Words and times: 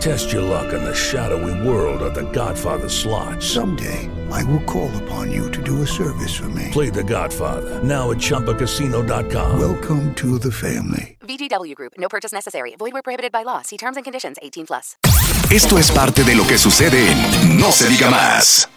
Test 0.00 0.32
your 0.32 0.42
luck 0.42 0.72
in 0.72 0.84
the 0.84 0.94
shadowy 0.94 1.66
world 1.66 2.02
of 2.02 2.14
The 2.14 2.30
Godfather 2.30 2.88
slot. 2.88 3.42
Someday, 3.42 4.08
I 4.30 4.44
will 4.44 4.62
call 4.62 4.90
upon 5.02 5.32
you 5.32 5.50
to 5.50 5.60
do 5.62 5.82
a 5.82 5.86
service 5.86 6.36
for 6.36 6.48
me. 6.50 6.68
Play 6.70 6.88
The 6.88 7.02
Godfather 7.02 7.82
now 7.82 8.12
at 8.12 8.18
ChumbaCasino.com. 8.18 9.58
Welcome 9.58 10.14
to 10.14 10.38
the 10.38 10.52
family. 10.52 11.16
VGW 11.22 11.74
Group. 11.74 11.94
No 11.98 12.08
purchase 12.08 12.32
necessary. 12.32 12.76
Void 12.78 12.92
where 12.92 13.02
prohibited 13.02 13.32
by 13.32 13.42
law. 13.42 13.62
See 13.62 13.76
terms 13.76 13.96
and 13.96 14.04
conditions. 14.04 14.38
18 14.40 14.66
plus. 14.66 14.96
Esto 15.50 15.78
es 15.78 15.90
parte 15.90 16.22
de 16.22 16.36
lo 16.36 16.46
que 16.46 16.58
sucede 16.58 17.10
en 17.10 17.58
No 17.58 17.72
se 17.72 17.88
diga 17.88 18.08
más. 18.08 18.68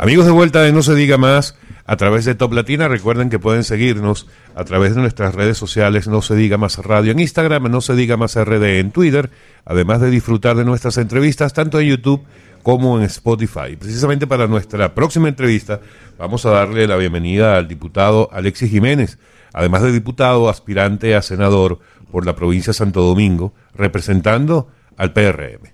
Amigos 0.00 0.26
de 0.26 0.32
vuelta 0.32 0.62
de 0.62 0.72
No 0.72 0.82
se 0.82 0.94
diga 0.96 1.16
más 1.16 1.54
a 1.86 1.96
través 1.96 2.24
de 2.24 2.34
Top 2.34 2.52
Latina, 2.52 2.88
recuerden 2.88 3.28
que 3.28 3.38
pueden 3.38 3.62
seguirnos 3.62 4.26
a 4.54 4.64
través 4.64 4.94
de 4.94 5.02
nuestras 5.02 5.34
redes 5.34 5.58
sociales 5.58 6.08
No 6.08 6.22
se 6.22 6.34
diga 6.34 6.56
más 6.56 6.78
radio 6.78 7.12
en 7.12 7.20
Instagram, 7.20 7.70
No 7.70 7.80
se 7.80 7.94
diga 7.94 8.16
más 8.16 8.36
RD 8.36 8.80
en 8.80 8.90
Twitter, 8.90 9.30
además 9.64 10.00
de 10.00 10.10
disfrutar 10.10 10.56
de 10.56 10.64
nuestras 10.64 10.96
entrevistas 10.96 11.52
tanto 11.52 11.80
en 11.80 11.88
YouTube 11.88 12.24
como 12.62 12.98
en 12.98 13.04
Spotify. 13.04 13.76
Precisamente 13.78 14.26
para 14.26 14.46
nuestra 14.46 14.94
próxima 14.94 15.28
entrevista 15.28 15.80
vamos 16.18 16.46
a 16.46 16.50
darle 16.50 16.86
la 16.86 16.96
bienvenida 16.96 17.56
al 17.56 17.68
diputado 17.68 18.30
Alexis 18.32 18.70
Jiménez, 18.70 19.18
además 19.52 19.82
de 19.82 19.92
diputado 19.92 20.48
aspirante 20.48 21.14
a 21.14 21.20
senador 21.20 21.80
por 22.10 22.24
la 22.24 22.34
provincia 22.34 22.70
de 22.70 22.78
Santo 22.78 23.02
Domingo, 23.02 23.52
representando 23.74 24.68
al 24.96 25.12
PRM. 25.12 25.68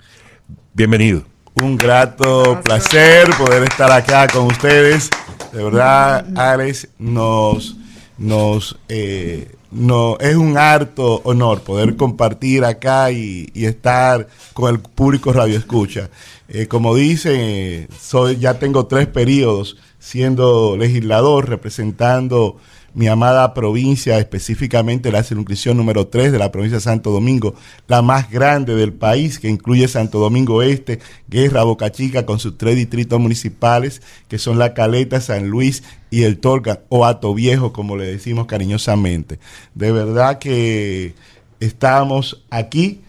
Bienvenido. 0.74 1.22
Un 1.62 1.76
grato 1.76 2.60
placer 2.64 3.28
poder 3.38 3.62
estar 3.64 3.92
acá 3.92 4.26
con 4.26 4.46
ustedes. 4.46 5.10
De 5.52 5.64
verdad, 5.64 6.26
Alex, 6.36 6.88
nos, 6.98 7.76
nos, 8.18 8.78
eh, 8.88 9.50
no, 9.70 10.16
es 10.18 10.36
un 10.36 10.56
harto 10.56 11.20
honor 11.24 11.62
poder 11.62 11.96
compartir 11.96 12.64
acá 12.64 13.10
y, 13.10 13.50
y 13.52 13.64
estar 13.64 14.28
con 14.52 14.72
el 14.72 14.80
público 14.80 15.32
Radio 15.32 15.58
Escucha. 15.58 16.10
Eh, 16.48 16.66
como 16.66 16.94
dicen, 16.94 17.88
soy, 18.00 18.36
ya 18.36 18.58
tengo 18.58 18.86
tres 18.86 19.06
periodos 19.06 19.76
siendo 19.98 20.76
legislador, 20.76 21.48
representando 21.48 22.56
mi 22.94 23.06
amada 23.06 23.54
provincia, 23.54 24.18
específicamente 24.18 25.12
la 25.12 25.22
circunscripción 25.22 25.76
número 25.76 26.08
3 26.08 26.32
de 26.32 26.38
la 26.38 26.50
provincia 26.50 26.78
de 26.78 26.82
Santo 26.82 27.10
Domingo, 27.10 27.54
la 27.86 28.02
más 28.02 28.30
grande 28.30 28.74
del 28.74 28.92
país, 28.92 29.38
que 29.38 29.48
incluye 29.48 29.86
Santo 29.88 30.18
Domingo 30.18 30.62
Este, 30.62 31.00
Guerra, 31.28 31.62
Boca 31.62 31.90
Chica, 31.92 32.26
con 32.26 32.38
sus 32.38 32.58
tres 32.58 32.76
distritos 32.76 33.20
municipales, 33.20 34.02
que 34.28 34.38
son 34.38 34.58
La 34.58 34.74
Caleta, 34.74 35.20
San 35.20 35.48
Luis 35.48 35.82
y 36.10 36.24
el 36.24 36.38
Torca, 36.38 36.80
o 36.88 37.06
Ato 37.06 37.32
Viejo, 37.34 37.72
como 37.72 37.96
le 37.96 38.06
decimos 38.06 38.46
cariñosamente. 38.46 39.38
De 39.74 39.92
verdad 39.92 40.38
que 40.38 41.14
estamos 41.60 42.42
aquí 42.50 43.00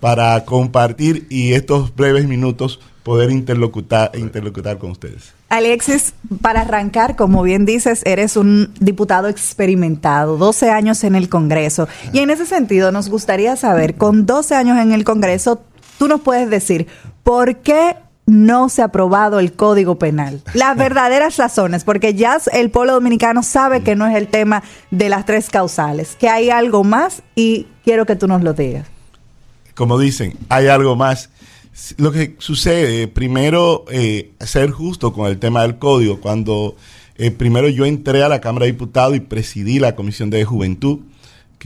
para 0.00 0.44
compartir 0.44 1.26
y 1.28 1.52
estos 1.52 1.94
breves 1.94 2.26
minutos 2.26 2.80
poder 3.02 3.30
interlocutar, 3.30 4.12
interlocutar 4.14 4.78
con 4.78 4.90
ustedes. 4.90 5.35
Alexis, 5.48 6.12
para 6.40 6.62
arrancar, 6.62 7.14
como 7.14 7.42
bien 7.42 7.66
dices, 7.66 8.02
eres 8.04 8.36
un 8.36 8.74
diputado 8.80 9.28
experimentado, 9.28 10.36
12 10.36 10.70
años 10.70 11.04
en 11.04 11.14
el 11.14 11.28
Congreso. 11.28 11.86
Y 12.12 12.18
en 12.18 12.30
ese 12.30 12.46
sentido, 12.46 12.90
nos 12.90 13.08
gustaría 13.08 13.54
saber, 13.56 13.94
con 13.94 14.26
12 14.26 14.56
años 14.56 14.78
en 14.78 14.92
el 14.92 15.04
Congreso, 15.04 15.62
tú 15.98 16.08
nos 16.08 16.20
puedes 16.20 16.50
decir, 16.50 16.88
¿por 17.22 17.58
qué 17.58 17.96
no 18.26 18.68
se 18.68 18.82
ha 18.82 18.86
aprobado 18.86 19.38
el 19.38 19.52
Código 19.52 20.00
Penal? 20.00 20.42
Las 20.52 20.76
verdaderas 20.76 21.36
razones, 21.36 21.84
porque 21.84 22.14
ya 22.14 22.38
el 22.52 22.70
pueblo 22.70 22.94
dominicano 22.94 23.44
sabe 23.44 23.82
que 23.82 23.94
no 23.94 24.04
es 24.06 24.16
el 24.16 24.26
tema 24.26 24.64
de 24.90 25.08
las 25.08 25.26
tres 25.26 25.48
causales, 25.48 26.16
que 26.16 26.28
hay 26.28 26.50
algo 26.50 26.82
más 26.82 27.22
y 27.36 27.68
quiero 27.84 28.04
que 28.04 28.16
tú 28.16 28.26
nos 28.26 28.42
lo 28.42 28.52
digas. 28.52 28.88
Como 29.76 29.96
dicen, 29.98 30.36
hay 30.48 30.66
algo 30.66 30.96
más. 30.96 31.30
Lo 31.98 32.10
que 32.10 32.36
sucede, 32.38 33.06
primero, 33.06 33.84
eh, 33.90 34.32
ser 34.40 34.70
justo 34.70 35.12
con 35.12 35.28
el 35.28 35.38
tema 35.38 35.62
del 35.62 35.78
código. 35.78 36.20
Cuando 36.20 36.76
eh, 37.16 37.30
primero 37.30 37.68
yo 37.68 37.84
entré 37.84 38.22
a 38.22 38.28
la 38.28 38.40
Cámara 38.40 38.66
de 38.66 38.72
Diputados 38.72 39.16
y 39.16 39.20
presidí 39.20 39.78
la 39.78 39.94
Comisión 39.94 40.30
de 40.30 40.44
Juventud, 40.44 41.00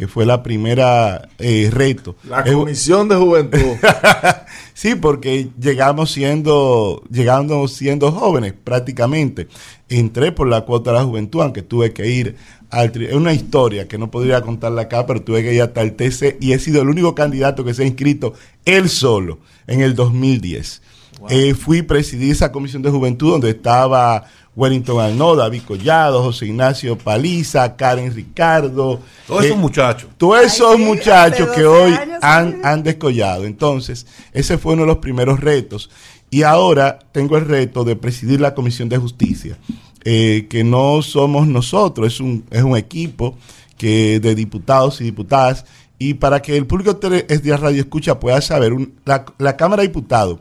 que 0.00 0.09
fue 0.09 0.25
la 0.25 0.43
primera 0.43 1.28
eh, 1.38 1.69
reto. 1.71 2.16
La 2.27 2.43
Comisión 2.43 3.06
de 3.11 3.16
Juventud. 3.16 3.77
sí, 4.72 4.94
porque 4.94 5.50
llegamos 5.61 6.11
siendo, 6.11 7.03
llegando 7.11 7.69
siendo 7.69 8.10
jóvenes 8.10 8.55
prácticamente. 8.65 9.49
Entré 9.91 10.33
por 10.33 10.49
la 10.49 10.62
cuota 10.62 10.93
de 10.93 10.97
la 11.00 11.05
juventud, 11.05 11.43
aunque 11.43 11.60
tuve 11.60 11.93
que 11.93 12.09
ir 12.09 12.37
al 12.71 12.91
Es 13.03 13.12
una 13.12 13.34
historia 13.34 13.89
que 13.89 13.99
no 13.99 14.10
podría 14.10 14.41
contarla 14.41 14.83
acá, 14.83 15.05
pero 15.05 15.21
tuve 15.21 15.43
que 15.43 15.53
ir 15.53 15.60
hasta 15.60 15.83
el 15.83 15.93
TC 15.93 16.39
y 16.41 16.53
he 16.53 16.59
sido 16.59 16.81
el 16.81 16.89
único 16.89 17.15
candidato 17.15 17.62
que 17.62 17.75
se 17.75 17.83
ha 17.83 17.87
inscrito 17.87 18.33
él 18.65 18.89
solo 18.89 19.41
en 19.66 19.83
el 19.83 19.94
2010. 19.94 20.81
Eh, 21.28 21.54
fui 21.54 21.82
presidí 21.82 22.31
esa 22.31 22.50
comisión 22.50 22.82
de 22.82 22.91
juventud 22.91 23.32
donde 23.32 23.50
estaba 23.50 24.25
Wellington 24.56 25.00
Arnaud, 25.00 25.38
David 25.38 25.62
Collado, 25.66 26.22
José 26.22 26.47
Ignacio 26.47 26.98
Paliza, 26.98 27.76
Karen 27.76 28.12
Ricardo. 28.15 29.00
Todos 29.26 29.44
esos 29.44 29.59
muchachos. 29.59 30.10
Todos 30.16 30.43
esos 30.43 30.78
muchachos 30.78 31.48
que 31.50 31.65
hoy 31.65 31.94
han, 32.21 32.60
han 32.65 32.82
descollado. 32.82 33.44
Entonces, 33.44 34.06
ese 34.32 34.59
fue 34.59 34.75
uno 34.75 34.82
de 34.82 34.88
los 34.88 34.98
primeros 34.98 35.41
retos. 35.41 35.91
Y 36.31 36.43
ahora 36.43 36.98
tengo 37.12 37.37
el 37.37 37.47
reto 37.47 37.84
de 37.84 37.97
presidir 37.97 38.41
la 38.41 38.54
Comisión 38.54 38.88
de 38.88 38.98
Justicia, 38.98 39.59
eh, 40.04 40.47
que 40.48 40.62
no 40.62 41.03
somos 41.03 41.47
nosotros, 41.48 42.15
es 42.15 42.21
un, 42.21 42.44
es 42.50 42.62
un 42.62 42.77
equipo 42.77 43.37
que 43.77 44.21
de 44.21 44.34
diputados 44.34 45.00
y 45.00 45.04
diputadas. 45.04 45.65
Y 45.98 46.15
para 46.15 46.41
que 46.41 46.56
el 46.56 46.66
público 46.66 46.94
de 46.94 47.56
Radio 47.56 47.81
Escucha 47.81 48.19
pueda 48.21 48.41
saber, 48.41 48.72
la, 49.04 49.25
la 49.38 49.56
Cámara 49.56 49.82
de 49.82 49.88
Diputados 49.88 50.38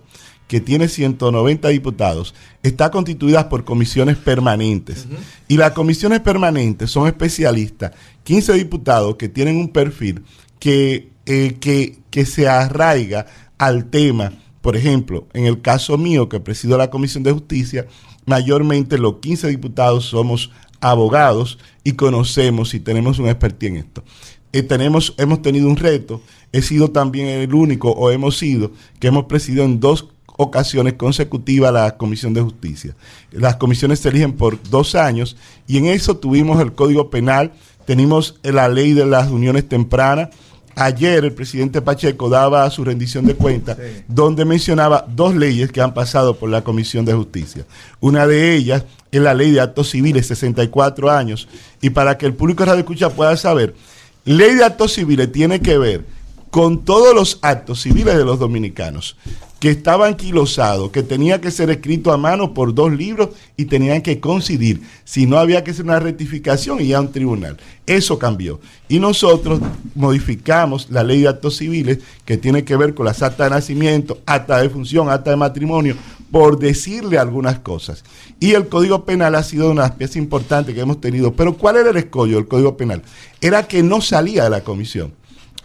que 0.50 0.60
tiene 0.60 0.88
190 0.88 1.68
diputados, 1.68 2.34
está 2.64 2.90
constituida 2.90 3.50
por 3.50 3.66
comisiones 3.66 4.18
permanentes. 4.18 5.06
Y 5.48 5.58
las 5.58 5.74
comisiones 5.74 6.22
permanentes 6.22 6.90
son 6.90 7.06
especialistas, 7.06 7.92
15 8.24 8.54
diputados 8.54 9.16
que 9.16 9.30
tienen 9.30 9.58
un 9.58 9.70
perfil 9.70 10.24
que, 10.58 11.12
eh, 11.28 11.58
que, 11.60 12.00
que 12.10 12.26
se 12.26 12.48
arraiga 12.48 13.28
al 13.60 13.92
tema. 13.92 14.34
Por 14.62 14.76
ejemplo, 14.76 15.28
en 15.34 15.46
el 15.46 15.62
caso 15.62 16.00
mío, 16.00 16.28
que 16.28 16.40
presido 16.40 16.80
la 16.80 16.90
Comisión 16.90 17.22
de 17.22 17.32
Justicia, 17.32 17.86
mayormente 18.26 18.98
los 18.98 19.18
15 19.18 19.50
diputados 19.50 20.06
somos 20.06 20.50
abogados 20.82 21.60
y 21.84 21.92
conocemos 21.92 22.74
y 22.74 22.80
tenemos 22.80 23.20
una 23.20 23.30
expertise 23.30 23.70
en 23.70 23.78
esto. 23.78 24.04
Eh, 24.52 24.64
tenemos, 24.64 25.14
hemos 25.20 25.44
tenido 25.44 25.68
un 25.68 25.78
reto, 25.78 26.24
he 26.52 26.64
sido 26.64 26.90
también 26.90 27.28
el 27.28 27.54
único, 27.54 27.92
o 27.92 28.10
hemos 28.10 28.40
sido, 28.40 28.72
que 29.00 29.10
hemos 29.10 29.26
presidido 29.26 29.64
en 29.64 29.80
dos 29.80 30.10
ocasiones 30.42 30.94
consecutivas 30.94 31.74
la 31.74 31.98
Comisión 31.98 32.34
de 32.34 32.40
Justicia. 32.40 32.96
Las 33.30 33.58
comisiones 33.58 34.00
se 34.00 34.08
eligen 34.08 34.38
por 34.38 34.58
dos 34.70 34.96
años 34.96 35.36
y 35.68 35.78
en 35.78 35.88
eso 35.88 36.16
tuvimos 36.16 36.62
el 36.62 36.72
Código 36.72 37.10
Penal, 37.10 37.52
tenemos 37.86 38.40
la 38.42 38.70
ley 38.70 38.94
de 38.94 39.06
las 39.06 39.30
uniones 39.30 39.68
tempranas. 39.68 40.30
Ayer 40.76 41.26
el 41.26 41.34
presidente 41.34 41.82
Pacheco 41.82 42.30
daba 42.30 42.70
su 42.70 42.86
rendición 42.86 43.26
de 43.26 43.36
cuentas 43.36 43.78
donde 44.08 44.46
mencionaba 44.46 45.06
dos 45.10 45.36
leyes 45.36 45.74
que 45.74 45.82
han 45.82 45.94
pasado 45.94 46.38
por 46.38 46.50
la 46.50 46.64
Comisión 46.64 47.04
de 47.04 47.14
Justicia. 47.14 47.66
Una 48.00 48.26
de 48.26 48.56
ellas 48.56 48.86
es 49.12 49.22
la 49.22 49.34
ley 49.34 49.52
de 49.52 49.60
actos 49.60 49.90
civiles, 49.90 50.28
64 50.28 51.12
años. 51.12 51.50
Y 51.82 51.90
para 51.90 52.18
que 52.18 52.26
el 52.26 52.34
público 52.34 52.64
de 52.64 52.68
Radio 52.68 52.80
Escucha 52.80 53.10
pueda 53.10 53.36
saber, 53.36 53.76
ley 54.24 54.56
de 54.56 54.64
actos 54.64 54.94
civiles 54.94 55.34
tiene 55.34 55.60
que 55.60 55.78
ver 55.78 56.06
con 56.50 56.86
todos 56.86 57.14
los 57.14 57.40
actos 57.42 57.82
civiles 57.82 58.18
de 58.18 58.24
los 58.24 58.40
dominicanos 58.40 59.18
que 59.60 59.70
estaba 59.70 60.08
anquilosado, 60.08 60.92
que 60.92 61.04
tenía 61.04 61.42
que 61.42 61.52
ser 61.52 61.70
escrito 61.70 62.14
a 62.14 62.18
mano 62.18 62.54
por 62.54 62.74
dos 62.74 62.94
libros 62.94 63.30
y 63.58 63.66
tenían 63.66 64.02
que 64.02 64.20
coincidir. 64.20 64.82
Si 65.04 65.26
no 65.26 65.38
había 65.38 65.64
que 65.64 65.72
hacer 65.72 65.84
una 65.84 66.00
rectificación 66.00 66.80
y 66.80 66.88
ya 66.88 67.02
un 67.02 67.12
tribunal. 67.12 67.58
Eso 67.86 68.18
cambió. 68.18 68.60
Y 68.88 69.00
nosotros 69.00 69.60
modificamos 69.96 70.90
la 70.90 71.04
ley 71.04 71.22
de 71.22 71.28
actos 71.28 71.58
civiles 71.58 72.00
que 72.24 72.38
tiene 72.38 72.64
que 72.64 72.78
ver 72.78 72.94
con 72.94 73.06
las 73.06 73.22
actas 73.22 73.50
de 73.50 73.56
nacimiento, 73.56 74.20
acta 74.26 74.62
de 74.62 74.70
función, 74.70 75.10
acta 75.10 75.32
de 75.32 75.36
matrimonio, 75.36 75.96
por 76.32 76.58
decirle 76.58 77.18
algunas 77.18 77.60
cosas. 77.60 78.04
Y 78.40 78.54
el 78.54 78.70
Código 78.70 79.04
Penal 79.04 79.36
ha 79.36 79.44
sido 79.44 79.72
una 79.72 79.96
pieza 79.96 80.20
importante 80.20 80.74
que 80.74 80.82
hemos 80.82 81.02
tenido. 81.02 81.34
Pero 81.34 81.58
¿cuál 81.58 81.78
era 81.78 81.90
el 81.90 81.98
escollo 81.98 82.38
del 82.38 82.48
Código 82.48 82.78
Penal? 82.78 83.02
Era 83.42 83.68
que 83.68 83.84
no 83.84 84.00
salía 84.00 84.46
de 84.46 84.52
la 84.52 84.64
comisión. 84.64 85.14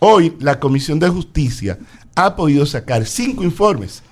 Hoy 0.01 0.35
la 0.41 0.59
Comisión 0.59 0.99
de 0.99 1.09
Justicia 1.09 1.79
ha 2.15 2.37
podido 2.37 2.67
sacar 2.67 3.07
cinco 3.07 3.43
informes. 3.43 4.03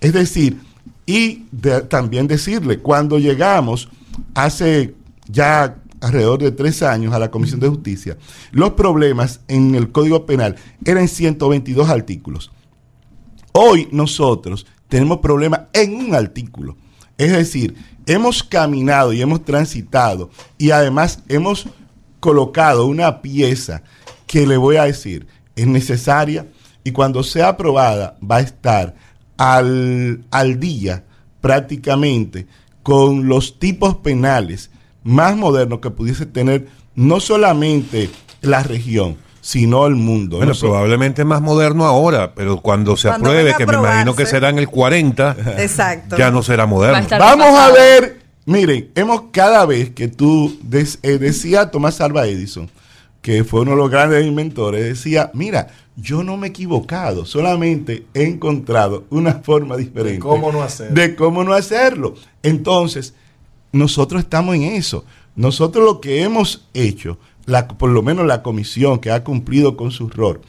Es 0.00 0.12
decir, 0.12 0.60
y 1.06 1.46
también 1.88 2.26
decirle, 2.26 2.78
cuando 2.80 3.18
llegamos 3.18 3.88
hace 4.34 4.94
ya 5.28 5.76
alrededor 6.00 6.40
de 6.40 6.50
tres 6.50 6.82
años 6.82 7.14
a 7.14 7.18
la 7.18 7.30
Comisión 7.30 7.60
de 7.60 7.68
Justicia, 7.68 8.18
los 8.50 8.72
problemas 8.72 9.40
en 9.48 9.74
el 9.74 9.90
Código 9.90 10.26
Penal 10.26 10.56
eran 10.84 11.08
122 11.08 11.88
artículos. 11.88 12.50
Hoy 13.52 13.88
nosotros 13.90 14.66
tenemos 14.88 15.18
problemas 15.18 15.62
en 15.72 15.94
un 15.94 16.14
artículo. 16.14 16.76
Es 17.18 17.32
decir, 17.32 17.74
hemos 18.06 18.42
caminado 18.42 19.12
y 19.12 19.22
hemos 19.22 19.44
transitado 19.44 20.30
y 20.58 20.70
además 20.70 21.22
hemos 21.28 21.68
colocado 22.20 22.86
una 22.86 23.22
pieza 23.22 23.82
que 24.26 24.46
le 24.46 24.56
voy 24.56 24.76
a 24.76 24.84
decir 24.84 25.26
es 25.56 25.66
necesaria, 25.66 26.46
y 26.86 26.92
cuando 26.92 27.24
sea 27.24 27.48
aprobada 27.48 28.16
va 28.22 28.36
a 28.36 28.40
estar 28.42 28.94
al, 29.36 30.24
al 30.30 30.60
día 30.60 31.02
prácticamente 31.40 32.46
con 32.84 33.26
los 33.28 33.58
tipos 33.58 33.96
penales 33.96 34.70
más 35.02 35.34
modernos 35.34 35.80
que 35.80 35.90
pudiese 35.90 36.26
tener 36.26 36.68
no 36.94 37.18
solamente 37.18 38.08
la 38.40 38.62
región, 38.62 39.16
sino 39.40 39.84
el 39.88 39.96
mundo. 39.96 40.36
Bueno, 40.36 40.52
probablemente 40.58 41.24
más 41.24 41.42
moderno 41.42 41.86
ahora, 41.86 42.36
pero 42.36 42.58
cuando 42.58 42.96
se 42.96 43.08
apruebe, 43.08 43.56
que 43.56 43.66
me 43.66 43.74
imagino 43.74 44.14
que 44.14 44.24
será 44.24 44.50
en 44.50 44.58
el 44.58 44.68
40, 44.68 45.36
Exacto. 45.58 46.16
ya 46.16 46.30
no 46.30 46.44
será 46.44 46.66
moderno. 46.66 47.04
Vamos 47.18 47.48
a 47.58 47.72
ver, 47.72 48.20
miren, 48.44 48.92
hemos 48.94 49.22
cada 49.32 49.66
vez 49.66 49.90
que 49.90 50.06
tú 50.06 50.56
eh, 51.02 51.18
decía 51.18 51.68
Tomás 51.68 52.00
Alva 52.00 52.28
Edison, 52.28 52.70
que 53.26 53.42
fue 53.42 53.62
uno 53.62 53.72
de 53.72 53.78
los 53.78 53.90
grandes 53.90 54.24
inventores, 54.24 54.84
decía, 54.84 55.32
mira, 55.34 55.66
yo 55.96 56.22
no 56.22 56.36
me 56.36 56.46
he 56.46 56.50
equivocado, 56.50 57.26
solamente 57.26 58.06
he 58.14 58.22
encontrado 58.22 59.04
una 59.10 59.40
forma 59.40 59.76
diferente. 59.76 60.12
De 60.12 60.18
cómo 60.20 60.52
no 60.52 60.62
hacerlo. 60.62 60.94
De 60.94 61.16
cómo 61.16 61.42
no 61.42 61.52
hacerlo. 61.52 62.14
Entonces, 62.44 63.14
nosotros 63.72 64.22
estamos 64.22 64.54
en 64.54 64.62
eso. 64.62 65.04
Nosotros 65.34 65.84
lo 65.84 66.00
que 66.00 66.22
hemos 66.22 66.68
hecho, 66.72 67.18
la, 67.46 67.66
por 67.66 67.90
lo 67.90 68.00
menos 68.00 68.26
la 68.26 68.44
comisión 68.44 69.00
que 69.00 69.10
ha 69.10 69.24
cumplido 69.24 69.76
con 69.76 69.90
su 69.90 70.08
rol, 70.08 70.40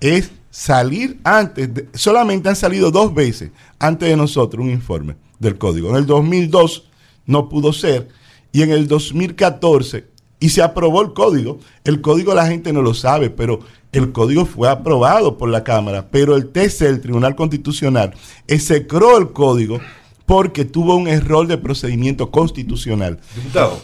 es 0.00 0.32
salir 0.50 1.20
antes, 1.22 1.70
solamente 1.94 2.48
han 2.48 2.56
salido 2.56 2.90
dos 2.90 3.14
veces 3.14 3.52
antes 3.78 4.08
de 4.08 4.16
nosotros 4.16 4.64
un 4.64 4.72
informe 4.72 5.14
del 5.38 5.56
código. 5.56 5.90
En 5.90 5.94
el 5.94 6.06
2002 6.06 6.88
no 7.26 7.48
pudo 7.48 7.72
ser 7.72 8.08
y 8.50 8.62
en 8.62 8.72
el 8.72 8.88
2014 8.88 10.13
y 10.44 10.50
se 10.50 10.60
aprobó 10.60 11.00
el 11.00 11.14
código. 11.14 11.58
El 11.84 12.02
código 12.02 12.34
la 12.34 12.46
gente 12.46 12.70
no 12.70 12.82
lo 12.82 12.92
sabe, 12.92 13.30
pero 13.30 13.60
el 13.92 14.12
código 14.12 14.44
fue 14.44 14.68
aprobado 14.68 15.38
por 15.38 15.48
la 15.48 15.64
Cámara, 15.64 16.08
pero 16.10 16.36
el 16.36 16.48
TC, 16.48 16.82
el 16.82 17.00
Tribunal 17.00 17.34
Constitucional, 17.34 18.12
execró 18.46 19.16
el 19.16 19.32
código 19.32 19.80
porque 20.26 20.66
tuvo 20.66 20.96
un 20.96 21.08
error 21.08 21.46
de 21.46 21.56
procedimiento 21.56 22.30
constitucional. 22.30 23.20
Diputado. 23.34 23.80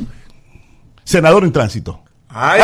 Senador 1.03 1.45
en 1.45 1.53
tránsito. 1.53 2.03
Ay, 2.33 2.61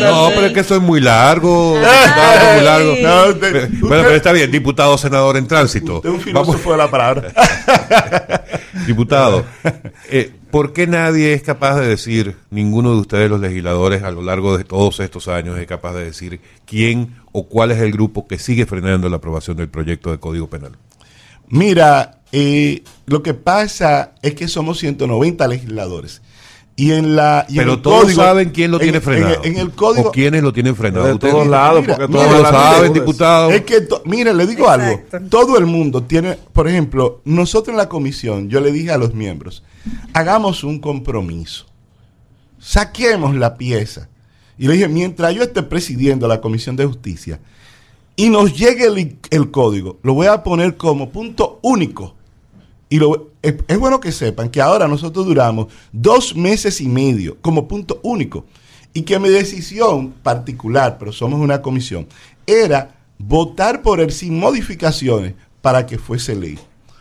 no, 0.00 0.30
pero 0.34 0.46
es 0.46 0.52
que 0.52 0.60
eso 0.60 0.76
es 0.76 0.82
muy 0.82 1.00
largo. 1.00 1.74
muy 1.74 2.64
largo. 2.64 2.94
bueno, 3.80 4.02
pero 4.04 4.14
está 4.14 4.32
bien, 4.32 4.50
diputado, 4.50 4.96
senador 4.96 5.36
en 5.36 5.46
tránsito. 5.46 5.96
Usted 5.96 6.08
un 6.08 6.20
filósofo 6.20 6.72
de 6.72 6.78
la 6.78 6.90
palabra. 6.90 7.32
diputado, 8.86 9.44
eh, 10.10 10.32
¿por 10.50 10.72
qué 10.72 10.86
nadie 10.86 11.34
es 11.34 11.42
capaz 11.42 11.78
de 11.80 11.86
decir, 11.86 12.36
ninguno 12.50 12.92
de 12.94 13.00
ustedes 13.00 13.28
los 13.28 13.40
legisladores 13.40 14.02
a 14.02 14.10
lo 14.10 14.22
largo 14.22 14.56
de 14.56 14.64
todos 14.64 15.00
estos 15.00 15.28
años 15.28 15.58
es 15.58 15.66
capaz 15.66 15.92
de 15.94 16.04
decir 16.04 16.40
quién 16.64 17.16
o 17.32 17.46
cuál 17.46 17.72
es 17.72 17.80
el 17.80 17.92
grupo 17.92 18.26
que 18.26 18.38
sigue 18.38 18.64
frenando 18.64 19.08
la 19.10 19.16
aprobación 19.16 19.58
del 19.58 19.68
proyecto 19.68 20.10
de 20.10 20.18
Código 20.18 20.48
Penal? 20.48 20.72
Mira, 21.48 22.20
eh, 22.32 22.82
lo 23.04 23.22
que 23.22 23.34
pasa 23.34 24.12
es 24.22 24.34
que 24.34 24.48
somos 24.48 24.78
190 24.78 25.46
legisladores. 25.46 26.22
Y 26.78 26.92
en 26.92 27.16
la, 27.16 27.46
y 27.48 27.56
Pero 27.56 27.72
en 27.72 27.76
el 27.78 27.82
todos 27.82 28.02
código, 28.02 28.20
saben 28.22 28.50
quién 28.50 28.70
lo 28.70 28.78
tiene 28.78 28.98
en- 28.98 29.02
frenado. 29.02 29.44
En, 29.44 29.52
en 29.54 29.58
el 29.60 29.70
código. 29.70 30.08
¿O 30.10 30.12
quiénes 30.12 30.42
lo 30.42 30.52
tienen 30.52 30.76
frenado? 30.76 31.06
De 31.06 31.14
Ustedes 31.14 31.32
todos 31.32 31.46
lados, 31.46 31.80
mira, 31.80 31.96
porque 31.96 32.12
mira, 32.12 32.24
todos 32.28 32.42
lo 32.42 32.48
saben, 32.50 32.82
gente- 32.84 33.00
diputado. 33.00 33.50
Es 33.50 33.62
que, 33.62 33.80
to- 33.80 34.02
mire, 34.04 34.34
le 34.34 34.46
digo 34.46 34.68
algo. 34.68 35.00
Todo 35.30 35.56
el 35.56 35.64
mundo 35.64 36.02
tiene, 36.02 36.38
por 36.52 36.68
ejemplo, 36.68 37.22
nosotros 37.24 37.72
en 37.72 37.78
la 37.78 37.88
comisión, 37.88 38.50
yo 38.50 38.60
le 38.60 38.72
dije 38.72 38.90
a 38.92 38.98
los 38.98 39.14
miembros, 39.14 39.62
hagamos 40.12 40.64
un 40.64 40.78
compromiso. 40.78 41.64
Saquemos 42.58 43.34
la 43.36 43.56
pieza. 43.56 44.08
Y 44.58 44.66
le 44.68 44.74
dije, 44.74 44.88
mientras 44.88 45.34
yo 45.34 45.42
esté 45.42 45.62
presidiendo 45.62 46.26
la 46.28 46.40
comisión 46.40 46.76
de 46.76 46.86
justicia 46.86 47.40
y 48.16 48.30
nos 48.30 48.56
llegue 48.56 48.86
el, 48.86 49.18
el 49.30 49.50
código, 49.50 49.98
lo 50.02 50.14
voy 50.14 50.26
a 50.26 50.42
poner 50.42 50.76
como 50.76 51.10
punto 51.10 51.58
único. 51.62 52.15
Y 52.88 52.98
lo, 52.98 53.30
es, 53.42 53.54
es 53.66 53.78
bueno 53.78 53.98
que 54.00 54.12
sepan 54.12 54.48
que 54.48 54.60
ahora 54.60 54.86
nosotros 54.86 55.26
duramos 55.26 55.66
dos 55.92 56.36
meses 56.36 56.80
y 56.80 56.88
medio 56.88 57.36
como 57.40 57.66
punto 57.66 58.00
único. 58.02 58.44
Y 58.92 59.02
que 59.02 59.18
mi 59.18 59.28
decisión 59.28 60.12
particular, 60.22 60.96
pero 60.98 61.12
somos 61.12 61.40
una 61.40 61.60
comisión, 61.60 62.06
era 62.46 62.94
votar 63.18 63.82
por 63.82 64.00
él 64.00 64.10
sin 64.12 64.38
modificaciones 64.38 65.34
para 65.60 65.84
que 65.84 65.98
fuese 65.98 66.34
ley. 66.34 66.58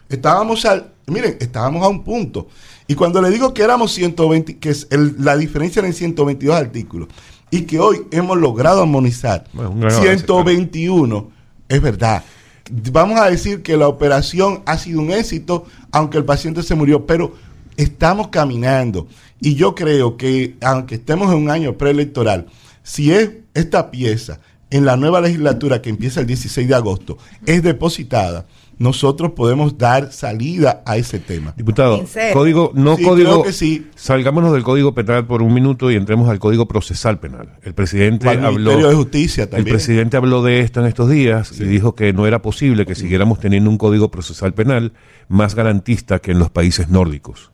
Estábamos 0.10 0.66
al, 0.66 0.92
miren, 1.08 1.38
estábamos 1.40 1.84
a 1.84 1.88
un 1.88 2.04
punto. 2.04 2.48
Y 2.88 2.96
cuando 2.96 3.22
le 3.22 3.30
digo 3.30 3.54
que 3.54 3.64
éramos 3.64 3.92
120, 3.94 4.58
que 4.58 4.70
es 4.70 4.88
el- 4.92 5.16
la 5.20 5.38
diferencia 5.38 5.80
era 5.80 5.88
en 5.88 5.94
122 5.94 6.56
artículos, 6.56 7.08
y 7.52 7.62
que 7.62 7.80
hoy 7.80 8.02
hemos 8.12 8.38
logrado 8.38 8.82
armonizar 8.82 9.46
Bueno, 9.54 9.72
un 9.72 9.80
gran 9.82 9.94
avance, 9.94 10.10
121, 10.26 11.32
es 11.70 11.82
verdad. 11.82 12.24
Vamos 12.71 13.19
a 13.19 13.29
decir 13.29 13.62
que 13.62 13.77
la 13.77 13.88
operación 13.88 14.63
ha 14.65 14.77
sido 14.77 15.00
un 15.00 15.12
éxito, 15.12 15.65
aunque 15.91 16.17
el 16.17 16.25
paciente 16.25 16.63
se 16.63 16.75
murió, 16.75 17.06
pero 17.06 17.33
estamos 17.77 18.29
caminando. 18.29 19.07
Y 19.39 19.56
yo 19.56 19.75
creo 19.75 20.17
que, 20.17 20.56
aunque 20.62 20.95
estemos 20.95 21.31
en 21.31 21.38
un 21.38 21.50
año 21.50 21.77
preelectoral, 21.77 22.47
si 22.81 23.12
es 23.12 23.29
esta 23.53 23.91
pieza 23.91 24.39
en 24.69 24.85
la 24.85 24.97
nueva 24.97 25.21
legislatura 25.21 25.81
que 25.81 25.89
empieza 25.89 26.19
el 26.22 26.27
16 26.27 26.67
de 26.67 26.75
agosto, 26.75 27.17
es 27.45 27.62
depositada, 27.62 28.45
nosotros 28.77 29.32
podemos 29.32 29.77
dar 29.77 30.12
salida 30.12 30.84
a 30.86 30.98
ese 30.98 31.20
tema. 31.20 31.53
Diputado, 31.55 31.98
no 32.01 32.08
Sí, 32.08 32.20
código. 32.34 32.72
creo 32.74 33.44
que 33.44 33.53
sí. 33.53 33.88
Salgámonos 33.96 34.53
del 34.53 34.63
código 34.63 34.94
penal 34.94 35.25
por 35.25 35.41
un 35.41 35.53
minuto 35.53 35.91
y 35.91 35.96
entremos 35.96 36.29
al 36.29 36.39
código 36.39 36.67
procesal 36.67 37.20
penal. 37.20 37.50
El 37.63 37.74
presidente 37.74 38.27
Al 38.29 38.44
habló. 38.46 38.58
Ministerio 38.72 38.89
de 38.89 38.96
Justicia 38.96 39.44
El 39.44 39.50
también. 39.50 39.74
presidente 39.75 40.17
habló 40.17 40.44
de 40.44 40.60
esto 40.60 40.82
en 40.82 40.88
estos 40.88 41.10
días 41.10 41.60
y 41.60 41.63
dijo 41.63 41.96
que 41.96 42.13
no 42.13 42.27
era 42.27 42.41
posible 42.41 42.86
que 42.86 42.96
siguiéramos 42.96 43.39
teniendo 43.39 43.70
un 43.70 43.77
código 43.77 44.12
procesal 44.12 44.53
penal 44.53 44.94
más 45.29 45.55
garantista 45.55 46.20
que 46.20 46.32
en 46.32 46.39
los 46.39 46.50
países 46.50 46.89
nórdicos. 46.89 47.51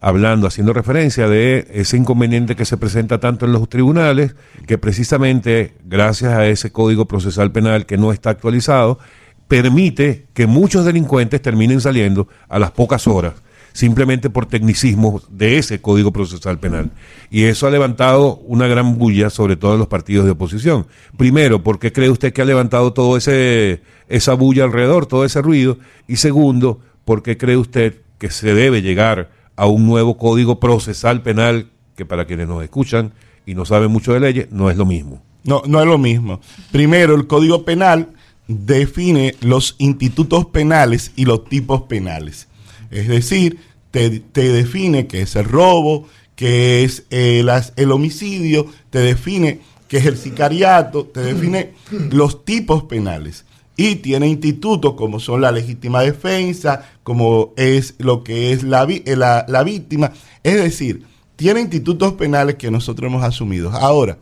Hablando, 0.00 0.46
haciendo 0.46 0.72
referencia 0.74 1.26
de 1.26 1.66
ese 1.72 1.96
inconveniente 1.96 2.54
que 2.54 2.66
se 2.66 2.76
presenta 2.76 3.18
tanto 3.18 3.46
en 3.46 3.52
los 3.52 3.66
tribunales, 3.68 4.36
que 4.66 4.76
precisamente 4.76 5.74
gracias 5.84 6.32
a 6.34 6.46
ese 6.46 6.70
código 6.70 7.06
procesal 7.06 7.50
penal 7.50 7.86
que 7.86 7.96
no 7.96 8.12
está 8.12 8.30
actualizado, 8.30 8.98
permite 9.48 10.26
que 10.34 10.46
muchos 10.46 10.84
delincuentes 10.84 11.40
terminen 11.42 11.80
saliendo 11.80 12.28
a 12.48 12.58
las 12.58 12.70
pocas 12.72 13.06
horas 13.06 13.34
simplemente 13.76 14.30
por 14.30 14.46
tecnicismos 14.46 15.26
de 15.30 15.58
ese 15.58 15.82
Código 15.82 16.10
Procesal 16.10 16.58
Penal. 16.58 16.90
Y 17.30 17.44
eso 17.44 17.66
ha 17.66 17.70
levantado 17.70 18.36
una 18.46 18.66
gran 18.66 18.96
bulla, 18.96 19.28
sobre 19.28 19.56
todo 19.56 19.74
en 19.74 19.78
los 19.80 19.88
partidos 19.88 20.24
de 20.24 20.30
oposición. 20.30 20.86
Primero, 21.18 21.62
¿por 21.62 21.78
qué 21.78 21.92
cree 21.92 22.08
usted 22.08 22.32
que 22.32 22.40
ha 22.40 22.46
levantado 22.46 22.94
todo 22.94 23.18
ese 23.18 23.82
esa 24.08 24.32
bulla 24.32 24.64
alrededor, 24.64 25.04
todo 25.04 25.26
ese 25.26 25.42
ruido? 25.42 25.78
Y 26.08 26.16
segundo, 26.16 26.80
¿por 27.04 27.22
qué 27.22 27.36
cree 27.36 27.58
usted 27.58 28.00
que 28.16 28.30
se 28.30 28.54
debe 28.54 28.80
llegar 28.80 29.30
a 29.56 29.66
un 29.66 29.84
nuevo 29.84 30.16
Código 30.16 30.58
Procesal 30.58 31.20
Penal 31.22 31.68
que 31.96 32.06
para 32.06 32.24
quienes 32.24 32.48
nos 32.48 32.62
escuchan 32.62 33.12
y 33.44 33.54
no 33.54 33.66
saben 33.66 33.90
mucho 33.90 34.14
de 34.14 34.20
leyes, 34.20 34.50
no 34.50 34.70
es 34.70 34.78
lo 34.78 34.86
mismo? 34.86 35.22
No, 35.44 35.62
no 35.66 35.80
es 35.80 35.86
lo 35.86 35.98
mismo. 35.98 36.40
Primero, 36.72 37.14
el 37.14 37.26
Código 37.26 37.66
Penal 37.66 38.08
define 38.48 39.34
los 39.40 39.74
institutos 39.78 40.46
penales 40.46 41.12
y 41.16 41.24
los 41.24 41.44
tipos 41.48 41.82
penales. 41.82 42.48
Es 42.90 43.08
decir, 43.08 43.58
te, 43.90 44.20
te 44.20 44.52
define 44.52 45.06
qué 45.06 45.22
es 45.22 45.36
el 45.36 45.44
robo, 45.44 46.08
qué 46.36 46.84
es 46.84 47.04
el, 47.10 47.48
as- 47.48 47.72
el 47.76 47.90
homicidio, 47.92 48.66
te 48.90 49.00
define 49.00 49.60
qué 49.88 49.98
es 49.98 50.06
el 50.06 50.16
sicariato, 50.16 51.04
te 51.06 51.20
define 51.20 51.72
los 52.10 52.44
tipos 52.44 52.84
penales. 52.84 53.44
y 53.78 53.96
tiene 53.96 54.26
institutos 54.26 54.94
como 54.94 55.20
son 55.20 55.42
la 55.42 55.52
legítima 55.52 56.00
defensa, 56.02 56.88
como 57.02 57.52
es 57.56 57.94
lo 57.98 58.24
que 58.24 58.52
es 58.52 58.62
la, 58.62 58.84
eh, 58.88 59.16
la, 59.16 59.44
la 59.48 59.62
víctima. 59.64 60.12
Es 60.42 60.54
decir, 60.56 61.02
tiene 61.36 61.60
institutos 61.60 62.14
penales 62.14 62.54
que 62.56 62.70
nosotros 62.70 63.08
hemos 63.10 63.22
asumido. 63.22 63.70
Ahora, 63.72 64.16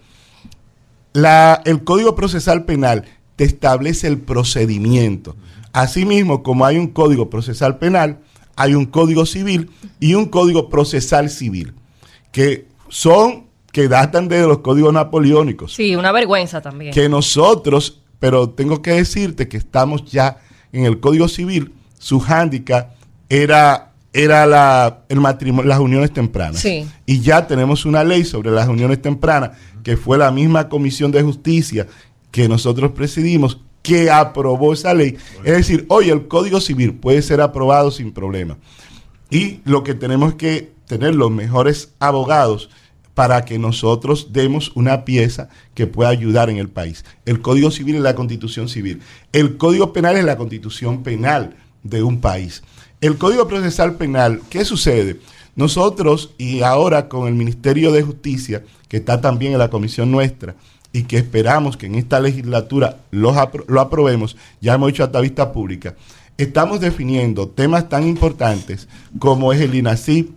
la, 1.13 1.63
el 1.65 1.85
Código 1.85 2.15
Procesal 2.17 2.65
Penal 2.65 3.05
te 3.37 3.45
establece 3.45 4.07
el 4.07 4.19
procedimiento. 4.19 5.37
Asimismo, 5.73 6.43
como 6.43 6.65
hay 6.65 6.79
un 6.79 6.89
Código 6.89 7.31
Procesal 7.31 7.79
Penal, 7.79 8.21
hay 8.57 8.75
un 8.75 8.87
Código 8.87 9.27
Civil 9.27 9.71
y 9.99 10.15
un 10.15 10.27
Código 10.27 10.69
Procesal 10.69 11.31
Civil, 11.31 11.75
que 12.31 12.67
son, 12.89 13.47
que 13.73 13.89
datan 13.89 14.29
de 14.29 14.47
los 14.47 14.59
códigos 14.59 14.93
napoleónicos. 14.93 15.75
Sí, 15.75 15.97
una 15.97 16.13
vergüenza 16.13 16.61
también. 16.61 16.93
Que 16.93 17.09
nosotros, 17.09 18.03
pero 18.21 18.51
tengo 18.51 18.83
que 18.83 18.93
decirte 18.93 19.49
que 19.49 19.57
estamos 19.57 20.05
ya 20.05 20.39
en 20.73 20.85
el 20.85 21.01
Código 21.01 21.27
Civil, 21.29 21.73
su 21.99 22.21
hándicap 22.21 22.93
era, 23.29 23.93
era 24.13 24.47
la, 24.47 25.03
el 25.09 25.21
matrimonio, 25.21 25.69
las 25.69 25.81
uniones 25.81 26.13
tempranas. 26.13 26.61
Sí. 26.61 26.87
Y 27.05 27.21
ya 27.21 27.49
tenemos 27.49 27.85
una 27.85 28.05
ley 28.05 28.25
sobre 28.25 28.53
las 28.53 28.69
uniones 28.69 29.03
tempranas, 29.03 29.53
que 29.83 29.97
fue 29.97 30.19
la 30.19 30.31
misma 30.31 30.69
Comisión 30.69 31.11
de 31.11 31.23
Justicia 31.23 31.89
que 32.35 32.49
nosotros 32.49 32.91
presidimos, 32.91 33.61
que 33.81 34.11
aprobó 34.11 34.73
esa 34.73 34.93
ley. 34.93 35.17
Es 35.45 35.53
decir, 35.53 35.87
hoy 35.89 36.11
el 36.11 36.27
Código 36.27 36.61
Civil 36.61 36.95
puede 36.95 37.23
ser 37.23 37.41
aprobado 37.41 37.93
sin 37.93 38.11
problema. 38.11 38.59
Y 39.31 39.61
lo 39.65 39.85
que 39.85 39.95
tenemos 39.95 40.35
que 40.35 40.73
tener 40.89 41.15
los 41.15 41.31
mejores 41.31 41.93
abogados 42.01 42.71
para 43.15 43.45
que 43.45 43.57
nosotros 43.57 44.33
demos 44.33 44.73
una 44.75 45.05
pieza 45.05 45.49
que 45.75 45.87
pueda 45.87 46.11
ayudar 46.11 46.51
en 46.51 46.57
el 46.57 46.69
país. 46.69 47.05
El 47.25 47.41
Código 47.41 47.71
Civil 47.71 47.95
es 47.95 48.03
la 48.03 48.17
Constitución 48.17 48.69
Civil. 48.69 49.01
El 49.33 49.57
Código 49.57 49.93
Penal 49.93 50.17
es 50.17 50.25
la 50.25 50.37
Constitución 50.37 51.05
Penal 51.05 51.55
de 51.85 52.03
un 52.03 52.21
país. 52.21 52.65
El 53.01 53.17
Código 53.17 53.47
Procesal 53.47 53.95
Penal, 53.95 54.41
¿qué 54.51 54.65
sucede? 54.65 55.21
Nosotros, 55.55 56.35
y 56.37 56.63
ahora 56.63 57.09
con 57.09 57.29
el 57.29 57.35
Ministerio 57.35 57.93
de 57.93 58.03
Justicia, 58.03 58.65
que 58.89 58.97
está 58.97 59.21
también 59.21 59.53
en 59.53 59.61
la 59.61 59.71
comisión 59.71 60.11
nuestra, 60.11 60.57
y 60.95 61.03
que 61.03 61.19
esperamos 61.19 61.77
que 61.77 61.87
en 61.87 61.97
esta 61.97 62.21
legislatura 62.21 62.99
lo, 63.11 63.35
lo 63.67 63.81
aprobemos, 63.81 64.37
ya 64.61 64.75
hemos 64.75 64.91
hecho 64.91 65.03
hasta 65.03 65.21
vista 65.21 65.53
pública, 65.53 65.97
estamos 66.39 66.81
definiendo 66.81 67.49
temas 67.49 67.89
tan 67.89 68.07
importantes 68.07 68.87
como 69.19 69.53
es 69.53 69.61
el 69.61 69.75
INACI, 69.75 70.33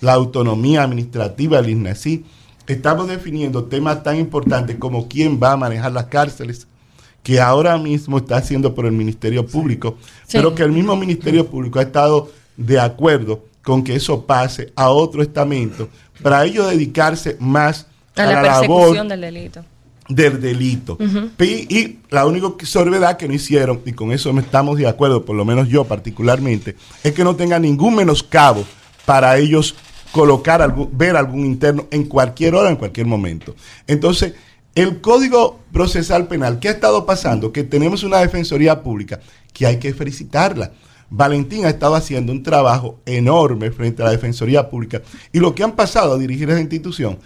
la 0.00 0.14
autonomía 0.14 0.82
administrativa 0.82 1.60
del 1.60 1.72
INACI, 1.72 2.24
estamos 2.66 3.06
definiendo 3.06 3.64
temas 3.64 4.02
tan 4.02 4.16
importantes 4.16 4.76
como 4.76 5.08
quién 5.08 5.38
va 5.40 5.52
a 5.52 5.56
manejar 5.58 5.92
las 5.92 6.06
cárceles, 6.06 6.66
que 7.22 7.38
ahora 7.38 7.76
mismo 7.76 8.16
está 8.16 8.38
haciendo 8.38 8.74
por 8.74 8.86
el 8.86 8.92
Ministerio 8.92 9.46
Público, 9.46 9.98
pero 10.32 10.54
que 10.54 10.62
el 10.62 10.72
mismo 10.72 10.96
Ministerio 10.96 11.46
Público 11.46 11.80
ha 11.80 11.82
estado 11.82 12.30
de 12.56 12.80
acuerdo 12.80 13.44
con 13.62 13.84
que 13.84 13.94
eso 13.94 14.24
pase 14.24 14.72
a 14.74 14.88
otro 14.88 15.20
estamento 15.20 15.90
para 16.22 16.46
ello 16.46 16.66
dedicarse 16.66 17.36
más 17.40 17.86
a, 18.16 18.24
la, 18.24 18.40
persecución 18.40 19.08
del 19.08 19.20
delito 19.20 19.62
del 20.08 20.40
delito. 20.40 20.98
y, 21.38 21.98
la 22.10 22.26
única 22.26 22.48
sorvedad 22.64 23.16
que 23.16 23.28
no 23.28 23.34
hicieron, 23.34 23.82
y 23.84 23.92
con 23.92 24.12
eso 24.12 24.36
estamos 24.38 24.78
de 24.78 24.86
acuerdo, 24.86 25.24
por 25.24 25.36
lo 25.36 25.44
menos 25.44 25.68
yo 25.68 25.84
particularmente, 25.84 26.76
es 27.04 27.12
que 27.12 27.24
no 27.24 27.36
tenga 27.36 27.58
ningún 27.58 27.96
menoscabo 27.96 28.64
para 29.04 29.36
ellos 29.38 29.74
colocar, 30.12 30.62
algún, 30.62 30.90
ver 30.96 31.16
algún 31.16 31.44
interno 31.44 31.86
en 31.90 32.04
cualquier 32.04 32.54
hora, 32.54 32.70
en 32.70 32.76
cualquier 32.76 33.06
momento. 33.06 33.54
Entonces, 33.86 34.32
el 34.74 35.00
Código 35.00 35.60
Procesal 35.72 36.28
Penal, 36.28 36.60
¿qué 36.60 36.68
ha 36.68 36.72
estado 36.72 37.04
pasando? 37.04 37.52
Que 37.52 37.64
tenemos 37.64 38.02
una 38.04 38.18
Defensoría 38.18 38.82
Pública 38.82 39.20
que 39.52 39.66
hay 39.66 39.78
que 39.78 39.92
felicitarla. 39.92 40.72
Valentín 41.10 41.64
ha 41.64 41.70
estado 41.70 41.94
haciendo 41.94 42.32
un 42.32 42.42
trabajo 42.42 43.00
enorme 43.06 43.70
frente 43.70 44.02
a 44.02 44.06
la 44.06 44.10
Defensoría 44.12 44.68
Pública 44.68 45.02
y 45.32 45.40
lo 45.40 45.54
que 45.54 45.62
han 45.62 45.72
pasado 45.72 46.14
a 46.14 46.18
dirigir 46.18 46.48
esa 46.50 46.60
institución, 46.60 47.18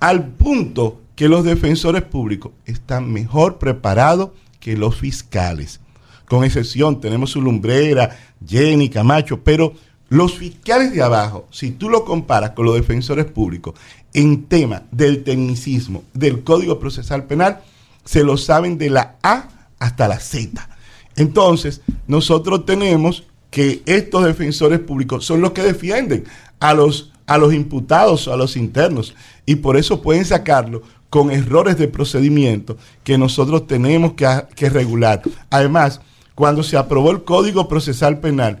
al 0.00 0.28
punto 0.28 1.00
que 1.18 1.28
los 1.28 1.42
defensores 1.42 2.02
públicos 2.02 2.52
están 2.64 3.12
mejor 3.12 3.58
preparados 3.58 4.30
que 4.60 4.76
los 4.76 4.94
fiscales. 4.94 5.80
Con 6.28 6.44
excepción, 6.44 7.00
tenemos 7.00 7.30
su 7.30 7.42
lumbrera, 7.42 8.16
Jenny, 8.46 8.88
Camacho, 8.88 9.42
pero 9.42 9.72
los 10.10 10.38
fiscales 10.38 10.92
de 10.92 11.02
abajo, 11.02 11.48
si 11.50 11.72
tú 11.72 11.90
lo 11.90 12.04
comparas 12.04 12.50
con 12.50 12.66
los 12.66 12.76
defensores 12.76 13.24
públicos 13.24 13.74
en 14.14 14.44
tema 14.44 14.84
del 14.92 15.24
tecnicismo 15.24 16.04
del 16.14 16.44
Código 16.44 16.78
Procesal 16.78 17.24
Penal, 17.24 17.62
se 18.04 18.22
lo 18.22 18.36
saben 18.36 18.78
de 18.78 18.90
la 18.90 19.16
A 19.24 19.48
hasta 19.80 20.06
la 20.06 20.20
Z. 20.20 20.68
Entonces, 21.16 21.80
nosotros 22.06 22.64
tenemos 22.64 23.24
que 23.50 23.82
estos 23.86 24.24
defensores 24.24 24.78
públicos 24.78 25.24
son 25.24 25.40
los 25.40 25.50
que 25.50 25.64
defienden 25.64 26.26
a 26.60 26.74
los, 26.74 27.10
a 27.26 27.38
los 27.38 27.52
imputados, 27.52 28.28
a 28.28 28.36
los 28.36 28.56
internos, 28.56 29.16
y 29.46 29.56
por 29.56 29.76
eso 29.76 30.00
pueden 30.00 30.24
sacarlo 30.24 30.82
con 31.10 31.30
errores 31.30 31.78
de 31.78 31.88
procedimiento 31.88 32.76
que 33.02 33.18
nosotros 33.18 33.66
tenemos 33.66 34.12
que, 34.12 34.70
regular. 34.70 35.22
Además, 35.50 36.00
cuando 36.34 36.62
se 36.62 36.76
aprobó 36.76 37.10
el 37.10 37.24
Código 37.24 37.68
Procesal 37.68 38.20
Penal, 38.20 38.60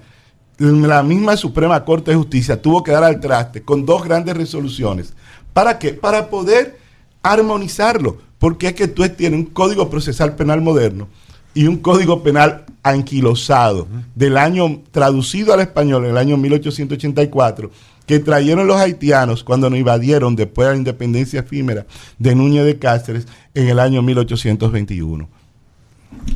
la 0.58 1.02
misma 1.02 1.36
Suprema 1.36 1.84
Corte 1.84 2.10
de 2.10 2.16
Justicia 2.16 2.60
tuvo 2.60 2.82
que 2.82 2.90
dar 2.90 3.04
al 3.04 3.20
traste 3.20 3.62
con 3.62 3.86
dos 3.86 4.02
grandes 4.02 4.36
resoluciones. 4.36 5.14
¿Para 5.52 5.78
qué? 5.78 5.92
Para 5.92 6.30
poder 6.30 6.78
armonizarlo. 7.22 8.18
Porque 8.38 8.68
es 8.68 8.74
que 8.74 8.88
tú 8.88 9.06
tienes 9.10 9.38
un 9.38 9.46
Código 9.46 9.90
Procesal 9.90 10.36
Penal 10.36 10.60
moderno 10.60 11.08
y 11.54 11.66
un 11.66 11.76
Código 11.78 12.22
Penal 12.22 12.64
anquilosado 12.82 13.88
del 14.14 14.36
año 14.36 14.82
traducido 14.90 15.52
al 15.52 15.60
español 15.60 16.04
en 16.04 16.12
el 16.12 16.16
año 16.16 16.36
1884 16.36 17.70
que 18.08 18.18
trajeron 18.18 18.66
los 18.66 18.78
haitianos 18.78 19.44
cuando 19.44 19.68
nos 19.68 19.78
invadieron 19.78 20.34
después 20.34 20.66
de 20.66 20.72
la 20.72 20.78
independencia 20.78 21.40
efímera 21.40 21.86
de 22.18 22.34
Núñez 22.34 22.64
de 22.64 22.78
Cáceres 22.78 23.28
en 23.54 23.68
el 23.68 23.78
año 23.78 24.00
1821. 24.00 25.28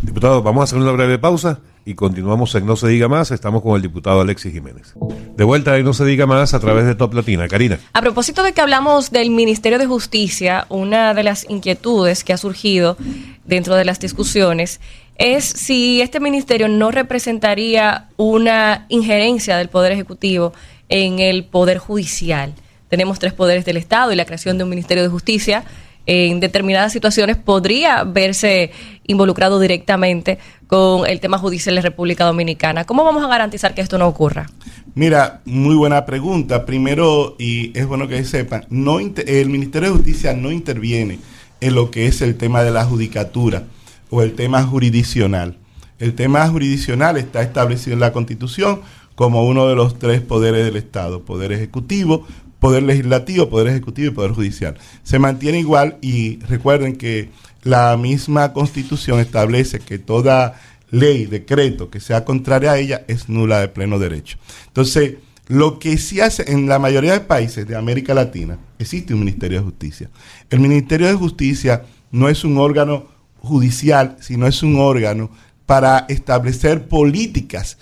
Diputado, 0.03 0.43
vamos 0.43 0.61
a 0.61 0.65
hacer 0.65 0.79
una 0.79 0.93
breve 0.93 1.19
pausa 1.19 1.61
y 1.87 1.95
continuamos 1.95 2.55
en 2.55 2.67
No 2.67 2.77
se 2.77 2.89
diga 2.89 3.09
más. 3.09 3.31
Estamos 3.31 3.63
con 3.63 3.75
el 3.75 3.81
diputado 3.81 4.21
Alexis 4.21 4.53
Jiménez. 4.53 4.93
De 5.35 5.45
vuelta 5.45 5.77
en 5.79 5.87
No 5.87 5.95
se 5.95 6.05
diga 6.05 6.27
más 6.27 6.53
a 6.53 6.61
través 6.61 6.85
de 6.85 6.95
Top 6.95 7.15
Latina. 7.15 7.49
Karina. 7.49 7.79
A 7.95 8.03
propósito 8.03 8.43
de 8.43 8.53
que 8.53 8.61
hablamos 8.61 9.11
del 9.11 9.31
Ministerio 9.31 9.79
de 9.79 9.87
Justicia, 9.87 10.67
una 10.69 11.15
de 11.15 11.23
las 11.23 11.49
inquietudes 11.49 12.23
que 12.23 12.35
ha 12.35 12.37
surgido 12.37 12.99
dentro 13.47 13.77
de 13.77 13.87
las 13.87 13.99
discusiones 13.99 14.79
es 15.17 15.45
si 15.45 16.01
este 16.01 16.21
ministerio 16.21 16.69
no 16.69 16.91
representaría 16.91 18.09
una 18.17 18.87
injerencia 18.89 19.57
del 19.57 19.69
Poder 19.69 19.93
Ejecutivo 19.93 20.53
en 20.89 21.19
el 21.19 21.45
Poder 21.45 21.79
Judicial. 21.79 22.55
Tenemos 22.89 23.19
tres 23.19 23.33
poderes 23.33 23.65
del 23.65 23.77
Estado 23.77 24.13
y 24.13 24.17
la 24.17 24.25
creación 24.25 24.59
de 24.59 24.65
un 24.65 24.71
Ministerio 24.71 25.03
de 25.03 25.09
Justicia 25.09 25.65
en 26.07 26.41
determinadas 26.41 26.93
situaciones 26.93 27.37
podría 27.37 28.05
verse 28.05 28.73
involucrado 29.07 29.61
directamente 29.61 30.39
con 30.67 31.07
el 31.07 31.21
tema 31.21 31.39
judicial 31.39 31.77
de 31.77 31.83
República 31.83 32.25
Dominicana. 32.25 32.85
¿Cómo 32.85 33.05
vamos 33.05 33.23
a 33.23 33.29
garantizar 33.29 33.75
que 33.75 33.83
esto 33.83 33.99
no 33.99 34.09
ocurra? 34.09 34.51
Mira, 34.95 35.41
muy 35.45 35.77
buena 35.77 36.05
pregunta. 36.05 36.67
Primero, 36.67 37.37
y 37.39 37.77
es 37.79 37.87
bueno 37.87 38.09
que 38.09 38.25
sepan, 38.25 38.67
no 38.69 38.99
el 38.99 39.49
Ministerio 39.49 39.91
de 39.91 39.97
Justicia 39.97 40.35
no 40.35 40.51
interviene 40.51 41.19
en 41.61 41.75
lo 41.75 41.91
que 41.91 42.07
es 42.07 42.21
el 42.21 42.37
tema 42.37 42.63
de 42.63 42.73
la 42.73 42.85
judicatura 42.85 43.65
o 44.11 44.23
el 44.23 44.35
tema 44.35 44.63
jurisdiccional. 44.65 45.57
El 45.99 46.15
tema 46.15 46.47
jurisdiccional 46.49 47.17
está 47.17 47.43
establecido 47.43 47.95
en 47.95 48.01
la 48.01 48.13
Constitución 48.13 48.81
como 49.15 49.47
uno 49.47 49.67
de 49.69 49.75
los 49.75 49.99
tres 49.99 50.21
poderes 50.21 50.65
del 50.65 50.77
Estado, 50.77 51.25
poder 51.25 51.53
ejecutivo, 51.53 52.27
poder 52.59 52.85
legislativo, 52.85 53.49
poder 53.49 53.69
ejecutivo 53.69 54.09
y 54.09 54.15
poder 54.15 54.33
judicial. 54.33 54.79
Se 55.03 55.19
mantiene 55.19 55.59
igual 55.59 55.99
y 56.01 56.39
recuerden 56.41 56.97
que 56.97 57.31
la 57.63 57.97
misma 57.97 58.53
constitución 58.53 59.19
establece 59.19 59.81
que 59.81 59.99
toda 59.99 60.61
ley, 60.91 61.27
decreto 61.27 61.91
que 61.91 62.01
sea 62.01 62.25
contraria 62.25 62.73
a 62.73 62.79
ella 62.79 63.05
es 63.09 63.29
nula 63.29 63.61
de 63.61 63.69
pleno 63.69 63.99
derecho. 63.99 64.39
Entonces, 64.69 65.15
lo 65.49 65.79
que 65.79 65.99
sí 65.99 66.21
hace 66.21 66.53
en 66.53 66.69
la 66.69 66.79
mayoría 66.79 67.13
de 67.13 67.21
países 67.21 67.67
de 67.67 67.77
América 67.77 68.15
Latina, 68.15 68.59
existe 68.79 69.13
un 69.13 69.21
Ministerio 69.21 69.59
de 69.59 69.65
Justicia. 69.65 70.11
El 70.49 70.61
Ministerio 70.61 71.09
de 71.09 71.15
Justicia 71.15 71.85
no 72.13 72.29
es 72.29 72.45
un 72.45 72.59
órgano 72.59 73.07
judicial, 73.41 74.17
sino 74.21 74.47
es 74.47 74.63
un 74.63 74.77
órgano 74.79 75.31
para 75.67 76.07
establecer 76.09 76.87
políticas 76.87 77.79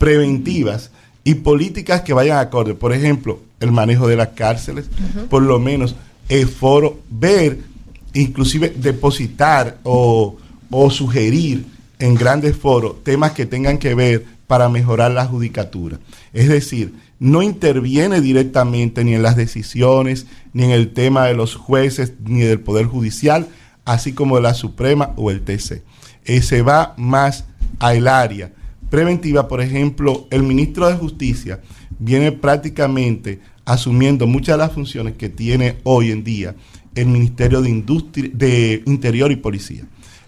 preventivas 0.00 0.90
y 1.24 1.34
políticas 1.34 2.00
que 2.00 2.14
vayan 2.14 2.38
acorde. 2.38 2.72
Por 2.72 2.94
ejemplo, 2.94 3.38
el 3.60 3.70
manejo 3.70 4.08
de 4.08 4.16
las 4.16 4.28
cárceles, 4.28 4.86
por 5.28 5.42
lo 5.42 5.58
menos 5.58 5.94
el 6.30 6.48
foro, 6.48 7.00
ver, 7.10 7.58
inclusive 8.14 8.72
depositar 8.74 9.76
o, 9.82 10.38
o 10.70 10.90
sugerir 10.90 11.66
en 11.98 12.14
grandes 12.14 12.56
foros 12.56 13.04
temas 13.04 13.32
que 13.32 13.44
tengan 13.44 13.76
que 13.76 13.94
ver 13.94 14.24
para 14.46 14.70
mejorar 14.70 15.10
la 15.10 15.26
judicatura. 15.26 15.98
Es 16.32 16.48
decir, 16.48 16.94
no 17.18 17.42
interviene 17.42 18.22
directamente 18.22 19.04
ni 19.04 19.14
en 19.14 19.22
las 19.22 19.36
decisiones, 19.36 20.26
ni 20.54 20.64
en 20.64 20.70
el 20.70 20.94
tema 20.94 21.26
de 21.26 21.34
los 21.34 21.56
jueces, 21.56 22.14
ni 22.24 22.40
del 22.40 22.60
Poder 22.60 22.86
Judicial, 22.86 23.48
así 23.84 24.14
como 24.14 24.40
la 24.40 24.54
Suprema 24.54 25.12
o 25.16 25.30
el 25.30 25.42
TC. 25.42 25.82
Eh, 26.24 26.40
se 26.40 26.62
va 26.62 26.94
más 26.96 27.44
al 27.78 28.08
área 28.08 28.50
preventiva, 28.90 29.48
por 29.48 29.60
ejemplo, 29.60 30.26
el 30.30 30.42
ministro 30.42 30.88
de 30.88 30.96
Justicia 30.96 31.60
viene 31.98 32.32
prácticamente 32.32 33.40
asumiendo 33.64 34.26
muchas 34.26 34.54
de 34.54 34.64
las 34.64 34.72
funciones 34.72 35.14
que 35.14 35.28
tiene 35.28 35.76
hoy 35.84 36.10
en 36.10 36.24
día 36.24 36.54
el 36.94 37.06
Ministerio 37.06 37.62
de, 37.62 37.70
Industria, 37.70 38.30
de 38.32 38.82
Interior 38.86 39.30
y 39.30 39.36
Policía. 39.36 39.84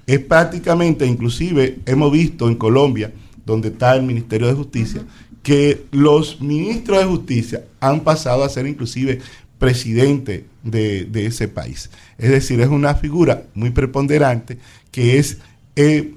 Es 0.06 0.20
prácticamente, 0.20 1.06
inclusive 1.06 1.80
hemos 1.86 2.12
visto 2.12 2.48
en 2.48 2.54
Colombia, 2.54 3.12
donde 3.44 3.68
está 3.68 3.96
el 3.96 4.02
Ministerio 4.02 4.46
de 4.46 4.54
Justicia, 4.54 5.02
que 5.42 5.86
los 5.90 6.40
ministros 6.40 6.98
de 6.98 7.04
Justicia 7.04 7.64
han 7.80 8.00
pasado 8.00 8.44
a 8.44 8.48
ser 8.48 8.66
inclusive 8.66 9.20
presidente 9.58 10.46
de, 10.62 11.08
ese 11.14 11.48
país. 11.48 11.90
Es 12.18 12.30
decir, 12.30 12.60
es 12.60 12.68
una 12.68 12.94
figura 12.94 13.44
muy 13.54 13.70
preponderante 13.70 14.58
que 14.90 15.18
es... 15.18 15.38
Eh, 15.74 16.14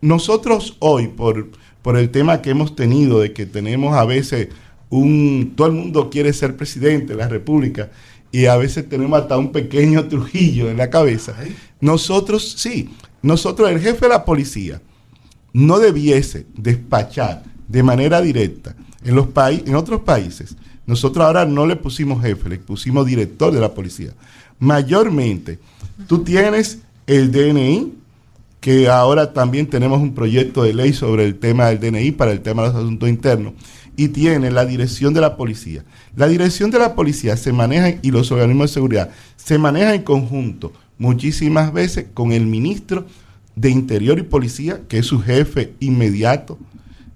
nosotros 0.00 0.76
hoy, 0.78 1.08
por, 1.08 1.50
por 1.82 1.96
el 1.96 2.10
tema 2.10 2.42
que 2.42 2.50
hemos 2.50 2.74
tenido 2.76 3.20
de 3.20 3.32
que 3.32 3.46
tenemos 3.46 3.96
a 3.96 4.04
veces 4.04 4.48
un... 4.90 5.52
Todo 5.56 5.68
el 5.68 5.74
mundo 5.74 6.10
quiere 6.10 6.32
ser 6.32 6.56
presidente 6.56 7.12
de 7.12 7.18
la 7.18 7.28
República 7.28 7.90
y 8.30 8.46
a 8.46 8.56
veces 8.56 8.88
tenemos 8.88 9.20
hasta 9.20 9.38
un 9.38 9.52
pequeño 9.52 10.06
Trujillo 10.08 10.70
en 10.70 10.76
la 10.76 10.90
cabeza. 10.90 11.34
Nosotros, 11.80 12.54
sí, 12.58 12.90
nosotros, 13.22 13.70
el 13.70 13.80
jefe 13.80 14.06
de 14.06 14.10
la 14.10 14.24
policía, 14.24 14.80
no 15.52 15.78
debiese 15.78 16.46
despachar 16.54 17.42
de 17.66 17.82
manera 17.82 18.20
directa 18.20 18.74
en, 19.04 19.14
los 19.14 19.28
en 19.36 19.74
otros 19.74 20.02
países. 20.02 20.56
Nosotros 20.86 21.24
ahora 21.24 21.44
no 21.44 21.66
le 21.66 21.76
pusimos 21.76 22.22
jefe, 22.22 22.48
le 22.48 22.58
pusimos 22.58 23.06
director 23.06 23.52
de 23.52 23.60
la 23.60 23.74
policía. 23.74 24.12
Mayormente, 24.58 25.58
tú 26.06 26.24
tienes 26.24 26.78
el 27.06 27.30
DNI, 27.30 27.92
que 28.60 28.88
ahora 28.88 29.32
también 29.32 29.68
tenemos 29.68 30.00
un 30.00 30.14
proyecto 30.14 30.62
de 30.62 30.74
ley 30.74 30.92
sobre 30.92 31.24
el 31.24 31.38
tema 31.38 31.66
del 31.66 31.80
DNI 31.80 32.12
para 32.12 32.32
el 32.32 32.40
tema 32.40 32.62
de 32.62 32.68
los 32.68 32.76
asuntos 32.76 33.08
internos, 33.08 33.54
y 33.96 34.08
tiene 34.08 34.50
la 34.50 34.64
dirección 34.64 35.12
de 35.12 35.20
la 35.20 35.36
policía. 35.36 35.84
La 36.14 36.28
dirección 36.28 36.70
de 36.70 36.78
la 36.78 36.94
policía 36.94 37.36
se 37.36 37.52
maneja 37.52 37.98
y 38.00 38.10
los 38.12 38.30
organismos 38.30 38.70
de 38.70 38.74
seguridad 38.74 39.10
se 39.36 39.58
manejan 39.58 39.94
en 39.94 40.02
conjunto 40.02 40.72
muchísimas 40.98 41.72
veces 41.72 42.06
con 42.14 42.32
el 42.32 42.46
ministro 42.46 43.06
de 43.56 43.70
Interior 43.70 44.18
y 44.18 44.22
Policía, 44.22 44.82
que 44.88 44.98
es 44.98 45.06
su 45.06 45.20
jefe 45.20 45.74
inmediato. 45.80 46.58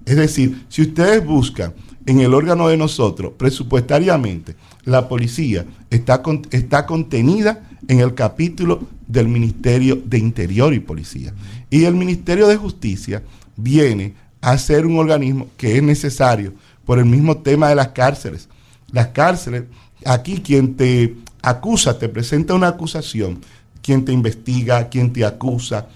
Es 0.04 0.16
decir, 0.16 0.64
si 0.68 0.82
ustedes 0.82 1.24
buscan 1.24 1.72
en 2.06 2.20
el 2.20 2.34
órgano 2.34 2.66
de 2.66 2.76
nosotros, 2.76 3.32
presupuestariamente, 3.36 4.56
la 4.84 5.08
policía 5.08 5.64
está, 5.90 6.20
está 6.50 6.86
contenida 6.86 7.68
en 7.88 8.00
el 8.00 8.14
capítulo 8.14 8.86
del 9.06 9.28
Ministerio 9.28 10.00
de 10.04 10.18
Interior 10.18 10.72
y 10.74 10.80
Policía. 10.80 11.32
Y 11.70 11.84
el 11.84 11.94
Ministerio 11.94 12.46
de 12.46 12.56
Justicia 12.56 13.22
viene 13.56 14.14
a 14.40 14.56
ser 14.58 14.86
un 14.86 14.98
organismo 14.98 15.48
que 15.56 15.76
es 15.76 15.82
necesario 15.82 16.52
por 16.84 16.98
el 16.98 17.04
mismo 17.04 17.38
tema 17.38 17.68
de 17.68 17.74
las 17.74 17.88
cárceles. 17.88 18.48
Las 18.90 19.08
cárceles, 19.08 19.64
aquí 20.04 20.40
quien 20.40 20.74
te 20.74 21.16
acusa, 21.42 21.98
te 21.98 22.08
presenta 22.08 22.54
una 22.54 22.68
acusación, 22.68 23.40
quien 23.82 24.04
te 24.04 24.12
investiga, 24.12 24.88
quien 24.88 25.12
te 25.12 25.24
acusa, 25.24 25.88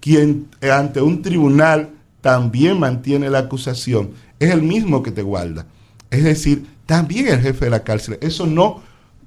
quien 0.00 0.48
ante 0.60 1.00
un 1.00 1.22
tribunal 1.22 1.90
también 2.20 2.78
mantiene 2.78 3.30
la 3.30 3.40
acusación, 3.40 4.10
es 4.38 4.50
el 4.50 4.62
mismo 4.62 5.02
que 5.02 5.10
te 5.10 5.22
guarda. 5.22 5.66
Es 6.10 6.24
decir, 6.24 6.66
también 6.86 7.28
el 7.28 7.40
jefe 7.40 7.66
de 7.66 7.70
la 7.70 7.82
cárcel. 7.82 8.18
Eso 8.20 8.46
no, 8.46 8.82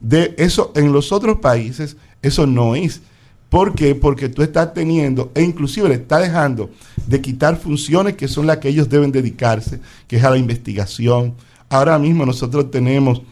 de 0.06 0.36
eso 0.38 0.72
en 0.76 0.94
los 0.94 1.12
otros 1.12 1.40
países, 1.40 1.98
eso 2.22 2.46
no 2.46 2.76
es. 2.76 3.02
¿Por 3.50 3.74
qué? 3.74 3.96
Porque 3.96 4.30
tú 4.30 4.44
estás 4.44 4.72
teniendo, 4.72 5.32
e 5.34 5.42
inclusive 5.42 5.90
le 5.90 5.96
estás 5.96 6.22
dejando 6.22 6.70
de 7.08 7.22
quitar 7.22 7.58
funciones 7.58 8.16
que 8.16 8.28
son 8.28 8.46
las 8.46 8.58
que 8.58 8.70
ellos 8.70 8.88
deben 8.88 9.12
dedicarse, 9.12 9.80
que 10.08 10.18
es 10.18 10.24
a 10.24 10.30
la 10.30 10.38
investigación. 10.38 11.34
Ahora 11.70 11.98
mismo 11.98 12.24
nosotros 12.24 12.70
tenemos 12.70 13.24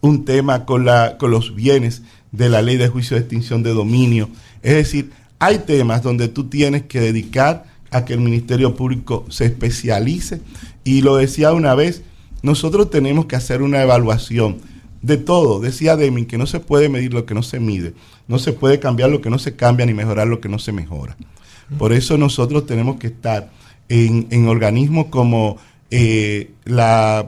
un 0.00 0.24
tema 0.24 0.64
con, 0.64 0.84
la, 0.84 1.18
con 1.18 1.30
los 1.30 1.54
bienes 1.54 2.02
de 2.32 2.48
la 2.48 2.62
ley 2.62 2.78
de 2.78 2.88
juicio 2.88 3.16
de 3.16 3.20
extinción 3.20 3.62
de 3.62 3.72
dominio. 3.72 4.28
Es 4.64 4.74
decir, 4.74 5.12
hay 5.38 5.58
temas 5.58 6.02
donde 6.02 6.26
tú 6.26 6.48
tienes 6.48 6.82
que 6.82 7.00
dedicar 7.00 7.64
a 7.92 8.04
que 8.04 8.14
el 8.14 8.20
Ministerio 8.20 8.74
Público 8.74 9.24
se 9.28 9.44
especialice. 9.44 10.40
Y 10.82 11.02
lo 11.02 11.16
decía 11.16 11.52
una 11.52 11.76
vez, 11.76 12.02
nosotros 12.42 12.90
tenemos 12.90 13.26
que 13.26 13.36
hacer 13.36 13.62
una 13.62 13.82
evaluación 13.82 14.56
de 15.02 15.16
todo. 15.16 15.60
Decía 15.60 15.96
Deming 15.96 16.26
que 16.26 16.38
no 16.38 16.46
se 16.46 16.60
puede 16.60 16.88
medir 16.88 17.14
lo 17.14 17.26
que 17.26 17.34
no 17.34 17.42
se 17.42 17.60
mide, 17.60 17.94
no 18.28 18.38
se 18.38 18.52
puede 18.52 18.78
cambiar 18.80 19.10
lo 19.10 19.20
que 19.20 19.30
no 19.30 19.38
se 19.38 19.56
cambia, 19.56 19.86
ni 19.86 19.94
mejorar 19.94 20.26
lo 20.26 20.40
que 20.40 20.48
no 20.48 20.58
se 20.58 20.72
mejora. 20.72 21.16
Por 21.78 21.92
eso 21.92 22.16
nosotros 22.16 22.66
tenemos 22.66 22.96
que 22.96 23.08
estar 23.08 23.50
en, 23.88 24.48
organismos 24.48 25.06
como 25.06 25.58
eh, 25.90 26.52
la, 26.64 27.26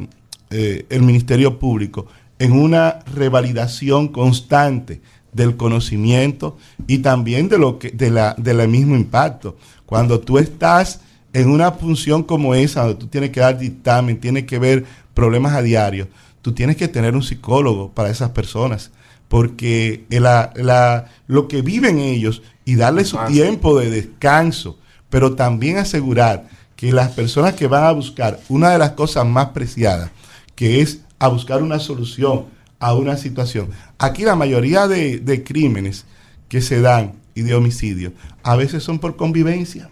eh, 0.51 0.87
el 0.91 1.03
Ministerio 1.03 1.59
Público, 1.59 2.07
en 2.39 2.53
una 2.53 3.01
revalidación 3.15 4.09
constante 4.09 5.01
del 5.33 5.57
conocimiento 5.57 6.57
y 6.87 6.99
también 6.99 7.49
de 7.49 7.59
lo 7.59 7.79
que 7.79 7.91
de 7.91 8.11
la 8.11 8.35
del 8.39 8.67
mismo 8.69 8.97
impacto. 8.97 9.57
Cuando 9.87 10.21
tú 10.21 10.39
estás 10.39 11.01
en 11.33 11.51
una 11.51 11.73
función 11.73 12.23
como 12.23 12.55
esa, 12.55 12.83
donde 12.83 12.97
tú 12.97 13.07
tienes 13.07 13.31
que 13.31 13.41
dar 13.41 13.59
dictamen, 13.59 14.21
tienes 14.21 14.45
que 14.45 14.59
ver 14.59 14.85
problemas 15.15 15.55
a 15.55 15.63
diario, 15.63 16.09
tú 16.43 16.53
tienes 16.53 16.77
que 16.77 16.89
tener 16.89 17.15
un 17.15 17.23
psicólogo 17.23 17.93
para 17.93 18.11
esas 18.11 18.31
personas, 18.31 18.91
porque 19.29 20.05
la, 20.09 21.07
lo 21.27 21.49
que 21.49 21.63
viven 21.63 21.99
ellos 21.99 22.43
y 22.65 22.77
darle 22.77 23.05
su 23.05 23.19
tiempo 23.27 23.79
de 23.79 23.91
descanso, 23.91 24.79
pero 25.11 25.35
también 25.35 25.79
asegurar 25.79 26.49
que 26.77 26.93
las 26.93 27.11
personas 27.11 27.55
que 27.55 27.67
van 27.67 27.85
a 27.85 27.93
buscar 27.93 28.39
una 28.49 28.71
de 28.71 28.79
las 28.79 28.93
cosas 28.93 29.27
más 29.27 29.49
preciadas, 29.49 30.11
que 30.55 30.81
es 30.81 31.01
a 31.19 31.29
buscar 31.29 31.63
una 31.63 31.79
solución 31.79 32.47
a 32.79 32.95
una 32.95 33.17
situación. 33.17 33.71
Aquí 33.99 34.25
la 34.25 34.37
mayoría 34.37 34.87
de, 34.87 35.43
crímenes 35.45 36.07
que 36.49 36.61
se 36.61 36.81
dan 36.81 37.15
y 37.35 37.43
de 37.43 37.55
homicidio 37.55 38.13
a 38.43 38.57
veces 38.57 38.83
son 38.83 38.99
por 38.99 39.17
convivencia. 39.17 39.91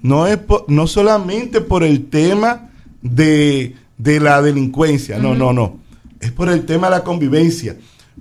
No, 0.00 0.26
es 0.26 0.38
no 0.68 0.86
solamente 0.86 1.60
por 1.60 1.82
el 1.82 2.06
tema 2.06 2.70
de, 3.02 3.74
la 3.98 4.40
delincuencia, 4.42 5.18
no, 5.18 5.34
no, 5.34 5.52
no. 5.52 5.78
Es 6.20 6.32
por 6.32 6.48
el 6.48 6.64
tema 6.64 6.88
de 6.88 6.96
la 6.96 7.04
convivencia. 7.04 7.76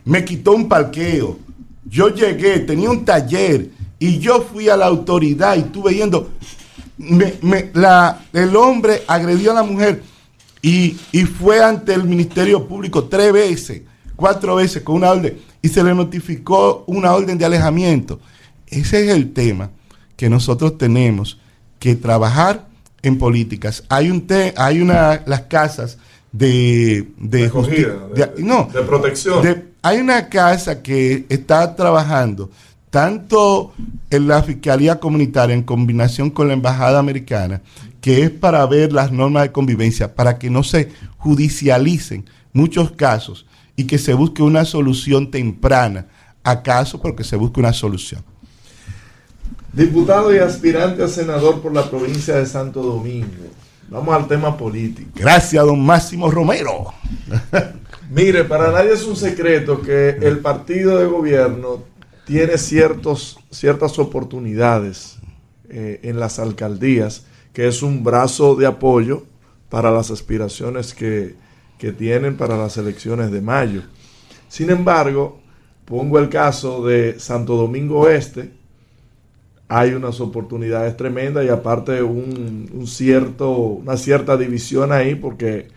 Me 0.05 0.23
quitó 0.23 0.53
un 0.53 0.67
parqueo. 0.67 1.39
Yo 1.85 2.09
llegué, 2.09 2.59
tenía 2.59 2.89
un 2.89 3.05
taller 3.05 3.69
y 3.99 4.19
yo 4.19 4.41
fui 4.41 4.69
a 4.69 4.77
la 4.77 4.85
autoridad 4.85 5.55
y 5.55 5.59
estuve 5.59 5.93
viendo. 5.93 6.31
la, 7.73 8.25
el 8.33 8.55
hombre 8.55 9.03
agredió 9.07 9.51
a 9.51 9.55
la 9.55 9.63
mujer 9.63 10.03
y, 10.61 10.97
fue 11.39 11.63
ante 11.63 11.93
el 11.93 12.03
Ministerio 12.03 12.67
Público 12.67 13.05
tres 13.05 13.31
veces, 13.31 13.83
cuatro 14.15 14.55
veces 14.55 14.83
con 14.83 14.97
una 14.97 15.11
orden 15.11 15.37
y 15.61 15.69
se 15.69 15.83
le 15.83 15.93
notificó 15.93 16.83
una 16.87 17.13
orden 17.13 17.37
de 17.37 17.45
alejamiento. 17.45 18.19
Ese 18.67 19.05
es 19.05 19.15
el 19.15 19.33
tema 19.33 19.71
que 20.15 20.29
nosotros 20.29 20.77
tenemos 20.77 21.39
que 21.79 21.95
trabajar 21.95 22.66
en 23.01 23.17
políticas. 23.17 23.83
Hay 23.89 24.09
un 24.09 24.27
hay 24.55 24.81
una 24.81 25.23
las 25.25 25.41
casas 25.41 25.97
de 26.31 27.07
de, 27.17 27.49
no, 28.37 28.69
de 28.73 28.81
protección. 28.81 29.43
hay 29.81 29.99
una 29.99 30.29
casa 30.29 30.81
que 30.81 31.25
está 31.29 31.75
trabajando 31.75 32.49
tanto 32.89 33.73
en 34.09 34.27
la 34.27 34.41
Fiscalía 34.43 34.99
Comunitaria 34.99 35.53
en 35.53 35.63
combinación 35.63 36.29
con 36.29 36.47
la 36.47 36.53
Embajada 36.53 36.99
Americana 36.99 37.61
que 38.07 38.23
es 38.23 38.29
para 38.29 38.65
ver 38.65 38.93
las 38.93 39.11
normas 39.11 39.43
de 39.43 39.51
convivencia, 39.51 40.15
para 40.15 40.37
que 40.37 40.49
no 40.49 40.63
se 40.63 40.89
judicialicen 41.17 42.23
muchos 42.53 42.91
casos 42.91 43.45
y 43.75 43.83
que 43.83 43.97
se 43.97 44.13
busque 44.13 44.41
una 44.41 44.63
solución 44.63 45.29
temprana 45.29 46.07
a 46.43 46.63
casos, 46.63 47.01
porque 47.01 47.25
se 47.25 47.35
busque 47.35 47.59
una 47.59 47.73
solución. 47.73 48.23
Diputado 49.77 50.33
y 50.33 50.39
aspirante 50.39 51.03
a 51.03 51.07
senador 51.07 51.61
por 51.61 51.71
la 51.71 51.87
provincia 51.87 52.37
de 52.37 52.47
Santo 52.47 52.81
Domingo. 52.81 53.45
Vamos 53.89 54.15
al 54.15 54.27
tema 54.27 54.57
político. 54.57 55.11
Gracias, 55.13 55.63
don 55.63 55.85
Máximo 55.85 56.31
Romero. 56.31 56.95
Mire, 58.09 58.43
para 58.45 58.71
nadie 58.71 58.93
es 58.93 59.03
un 59.03 59.15
secreto 59.15 59.79
que 59.79 60.09
el 60.09 60.39
partido 60.39 60.97
de 60.97 61.05
gobierno 61.05 61.83
tiene 62.25 62.57
ciertos, 62.57 63.37
ciertas 63.51 63.99
oportunidades 63.99 65.19
eh, 65.69 65.99
en 66.01 66.19
las 66.19 66.39
alcaldías 66.39 67.27
que 67.53 67.67
es 67.67 67.83
un 67.83 68.03
brazo 68.03 68.55
de 68.55 68.65
apoyo 68.65 69.25
para 69.69 69.91
las 69.91 70.09
aspiraciones 70.09 70.95
que, 70.95 71.35
tienen 71.99 72.35
para 72.35 72.57
las 72.57 72.77
elecciones 72.77 73.29
de 73.29 73.41
mayo. 73.41 73.83
Sin 74.49 74.71
embargo, 74.71 75.39
pongo 75.85 76.17
el 76.17 76.29
caso 76.29 76.83
de 76.83 77.19
Santo 77.19 77.55
Domingo 77.55 78.09
Este, 78.09 78.57
hay 79.69 79.93
unas 79.93 80.21
oportunidades 80.21 80.95
tremendas 80.95 81.45
y 81.45 81.49
aparte 81.49 82.01
un, 82.01 82.85
cierto, 82.85 83.51
una 83.51 83.97
cierta 83.97 84.37
división 84.37 84.91
ahí 84.91 85.15
porque 85.15 85.67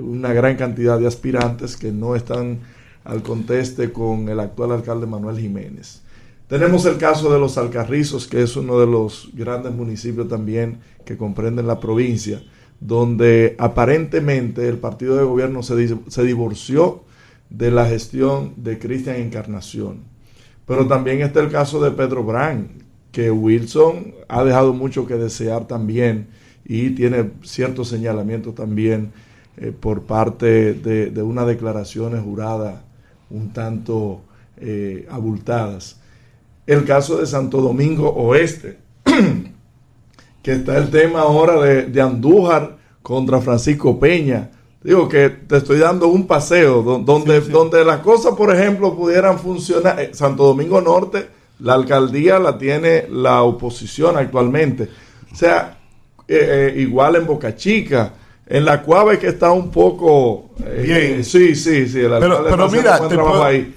una 0.00 0.32
gran 0.32 0.56
cantidad 0.56 0.98
de 0.98 1.06
aspirantes 1.06 1.76
que 1.76 1.92
no 1.92 2.16
están 2.16 2.60
al 3.04 3.22
conteste 3.22 3.92
con 3.92 4.28
el 4.28 4.40
actual 4.40 4.72
alcalde 4.72 5.06
Manuel 5.06 5.38
Jiménez. 5.38 6.02
Tenemos 6.46 6.86
el 6.86 6.96
caso 6.96 7.30
de 7.30 7.38
los 7.38 7.58
Alcarrizos, 7.58 8.26
que 8.26 8.42
es 8.42 8.56
uno 8.56 8.80
de 8.80 8.86
los 8.86 9.30
grandes 9.34 9.72
municipios 9.72 10.28
también 10.28 10.78
que 11.04 11.18
comprenden 11.18 11.66
la 11.66 11.78
provincia, 11.78 12.42
donde 12.80 13.54
aparentemente 13.58 14.66
el 14.66 14.78
partido 14.78 15.16
de 15.16 15.24
gobierno 15.24 15.62
se, 15.62 15.96
se 16.08 16.24
divorció 16.24 17.04
de 17.50 17.70
la 17.70 17.86
gestión 17.86 18.54
de 18.56 18.78
Cristian 18.78 19.16
Encarnación. 19.16 20.04
Pero 20.66 20.86
también 20.86 21.20
está 21.20 21.40
el 21.40 21.50
caso 21.50 21.82
de 21.82 21.90
Pedro 21.90 22.24
Brand, 22.24 22.87
que 23.12 23.30
Wilson 23.30 24.14
ha 24.28 24.44
dejado 24.44 24.72
mucho 24.72 25.06
que 25.06 25.14
desear 25.14 25.66
también 25.66 26.28
y 26.64 26.90
tiene 26.90 27.30
ciertos 27.42 27.88
señalamientos 27.88 28.54
también 28.54 29.12
eh, 29.56 29.72
por 29.78 30.02
parte 30.02 30.74
de, 30.74 31.10
de, 31.10 31.22
unas 31.22 31.46
declaraciones 31.46 32.22
juradas 32.22 32.82
un 33.30 33.52
tanto 33.52 34.22
eh, 34.56 35.06
abultadas. 35.10 36.00
El 36.66 36.84
caso 36.84 37.18
de 37.18 37.26
Santo 37.26 37.60
Domingo 37.60 38.10
Oeste, 38.10 38.78
que 40.42 40.52
está 40.52 40.76
el 40.78 40.90
tema 40.90 41.20
ahora 41.20 41.60
de, 41.60 42.00
Andújar 42.00 42.76
contra 43.02 43.40
Francisco 43.40 43.98
Peña. 43.98 44.50
Digo 44.82 45.08
que 45.08 45.30
te 45.30 45.56
estoy 45.56 45.78
dando 45.78 46.08
un 46.08 46.26
paseo 46.26 46.82
donde, 46.82 47.40
donde 47.40 47.84
las 47.84 48.00
cosas, 48.00 48.34
por 48.34 48.54
ejemplo, 48.54 48.96
pudieran 48.96 49.38
funcionar. 49.38 50.00
Eh, 50.00 50.10
Santo 50.12 50.44
Domingo 50.44 50.80
Norte, 50.80 51.28
la 51.60 51.74
alcaldía 51.74 52.38
la 52.38 52.58
tiene 52.58 53.06
la 53.10 53.42
oposición 53.42 54.16
actualmente. 54.16 54.88
O 55.32 55.36
sea, 55.36 55.78
igual 56.76 57.16
en 57.16 57.26
Boca 57.26 57.54
Chica 57.56 58.12
en 58.48 58.64
la 58.64 58.82
Cuave 58.82 59.18
que 59.18 59.28
está 59.28 59.52
un 59.52 59.70
poco 59.70 60.50
eh, 60.64 60.82
bien. 60.84 61.24
sí, 61.24 61.54
sí, 61.54 61.86
sí. 61.86 62.00
El 62.00 62.12
pero, 62.18 62.44
pero 62.44 62.68
mira, 62.70 62.98
te 63.06 63.14
puedo... 63.14 63.44
ahí. 63.44 63.74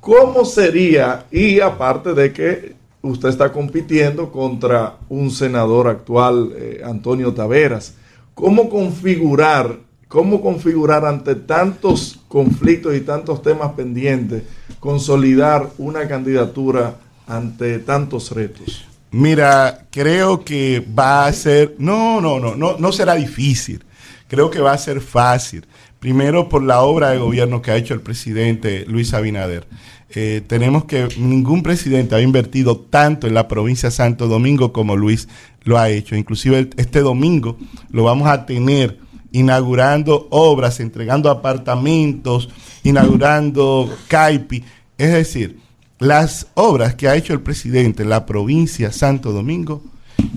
¿Cómo 0.00 0.44
sería? 0.44 1.26
Y 1.30 1.60
aparte 1.60 2.14
de 2.14 2.32
que 2.32 2.74
usted 3.02 3.28
está 3.28 3.52
compitiendo 3.52 4.30
contra 4.32 4.96
un 5.08 5.30
senador 5.30 5.86
actual, 5.86 6.52
eh, 6.56 6.82
Antonio 6.84 7.32
Taveras, 7.32 7.94
¿cómo 8.34 8.68
configurar, 8.68 9.78
cómo 10.08 10.40
configurar 10.40 11.04
ante 11.04 11.34
tantos 11.36 12.18
conflictos 12.28 12.96
y 12.96 13.00
tantos 13.00 13.42
temas 13.42 13.72
pendientes, 13.72 14.42
consolidar 14.80 15.68
una 15.78 16.08
candidatura 16.08 16.96
ante 17.28 17.78
tantos 17.78 18.32
retos? 18.32 18.84
Mira, 19.10 19.86
creo 19.90 20.44
que 20.44 20.84
va 20.98 21.26
a 21.26 21.32
ser, 21.32 21.76
no, 21.78 22.20
no, 22.20 22.40
no, 22.40 22.56
no, 22.56 22.76
no 22.78 22.92
será 22.92 23.14
difícil 23.14 23.84
creo 24.28 24.50
que 24.50 24.60
va 24.60 24.72
a 24.72 24.78
ser 24.78 25.00
fácil. 25.00 25.66
Primero 25.98 26.48
por 26.48 26.62
la 26.62 26.82
obra 26.82 27.10
de 27.10 27.18
gobierno 27.18 27.60
que 27.60 27.72
ha 27.72 27.76
hecho 27.76 27.94
el 27.94 28.00
presidente 28.00 28.84
Luis 28.86 29.14
Abinader. 29.14 29.66
Eh, 30.10 30.42
tenemos 30.46 30.84
que 30.84 31.08
ningún 31.18 31.62
presidente 31.62 32.14
ha 32.14 32.20
invertido 32.20 32.78
tanto 32.78 33.26
en 33.26 33.34
la 33.34 33.48
provincia 33.48 33.88
de 33.88 33.94
Santo 33.94 34.28
Domingo 34.28 34.72
como 34.72 34.96
Luis 34.96 35.28
lo 35.64 35.76
ha 35.76 35.90
hecho. 35.90 36.14
Inclusive 36.14 36.70
este 36.76 37.00
domingo 37.00 37.58
lo 37.90 38.04
vamos 38.04 38.28
a 38.28 38.46
tener 38.46 39.00
inaugurando 39.32 40.28
obras, 40.30 40.80
entregando 40.80 41.30
apartamentos, 41.30 42.48
inaugurando 42.84 43.92
CAIPI. 44.06 44.64
Es 44.96 45.12
decir, 45.12 45.58
las 45.98 46.46
obras 46.54 46.94
que 46.94 47.08
ha 47.08 47.16
hecho 47.16 47.32
el 47.32 47.40
presidente 47.40 48.02
en 48.02 48.10
la 48.10 48.26
provincia 48.26 48.92
Santo 48.92 49.32
Domingo, 49.32 49.82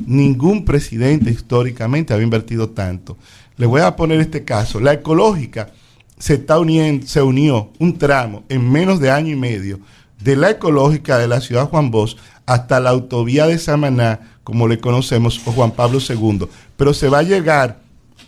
ningún 0.05 0.65
presidente 0.65 1.29
históricamente 1.29 2.13
había 2.13 2.23
invertido 2.23 2.69
tanto. 2.69 3.17
Le 3.57 3.65
voy 3.65 3.81
a 3.81 3.95
poner 3.95 4.19
este 4.19 4.43
caso. 4.43 4.79
La 4.79 4.93
ecológica 4.93 5.71
se, 6.17 6.35
está 6.35 6.59
uniendo, 6.59 7.05
se 7.05 7.21
unió 7.21 7.69
un 7.79 7.97
tramo 7.97 8.43
en 8.49 8.69
menos 8.71 8.99
de 8.99 9.11
año 9.11 9.31
y 9.31 9.35
medio 9.35 9.79
de 10.19 10.35
la 10.35 10.51
ecológica 10.51 11.17
de 11.17 11.27
la 11.27 11.41
ciudad 11.41 11.69
Juan 11.69 11.91
Bosch 11.91 12.17
hasta 12.45 12.79
la 12.79 12.91
autovía 12.91 13.47
de 13.47 13.57
Samaná, 13.57 14.37
como 14.43 14.67
le 14.67 14.79
conocemos, 14.79 15.41
o 15.45 15.51
Juan 15.51 15.71
Pablo 15.71 15.99
II. 15.99 16.47
Pero 16.75 16.93
se 16.93 17.07
va 17.09 17.19
a 17.19 17.23
llegar 17.23 17.79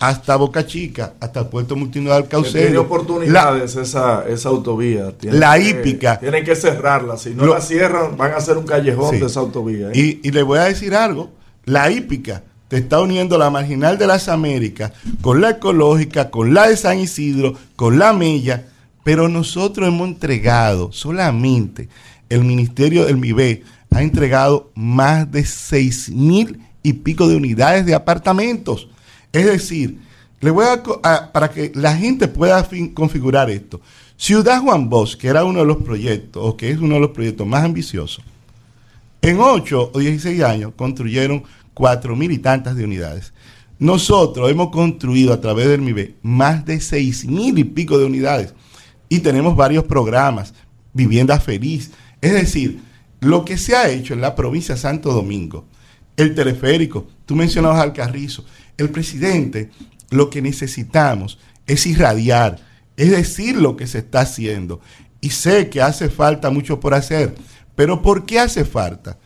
hasta 0.08 0.36
Boca 0.36 0.66
Chica, 0.66 1.14
hasta 1.20 1.42
el 1.42 1.48
puerto 1.48 1.76
multimodal 1.76 2.28
Caucedo. 2.28 2.64
Tiene 2.64 2.78
oportunidades 2.78 3.76
esa, 3.76 4.26
esa 4.28 4.50
autovía. 4.50 5.14
la 5.24 5.58
hípica. 5.60 6.20
Tienen 6.20 6.44
que 6.44 6.56
cerrarla. 6.56 7.18
Si 7.18 7.32
no 7.32 7.46
la 7.46 7.62
cierran, 7.62 8.18
van 8.18 8.32
a 8.32 8.38
hacer 8.38 8.58
un 8.58 8.66
callejón 8.66 9.20
de 9.20 9.26
esa 9.26 9.40
autovía. 9.40 9.90
¿eh? 9.90 10.20
Y, 10.22 10.28
y 10.28 10.32
le 10.32 10.44
voy 10.44 10.60
a 10.60 10.64
decir 10.64 10.96
algo. 10.96 11.32
La 11.66 11.90
hípica 11.90 12.44
te 12.68 12.78
está 12.78 13.02
uniendo 13.02 13.38
la 13.38 13.50
marginal 13.50 13.98
de 13.98 14.08
las 14.08 14.28
Américas 14.28 14.92
con 15.22 15.42
la 15.42 15.52
ecológica, 15.52 16.30
con 16.30 16.54
la 16.54 16.68
de 16.68 16.76
San 16.76 17.00
Isidro, 17.00 17.54
con 17.76 18.00
la 18.00 18.14
Mella, 18.14 18.66
pero 19.04 19.30
nosotros 19.30 19.88
hemos 19.88 20.08
entregado 20.08 20.92
solamente 20.92 21.88
el 22.30 22.44
Ministerio 22.44 23.06
del 23.06 23.18
MIBE 23.18 23.64
ha 23.92 24.02
entregado 24.02 24.72
más 24.74 25.32
de 25.32 25.46
seis 25.46 26.10
mil 26.10 26.60
y 26.82 26.94
pico 26.94 27.28
de 27.28 27.36
unidades 27.36 27.86
de 27.86 27.94
apartamentos. 27.94 28.90
Es 29.34 29.46
decir, 29.46 30.00
le 30.40 30.52
voy 30.52 30.66
a, 30.66 31.32
para 31.34 31.50
que 31.50 31.72
la 31.76 31.96
gente 31.96 32.28
pueda 32.28 32.68
configurar 32.94 33.50
esto. 33.50 33.82
Ciudad 34.16 34.62
Juan 34.62 34.90
Bosch, 34.90 35.16
que 35.18 35.28
era 35.28 35.44
uno 35.44 35.60
de 35.60 35.66
los 35.66 35.78
proyectos, 35.78 36.44
o 36.46 36.56
que 36.56 36.70
es 36.70 36.78
uno 36.78 36.96
de 36.96 37.02
los 37.02 37.10
proyectos 37.10 37.46
más 37.46 37.64
ambiciosos, 37.64 38.24
en 39.22 39.40
8 39.40 39.92
o 39.94 40.00
16 40.00 40.44
años 40.44 40.74
construyeron 40.76 41.44
cuatro 41.74 42.16
mil 42.16 42.32
y 42.32 42.38
tantas 42.38 42.76
de 42.76 42.84
unidades. 42.84 43.34
Nosotros 43.80 44.50
hemos 44.52 44.70
construido 44.70 45.34
a 45.34 45.42
través 45.42 45.68
del 45.68 45.82
MIBE 45.82 46.16
más 46.22 46.66
de 46.66 46.80
seis 46.80 47.26
mil 47.26 47.58
y 47.58 47.64
pico 47.64 47.98
de 47.98 48.06
unidades 48.06 48.54
y 49.10 49.20
tenemos 49.20 49.56
varios 49.56 49.86
programas, 49.86 50.54
vivienda 50.94 51.40
feliz. 51.40 51.92
Es 52.22 52.34
decir, 52.34 52.82
lo 53.20 53.46
que 53.46 53.58
se 53.58 53.76
ha 53.76 53.90
hecho 53.90 54.14
en 54.14 54.22
la 54.22 54.36
provincia 54.36 54.76
de 54.76 54.82
Santo 54.82 55.12
Domingo, 55.12 55.66
el 56.18 56.36
teleférico, 56.36 57.08
tú 57.26 57.36
mencionabas 57.36 57.80
al 57.80 57.94
Carrizo, 57.94 58.46
el 58.78 58.90
presidente, 58.90 59.70
lo 60.10 60.30
que 60.30 60.42
necesitamos 60.42 61.40
es 61.68 61.86
irradiar, 61.86 62.60
es 62.98 63.12
decir, 63.12 63.56
lo 63.56 63.76
que 63.76 63.88
se 63.88 64.00
está 64.00 64.22
haciendo. 64.22 64.82
Y 65.22 65.32
sé 65.32 65.70
que 65.70 65.82
hace 65.82 66.10
falta 66.10 66.50
mucho 66.50 66.80
por 66.80 66.94
hacer, 66.94 67.36
pero 67.76 68.02
¿por 68.02 68.26
qué 68.26 68.40
hace 68.40 68.66
falta? 68.66 69.18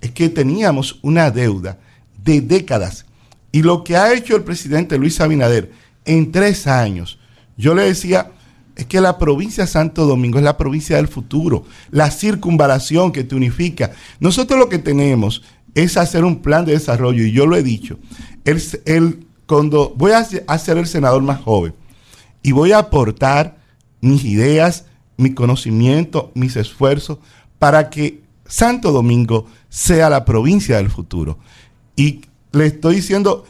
Es 0.00 0.10
que 0.10 0.28
teníamos 0.28 0.98
una 1.02 1.30
deuda 1.30 1.78
de 2.22 2.40
décadas. 2.40 3.06
Y 3.52 3.62
lo 3.62 3.82
que 3.84 3.96
ha 3.96 4.12
hecho 4.12 4.36
el 4.36 4.44
presidente 4.44 4.98
Luis 4.98 5.20
Abinader 5.20 5.72
en 6.04 6.30
tres 6.30 6.66
años, 6.66 7.18
yo 7.56 7.74
le 7.74 7.84
decía, 7.84 8.32
es 8.76 8.84
que 8.84 9.00
la 9.00 9.18
provincia 9.18 9.64
de 9.64 9.70
Santo 9.70 10.04
Domingo 10.04 10.38
es 10.38 10.44
la 10.44 10.58
provincia 10.58 10.96
del 10.96 11.08
futuro, 11.08 11.64
la 11.90 12.10
circunvalación 12.10 13.10
que 13.10 13.24
te 13.24 13.34
unifica. 13.34 13.92
Nosotros 14.20 14.58
lo 14.58 14.68
que 14.68 14.78
tenemos 14.78 15.42
es 15.74 15.96
hacer 15.96 16.24
un 16.24 16.42
plan 16.42 16.66
de 16.66 16.72
desarrollo, 16.72 17.24
y 17.24 17.32
yo 17.32 17.46
lo 17.46 17.56
he 17.56 17.62
dicho, 17.62 17.98
el, 18.46 18.62
el, 18.86 19.26
cuando 19.46 19.92
voy 19.96 20.12
a, 20.12 20.26
a 20.46 20.58
ser 20.58 20.78
el 20.78 20.86
senador 20.86 21.22
más 21.22 21.40
joven 21.42 21.74
y 22.42 22.52
voy 22.52 22.72
a 22.72 22.78
aportar 22.78 23.58
mis 24.00 24.24
ideas, 24.24 24.86
mi 25.16 25.34
conocimiento, 25.34 26.30
mis 26.34 26.56
esfuerzos 26.56 27.18
para 27.58 27.90
que 27.90 28.22
Santo 28.46 28.92
Domingo 28.92 29.46
sea 29.68 30.08
la 30.08 30.24
provincia 30.24 30.76
del 30.76 30.90
futuro. 30.90 31.38
Y 31.96 32.22
le 32.52 32.66
estoy 32.66 32.96
diciendo, 32.96 33.44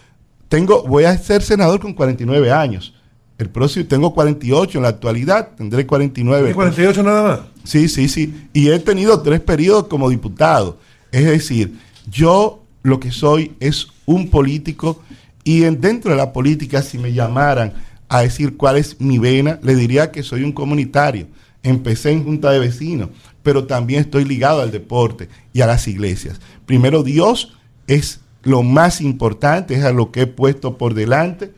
tengo, 0.49 0.83
voy 0.85 1.05
a 1.05 1.17
ser 1.19 1.43
senador 1.43 1.81
con 1.81 1.93
49 1.93 2.51
años. 2.51 2.95
El 3.39 3.51
próximo, 3.51 3.85
tengo 3.87 4.15
48 4.15 4.79
en 4.79 4.83
la 4.83 4.89
actualidad, 4.89 5.51
tendré 5.57 5.87
49. 5.87 6.51
¿Y 6.51 6.55
48 6.55 7.03
nada 7.03 7.23
más? 7.23 7.41
Sí, 7.65 7.89
sí, 7.89 8.09
sí. 8.09 8.49
Y 8.55 8.71
he 8.71 8.79
tenido 8.79 9.21
tres 9.21 9.41
periodos 9.41 9.89
como 9.89 10.09
diputado. 10.09 10.79
Es 11.13 11.27
decir, 11.27 11.79
yo 12.11 12.63
lo 12.83 12.99
que 12.99 13.11
soy 13.11 13.55
es 13.61 13.89
un 14.07 14.31
político 14.31 15.03
y 15.45 15.61
dentro 15.61 16.11
de 16.11 16.17
la 16.17 16.33
política, 16.33 16.83
si 16.83 16.99
me 16.99 17.13
llamaran 17.13 17.75
a 18.09 18.23
decir 18.23 18.57
cuál 18.57 18.79
es 18.79 19.01
mi 19.01 19.19
vena, 19.19 19.61
le 19.63 19.77
diría 19.77 20.11
que 20.11 20.23
soy 20.23 20.43
un 20.43 20.53
comunitario. 20.53 21.29
Empecé 21.63 22.11
en 22.11 22.25
junta 22.25 22.51
de 22.51 22.59
vecinos, 22.59 23.11
pero 23.43 23.65
también 23.65 24.01
estoy 24.01 24.25
ligado 24.25 24.61
al 24.61 24.71
deporte 24.71 25.29
y 25.53 25.61
a 25.61 25.67
las 25.67 25.87
iglesias. 25.87 26.41
Primero 26.65 27.03
Dios 27.03 27.57
es 27.87 28.21
lo 28.43 28.63
más 28.63 29.01
importante, 29.01 29.75
es 29.75 29.85
a 29.85 29.93
lo 29.93 30.11
que 30.11 30.23
he 30.23 30.27
puesto 30.27 30.79
por 30.79 30.95
delante 30.95 31.53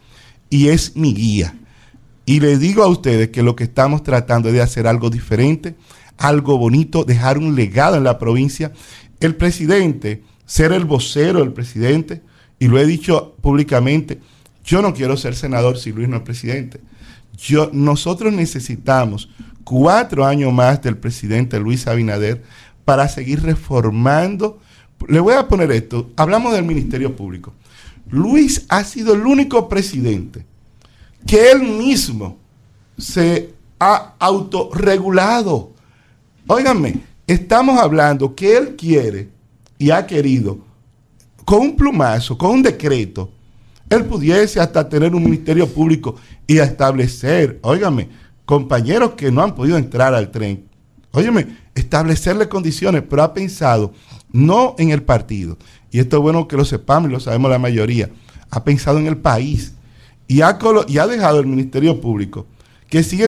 y 0.51 0.69
es 0.69 0.97
mi 0.97 1.15
guía. 1.15 1.55
Y 2.25 2.41
le 2.41 2.59
digo 2.59 2.83
a 2.83 2.89
ustedes 2.89 3.31
que 3.31 3.43
lo 3.43 3.57
que 3.57 3.65
estamos 3.65 4.03
tratando 4.03 4.49
es 4.49 4.55
de 4.55 4.61
hacer 4.61 4.87
algo 4.87 5.09
diferente, 5.09 5.77
algo 6.19 6.59
bonito, 6.59 7.05
dejar 7.05 7.39
un 7.39 7.55
legado 7.55 7.97
en 7.97 8.05
la 8.05 8.19
provincia. 8.19 8.73
El 9.21 9.35
presidente, 9.35 10.23
ser 10.45 10.73
el 10.73 10.85
vocero 10.85 11.41
del 11.41 11.55
presidente, 11.55 12.21
y 12.59 12.69
lo 12.69 12.79
he 12.79 12.87
dicho 12.87 13.35
públicamente, 13.41 14.21
yo 14.65 14.83
no 14.83 14.93
quiero 14.95 15.17
ser 15.17 15.35
senador 15.35 15.79
si 15.79 15.93
Luis 15.93 16.09
no 16.09 16.17
es 16.17 16.23
presidente. 16.23 16.81
Yo, 17.37 17.71
nosotros 17.73 18.33
necesitamos 18.33 19.31
cuatro 19.65 20.27
años 20.27 20.53
más 20.53 20.83
del 20.83 20.97
presidente 20.97 21.61
Luis 21.61 21.87
Abinader 21.87 22.43
para 22.85 23.09
seguir 23.09 23.43
reformando 23.43 24.61
le 25.07 25.21
voy 25.21 25.35
a 25.35 25.47
poner 25.47 25.71
esto. 25.71 26.11
Hablamos 26.17 26.53
del 26.53 26.65
Ministerio 26.65 27.15
Público. 27.15 27.53
Luis 28.11 28.67
ha 28.69 28.83
sido 28.83 29.15
el 29.15 29.25
único 29.25 29.69
presidente 29.69 30.45
que 31.25 31.53
él 31.53 31.63
mismo 31.63 32.37
se 32.97 33.55
ha 33.79 34.15
autorregulado. 34.19 35.71
Óiganme, 36.49 37.01
Estamos 37.29 37.79
hablando 37.79 38.35
que 38.35 38.57
él 38.57 38.75
quiere 38.75 39.29
y 39.77 39.91
ha 39.91 40.07
querido, 40.07 40.61
con 41.49 41.61
un 41.63 41.77
plumazo, 41.77 42.37
con 42.37 42.51
un 42.51 42.63
decreto, 42.63 43.31
él 43.89 44.05
pudiese 44.05 44.61
hasta 44.61 44.87
tener 44.87 45.15
un 45.15 45.25
ministerio 45.25 45.67
público 45.67 46.17
y 46.47 46.59
establecer, 46.59 47.59
óigame, 47.63 48.11
compañeros 48.45 49.13
que 49.13 49.33
no 49.33 49.43
han 49.43 49.55
podido 49.55 49.79
entrar 49.79 50.13
al 50.13 50.31
tren, 50.31 50.67
óigame, 51.11 51.47
establecerle 51.75 52.51
condiciones, 52.51 53.03
pero 53.09 53.23
ha 53.23 53.33
pensado 53.33 53.95
no 54.31 54.75
en 54.77 54.91
el 54.91 55.03
partido, 55.03 55.57
y 55.91 56.01
esto 56.01 56.19
es 56.19 56.23
bueno 56.23 56.47
que 56.47 56.59
lo 56.59 56.67
sepamos 56.67 57.09
y 57.09 57.15
lo 57.15 57.21
sabemos 57.21 57.51
la 57.51 57.59
mayoría, 57.59 58.11
ha 58.51 58.63
pensado 58.63 58.99
en 58.99 59.07
el 59.07 59.17
país 59.17 59.73
y 60.27 60.43
ha, 60.43 60.59
y 60.87 60.99
ha 60.99 61.07
dejado 61.07 61.41
el 61.41 61.47
Ministerio 61.47 61.99
Público 61.99 62.45
que 62.91 63.03
sigue. 63.03 63.28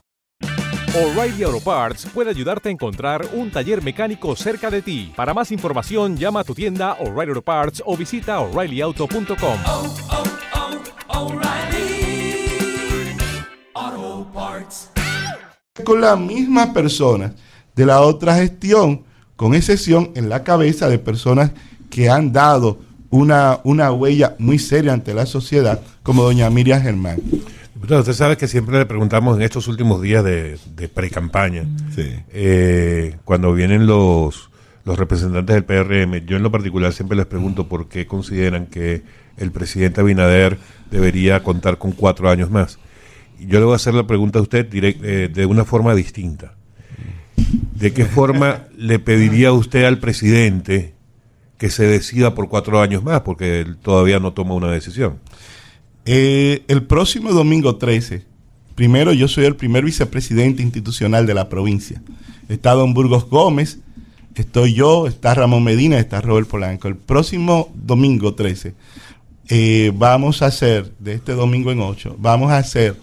O'Reilly 0.93 1.43
Auto 1.43 1.61
Parts 1.61 2.05
puede 2.13 2.31
ayudarte 2.31 2.67
a 2.67 2.71
encontrar 2.73 3.25
un 3.31 3.49
taller 3.49 3.81
mecánico 3.81 4.35
cerca 4.35 4.69
de 4.69 4.81
ti. 4.81 5.13
Para 5.15 5.33
más 5.33 5.49
información, 5.53 6.17
llama 6.17 6.41
a 6.41 6.43
tu 6.43 6.53
tienda 6.53 6.97
O'Reilly 6.99 7.29
Auto 7.29 7.41
Parts 7.41 7.81
o 7.85 7.95
visita 7.95 8.41
O'ReillyAuto.com. 8.41 9.59
Oh, 9.67 9.95
oh, 10.11 10.23
oh. 11.07 11.41
Con 15.85 16.01
las 16.01 16.19
mismas 16.19 16.67
personas 16.71 17.31
de 17.73 17.85
la 17.85 18.01
otra 18.01 18.35
gestión, 18.35 19.05
con 19.37 19.55
excepción 19.55 20.11
en 20.15 20.27
la 20.27 20.43
cabeza 20.43 20.89
de 20.89 20.99
personas 20.99 21.51
que 21.89 22.09
han 22.09 22.33
dado 22.33 22.79
una, 23.09 23.61
una 23.63 23.93
huella 23.93 24.35
muy 24.39 24.59
seria 24.59 24.91
ante 24.91 25.13
la 25.13 25.25
sociedad, 25.25 25.79
como 26.03 26.23
doña 26.23 26.49
Miriam 26.49 26.81
Germán. 26.81 27.21
Usted 27.89 28.13
sabe 28.13 28.37
que 28.37 28.47
siempre 28.47 28.77
le 28.77 28.85
preguntamos 28.85 29.37
en 29.37 29.43
estos 29.43 29.67
últimos 29.67 30.01
días 30.01 30.23
de, 30.23 30.57
de 30.75 30.87
pre-campaña, 30.87 31.65
eh, 31.97 33.17
cuando 33.25 33.53
vienen 33.53 33.87
los, 33.87 34.49
los 34.85 34.97
representantes 34.97 35.55
del 35.55 35.63
PRM, 35.65 36.25
yo 36.25 36.37
en 36.37 36.43
lo 36.43 36.51
particular 36.51 36.93
siempre 36.93 37.17
les 37.17 37.25
pregunto 37.25 37.67
por 37.67 37.87
qué 37.87 38.07
consideran 38.07 38.67
que 38.67 39.03
el 39.37 39.51
presidente 39.51 40.01
Abinader 40.01 40.57
debería 40.89 41.43
contar 41.43 41.77
con 41.77 41.91
cuatro 41.91 42.29
años 42.29 42.49
más. 42.49 42.79
Y 43.39 43.47
yo 43.47 43.59
le 43.59 43.65
voy 43.65 43.73
a 43.73 43.77
hacer 43.77 43.93
la 43.93 44.05
pregunta 44.05 44.39
a 44.39 44.41
usted 44.41 44.67
direct, 44.67 45.03
eh, 45.03 45.27
de 45.27 45.45
una 45.45 45.65
forma 45.65 45.95
distinta. 45.95 46.53
¿De 47.75 47.93
qué 47.93 48.05
forma 48.05 48.65
le 48.77 48.99
pediría 48.99 49.51
usted 49.51 49.85
al 49.85 49.99
presidente 49.99 50.93
que 51.57 51.69
se 51.69 51.85
decida 51.85 52.35
por 52.35 52.49
cuatro 52.49 52.81
años 52.81 53.03
más? 53.03 53.21
Porque 53.21 53.61
él 53.61 53.77
todavía 53.77 54.19
no 54.19 54.33
toma 54.33 54.53
una 54.53 54.71
decisión. 54.71 55.19
Eh, 56.05 56.63
el 56.67 56.83
próximo 56.83 57.31
domingo 57.31 57.75
13, 57.75 58.25
primero 58.73 59.13
yo 59.13 59.27
soy 59.27 59.45
el 59.45 59.55
primer 59.55 59.85
vicepresidente 59.85 60.63
institucional 60.63 61.27
de 61.27 61.33
la 61.33 61.47
provincia. 61.47 62.01
Está 62.49 62.71
don 62.71 62.93
Burgos 62.93 63.29
Gómez, 63.29 63.79
estoy 64.35 64.73
yo, 64.73 65.05
está 65.07 65.35
Ramón 65.35 65.63
Medina, 65.63 65.99
está 65.99 66.19
Robert 66.21 66.47
Polanco. 66.47 66.87
El 66.87 66.97
próximo 66.97 67.71
domingo 67.75 68.33
13 68.33 68.73
eh, 69.49 69.91
vamos 69.93 70.41
a 70.41 70.47
hacer, 70.47 70.91
de 70.97 71.13
este 71.13 71.33
domingo 71.33 71.71
en 71.71 71.81
8, 71.81 72.15
vamos 72.17 72.51
a 72.51 72.57
hacer 72.57 72.95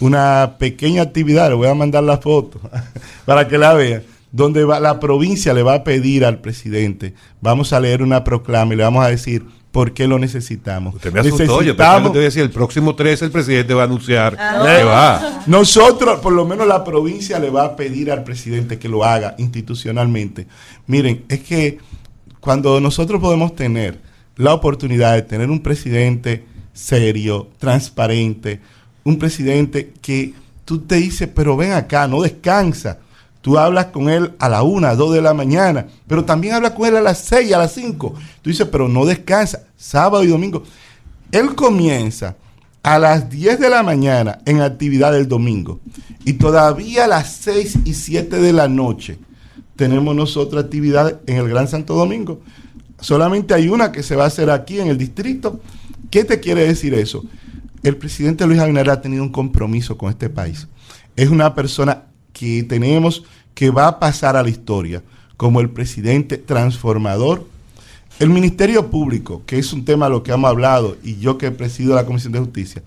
una 0.00 0.56
pequeña 0.58 1.02
actividad, 1.02 1.48
le 1.48 1.54
voy 1.54 1.68
a 1.68 1.74
mandar 1.74 2.04
la 2.04 2.18
foto 2.18 2.60
para 3.24 3.48
que 3.48 3.58
la 3.58 3.74
vean, 3.74 4.02
donde 4.30 4.64
va, 4.64 4.80
la 4.80 5.00
provincia 5.00 5.54
le 5.54 5.62
va 5.62 5.74
a 5.74 5.84
pedir 5.84 6.24
al 6.24 6.40
presidente, 6.40 7.14
vamos 7.40 7.72
a 7.72 7.80
leer 7.80 8.02
una 8.02 8.22
proclama 8.22 8.74
y 8.74 8.76
le 8.76 8.82
vamos 8.84 9.04
a 9.04 9.08
decir 9.08 9.44
por 9.74 9.92
qué 9.92 10.06
lo 10.06 10.20
necesitamos. 10.20 10.94
Usted 10.94 11.12
me 11.12 11.18
asustó, 11.18 11.60
yo 11.60 11.76
pensaba 11.76 12.04
que 12.04 12.10
te 12.10 12.20
decir, 12.20 12.42
el 12.42 12.50
próximo 12.50 12.94
13 12.94 13.24
el 13.24 13.30
presidente 13.32 13.74
va 13.74 13.82
a 13.82 13.86
anunciar 13.86 14.36
ah. 14.38 14.62
que 14.64 14.84
va. 14.84 15.42
Nosotros, 15.48 16.20
por 16.20 16.32
lo 16.32 16.44
menos 16.44 16.68
la 16.68 16.84
provincia 16.84 17.40
le 17.40 17.50
va 17.50 17.64
a 17.64 17.74
pedir 17.74 18.12
al 18.12 18.22
presidente 18.22 18.78
que 18.78 18.88
lo 18.88 19.02
haga 19.02 19.34
institucionalmente. 19.36 20.46
Miren, 20.86 21.24
es 21.28 21.40
que 21.40 21.78
cuando 22.38 22.80
nosotros 22.80 23.20
podemos 23.20 23.56
tener 23.56 23.98
la 24.36 24.54
oportunidad 24.54 25.14
de 25.14 25.22
tener 25.22 25.50
un 25.50 25.58
presidente 25.58 26.44
serio, 26.72 27.48
transparente, 27.58 28.60
un 29.02 29.18
presidente 29.18 29.92
que 30.00 30.34
tú 30.64 30.82
te 30.82 30.94
dices, 30.94 31.28
pero 31.34 31.56
ven 31.56 31.72
acá, 31.72 32.06
no 32.06 32.22
descansa. 32.22 33.00
Tú 33.44 33.58
hablas 33.58 33.86
con 33.86 34.08
él 34.08 34.32
a 34.38 34.48
la 34.48 34.62
una, 34.62 34.94
dos 34.94 35.12
de 35.12 35.20
la 35.20 35.34
mañana, 35.34 35.86
pero 36.06 36.24
también 36.24 36.54
hablas 36.54 36.70
con 36.70 36.88
él 36.88 36.96
a 36.96 37.02
las 37.02 37.18
seis, 37.18 37.52
a 37.52 37.58
las 37.58 37.72
cinco. 37.72 38.14
Tú 38.40 38.48
dices, 38.48 38.66
pero 38.72 38.88
no 38.88 39.04
descansa, 39.04 39.64
sábado 39.76 40.24
y 40.24 40.28
domingo. 40.28 40.62
Él 41.30 41.54
comienza 41.54 42.36
a 42.82 42.98
las 42.98 43.28
10 43.28 43.60
de 43.60 43.68
la 43.68 43.82
mañana 43.82 44.38
en 44.46 44.60
actividad 44.60 45.12
del 45.12 45.28
domingo 45.28 45.80
y 46.24 46.34
todavía 46.34 47.04
a 47.04 47.08
las 47.08 47.32
6 47.36 47.80
y 47.84 47.94
7 47.94 48.38
de 48.38 48.52
la 48.52 48.68
noche 48.68 49.18
tenemos 49.74 50.14
nosotros 50.14 50.62
actividad 50.62 51.20
en 51.26 51.36
el 51.36 51.48
Gran 51.48 51.66
Santo 51.66 51.94
Domingo. 51.94 52.40
Solamente 53.00 53.52
hay 53.54 53.68
una 53.68 53.90
que 53.90 54.02
se 54.02 54.16
va 54.16 54.24
a 54.24 54.28
hacer 54.28 54.50
aquí 54.50 54.80
en 54.80 54.88
el 54.88 54.98
distrito. 54.98 55.60
¿Qué 56.10 56.24
te 56.24 56.40
quiere 56.40 56.66
decir 56.66 56.94
eso? 56.94 57.24
el 57.84 57.98
presidente 57.98 58.46
Luis 58.46 58.58
Abinader 58.58 58.90
ha 58.90 59.00
tenido 59.02 59.22
un 59.22 59.28
compromiso 59.28 59.98
con 59.98 60.08
este 60.08 60.30
país. 60.30 60.66
Es 61.16 61.28
una 61.28 61.54
persona 61.54 62.04
que 62.32 62.62
tenemos 62.62 63.24
que 63.54 63.70
va 63.70 63.86
a 63.88 63.98
pasar 63.98 64.36
a 64.36 64.42
la 64.42 64.50
historia 64.50 65.02
como 65.36 65.60
el 65.60 65.70
presidente 65.70 66.38
transformador. 66.38 67.46
El 68.18 68.30
Ministerio 68.30 68.90
Público, 68.90 69.42
que 69.46 69.58
es 69.58 69.72
un 69.72 69.84
tema 69.84 70.06
a 70.06 70.08
lo 70.08 70.22
que 70.22 70.32
hemos 70.32 70.48
hablado, 70.48 70.96
y 71.02 71.16
yo 71.16 71.38
que 71.38 71.50
presido 71.50 71.94
la 71.94 72.06
Comisión 72.06 72.32
de 72.32 72.40
Justicia, 72.40 72.82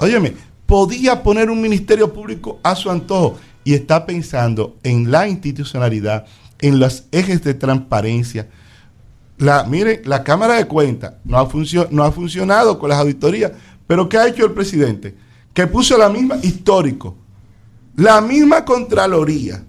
óyeme, 0.00 0.34
podía 0.66 1.22
poner 1.22 1.50
un 1.50 1.60
Ministerio 1.60 2.12
Público 2.12 2.58
a 2.62 2.74
su 2.74 2.90
antojo 2.90 3.38
y 3.62 3.74
está 3.74 4.04
pensando 4.04 4.76
en 4.82 5.10
la 5.10 5.28
institucionalidad, 5.28 6.26
en 6.60 6.80
los 6.80 7.04
ejes 7.12 7.44
de 7.44 7.54
transparencia. 7.54 8.48
La, 9.38 9.64
miren, 9.64 10.02
la 10.04 10.24
Cámara 10.24 10.54
de 10.54 10.66
Cuentas 10.66 11.14
no 11.24 11.38
ha, 11.38 11.48
no 11.90 12.04
ha 12.04 12.12
funcionado 12.12 12.78
con 12.78 12.88
las 12.88 12.98
auditorías 12.98 13.52
pero 13.86 14.08
¿qué 14.08 14.18
ha 14.18 14.28
hecho 14.28 14.46
el 14.46 14.52
presidente? 14.52 15.14
Que 15.52 15.66
puso 15.66 15.96
la 15.98 16.08
misma, 16.08 16.36
histórico, 16.42 17.16
la 17.96 18.20
misma 18.20 18.64
Contraloría. 18.64 19.62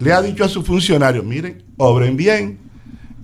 Le 0.00 0.12
ha 0.12 0.20
dicho 0.20 0.44
a 0.44 0.48
sus 0.48 0.66
funcionarios, 0.66 1.24
miren, 1.24 1.62
obren 1.76 2.16
bien. 2.16 2.58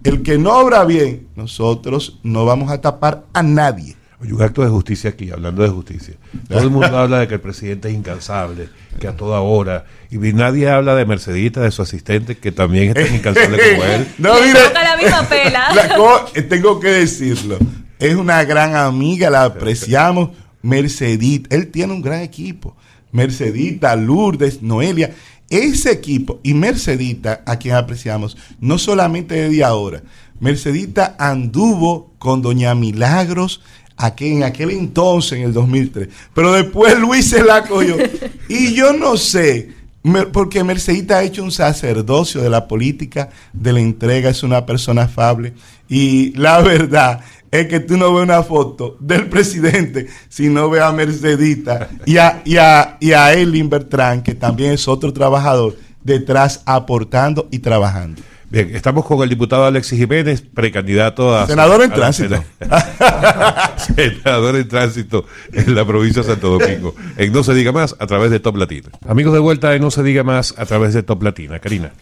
El 0.05 0.23
que 0.23 0.39
no 0.39 0.53
obra 0.53 0.85
bien, 0.85 1.27
nosotros 1.35 2.21
no 2.23 2.45
vamos 2.45 2.71
a 2.71 2.81
tapar 2.81 3.25
a 3.33 3.43
nadie. 3.43 3.97
Oye, 4.21 4.33
un 4.33 4.41
acto 4.41 4.62
de 4.62 4.69
justicia 4.69 5.11
aquí, 5.11 5.31
hablando 5.31 5.62
de 5.62 5.69
justicia. 5.69 6.15
Todo 6.49 6.61
el 6.61 6.71
mundo 6.71 6.97
habla 6.97 7.19
de 7.19 7.29
que 7.29 7.35
el 7.35 7.41
presidente 7.41 7.89
es 7.89 7.95
incansable, 7.95 8.69
que 9.01 9.09
a 9.09 9.17
toda 9.17 9.41
hora. 9.41 9.85
Y 10.11 10.19
nadie 10.19 10.71
habla 10.71 10.95
de 10.95 11.05
Mercedita, 11.05 11.61
de 11.61 11.73
su 11.73 11.83
asistente, 11.83 12.39
que 12.39 12.53
también 12.53 12.97
es 12.97 13.07
tan 13.07 13.17
incansable 13.17 13.59
como 13.59 13.85
él. 13.85 14.07
No, 14.19 14.35
mire. 14.41 14.61
la 14.73 14.97
misma 14.97 15.23
pela. 15.29 16.47
tengo 16.49 16.79
que 16.79 16.89
decirlo 16.89 17.59
es 17.99 18.15
una 18.15 18.45
gran 18.45 18.75
amiga, 18.75 19.31
la 19.31 19.45
apreciamos. 19.45 20.31
Mercedita, 20.62 21.55
él 21.55 21.69
tiene 21.69 21.93
un 21.93 22.03
gran 22.03 22.23
equipo. 22.23 22.77
Mercedita, 23.12 23.95
Lourdes, 23.97 24.62
Noelia. 24.62 25.15
Ese 25.48 25.92
equipo 25.92 26.40
y 26.42 26.54
Mercedita, 26.54 27.42
a 27.46 27.56
quien 27.56 27.76
apreciamos, 27.76 28.37
no 28.61 28.78
solamente 28.78 29.48
de 29.48 29.64
ahora. 29.64 30.02
Mercedita 30.40 31.16
anduvo 31.18 32.14
con 32.18 32.42
Doña 32.42 32.74
Milagros 32.74 33.61
aquí, 33.96 34.28
en 34.28 34.42
aquel 34.42 34.70
entonces, 34.70 35.38
en 35.38 35.44
el 35.44 35.52
2003. 35.52 36.09
Pero 36.35 36.52
después 36.52 36.98
Luis 36.98 37.30
se 37.30 37.42
la 37.42 37.64
cogió. 37.64 37.96
Y 38.48 38.74
yo 38.74 38.92
no 38.92 39.16
sé, 39.16 39.70
porque 40.32 40.62
Mercedita 40.62 41.18
ha 41.18 41.24
hecho 41.24 41.42
un 41.42 41.50
sacerdocio 41.50 42.40
de 42.40 42.50
la 42.50 42.68
política, 42.68 43.30
de 43.52 43.72
la 43.72 43.80
entrega, 43.80 44.30
es 44.30 44.42
una 44.42 44.64
persona 44.66 45.02
afable. 45.02 45.54
Y 45.88 46.32
la 46.37 46.61
verdad 46.61 47.20
es 47.50 47.66
que 47.66 47.80
tú 47.80 47.96
no 47.96 48.12
ves 48.14 48.24
una 48.24 48.42
foto 48.42 48.96
del 49.00 49.28
presidente 49.28 50.09
si 50.28 50.48
no 50.48 50.68
ves 50.70 50.82
a 50.82 50.92
Mercedita 50.92 51.88
y 52.04 52.18
a, 52.18 52.42
y 52.44 52.56
a, 52.56 52.96
y 53.00 53.12
a 53.12 53.32
Elin 53.35 53.68
Bertrán, 53.68 54.22
que 54.22 54.35
también 54.35 54.72
es 54.72 54.88
otro 54.88 55.12
trabajador, 55.12 55.76
detrás 56.02 56.62
aportando 56.66 57.48
y 57.50 57.61
trabajando. 57.61 58.22
Bien, 58.48 58.76
estamos 58.76 59.04
con 59.04 59.20
el 59.22 59.28
diputado 59.28 59.64
Alexis 59.64 59.98
Jiménez, 59.98 60.40
precandidato 60.40 61.37
a... 61.37 61.48
Senador 61.48 61.82
en 61.82 61.90
tránsito. 61.90 62.44
senador 63.96 64.54
en 64.54 64.68
tránsito 64.68 65.26
en 65.52 65.74
la 65.74 65.85
provincia 65.85 66.22
de 66.22 66.28
Santo 66.28 66.56
Domingo. 66.56 66.94
En 67.16 67.32
No 67.32 67.42
se 67.42 67.54
diga 67.54 67.72
más 67.72 67.96
a 67.98 68.06
través 68.06 68.30
de 68.30 68.38
Top 68.38 68.56
Latina. 68.56 68.90
Amigos 69.09 69.32
de 69.32 69.40
vuelta 69.40 69.74
en 69.74 69.82
No 69.82 69.90
se 69.90 70.04
diga 70.04 70.22
más 70.22 70.54
a 70.59 70.64
través 70.64 70.94
de 70.94 71.02
Top 71.02 71.24
Latina. 71.24 71.59
Karina. 71.59 71.92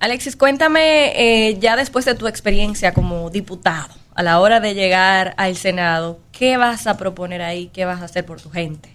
Alexis, 0.00 0.36
cuéntame, 0.36 1.48
eh, 1.48 1.58
ya 1.58 1.74
después 1.74 2.04
de 2.04 2.14
tu 2.14 2.28
experiencia 2.28 2.94
como 2.94 3.30
diputado, 3.30 3.92
a 4.14 4.22
la 4.22 4.38
hora 4.38 4.60
de 4.60 4.74
llegar 4.74 5.34
al 5.38 5.56
Senado, 5.56 6.20
¿qué 6.30 6.56
vas 6.56 6.86
a 6.86 6.96
proponer 6.96 7.42
ahí? 7.42 7.68
¿Qué 7.72 7.84
vas 7.84 8.00
a 8.00 8.04
hacer 8.04 8.24
por 8.24 8.40
tu 8.40 8.48
gente? 8.48 8.90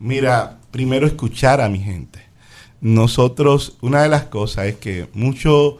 Mira, 0.00 0.58
primero 0.72 1.06
escuchar 1.06 1.60
a 1.60 1.68
mi 1.68 1.78
gente. 1.78 2.20
Nosotros, 2.80 3.76
una 3.80 4.02
de 4.02 4.08
las 4.08 4.24
cosas 4.24 4.66
es 4.66 4.76
que 4.76 5.08
mucho 5.12 5.78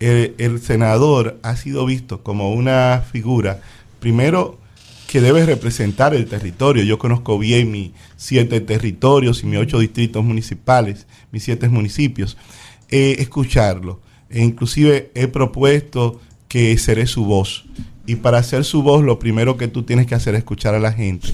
el, 0.00 0.60
senador 0.60 1.38
ha 1.42 1.56
sido 1.56 1.86
visto 1.86 2.22
como 2.22 2.52
una 2.52 3.02
figura, 3.10 3.60
primero 4.00 4.58
que 5.06 5.22
debe 5.22 5.46
representar 5.46 6.14
el 6.14 6.26
territorio. 6.26 6.84
Yo 6.84 6.98
conozco 6.98 7.38
bien 7.38 7.70
mis 7.70 7.92
siete 8.16 8.60
territorios 8.60 9.42
y 9.42 9.46
mis 9.46 9.60
ocho 9.60 9.78
distritos 9.78 10.22
municipales, 10.22 11.06
mis 11.32 11.42
siete 11.42 11.70
municipios. 11.70 12.36
Eh, 12.90 13.16
escucharlo. 13.18 14.00
E 14.30 14.42
inclusive 14.42 15.10
he 15.14 15.28
propuesto 15.28 16.20
que 16.48 16.76
seré 16.78 17.06
su 17.06 17.24
voz. 17.24 17.64
Y 18.06 18.16
para 18.16 18.42
ser 18.42 18.64
su 18.64 18.82
voz, 18.82 19.04
lo 19.04 19.18
primero 19.18 19.56
que 19.56 19.68
tú 19.68 19.82
tienes 19.82 20.06
que 20.06 20.14
hacer 20.14 20.34
es 20.34 20.38
escuchar 20.38 20.74
a 20.74 20.80
la 20.80 20.92
gente. 20.92 21.28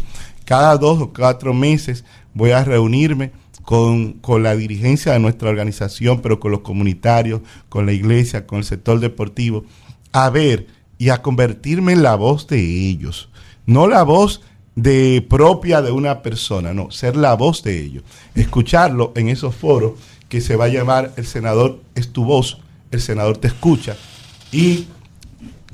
Cada 0.45 0.77
dos 0.77 1.01
o 1.01 1.13
cuatro 1.13 1.55
meses 1.55 2.05
voy 2.35 2.51
a 2.51 2.65
reunirme 2.65 3.33
con, 3.63 4.13
con, 4.15 4.43
la 4.43 4.55
dirigencia 4.55 5.13
de 5.13 5.19
nuestra 5.19 5.49
organización, 5.49 6.21
pero 6.21 6.39
con 6.39 6.53
los 6.53 6.61
comunitarios, 6.61 7.41
con 7.69 7.87
la 7.87 7.93
iglesia, 7.93 8.47
con 8.47 8.59
el 8.59 8.65
sector 8.65 9.01
deportivo, 9.01 9.65
a 10.13 10.31
ver 10.31 10.67
y 10.99 11.09
a 11.09 11.23
convertirme 11.23 11.93
en 11.93 12.03
la 12.03 12.15
voz 12.15 12.47
de 12.47 12.61
ellos. 12.61 13.29
No 13.67 13.89
la 13.89 14.03
voz 14.03 14.43
de 14.77 15.27
propia 15.29 15.83
de 15.83 15.91
una 15.91 16.23
persona, 16.23 16.75
no, 16.75 16.91
ser 16.91 17.17
la 17.17 17.35
voz 17.35 17.63
de 17.63 17.83
ellos. 17.83 18.05
Escucharlo 18.35 19.13
en 19.17 19.29
esos 19.29 19.55
foros 19.55 19.93
que 20.29 20.41
se 20.41 20.57
va 20.57 20.67
a 20.67 20.69
llamar 20.69 21.13
El 21.17 21.27
senador 21.27 21.81
es 21.95 22.13
tu 22.13 22.25
voz, 22.25 22.61
el 22.91 23.01
senador 23.01 23.39
te 23.39 23.49
escucha. 23.49 23.97
Y 24.53 24.87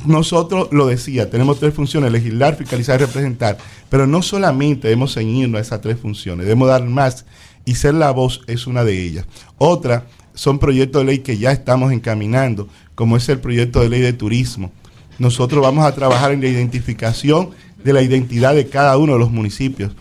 nosotros 0.06 0.68
lo 0.72 0.86
decía, 0.86 1.30
tenemos 1.30 1.60
tres 1.60 1.74
funciones, 1.74 2.10
legislar, 2.10 2.56
fiscalizar 2.56 3.00
y 3.00 3.04
representar, 3.04 3.58
pero 3.88 4.06
no 4.06 4.22
solamente 4.22 4.88
debemos 4.88 5.14
ceñirnos 5.14 5.58
a 5.58 5.62
esas 5.62 5.80
tres 5.80 5.98
funciones, 5.98 6.46
debemos 6.46 6.68
dar 6.68 6.84
más 6.84 7.24
y 7.64 7.76
ser 7.76 7.94
la 7.94 8.10
voz 8.10 8.40
es 8.46 8.66
una 8.66 8.84
de 8.84 9.00
ellas. 9.00 9.26
Otra 9.58 10.06
son 10.34 10.58
proyectos 10.58 11.02
de 11.02 11.06
ley 11.06 11.18
que 11.20 11.38
ya 11.38 11.52
estamos 11.52 11.92
encaminando, 11.92 12.68
como 12.94 13.16
es 13.16 13.28
el 13.28 13.38
proyecto 13.38 13.80
de 13.80 13.88
ley 13.88 14.00
de 14.00 14.12
turismo. 14.12 14.72
Nosotros 15.18 15.62
vamos 15.62 15.84
a 15.84 15.94
trabajar 15.94 16.32
en 16.32 16.40
la 16.40 16.48
identificación 16.48 17.50
de 17.84 17.92
la 17.92 18.02
identidad 18.02 18.54
de 18.54 18.68
cada 18.68 18.96
uno 18.96 19.12
de 19.14 19.18
los 19.18 19.30
municipios. 19.30 19.92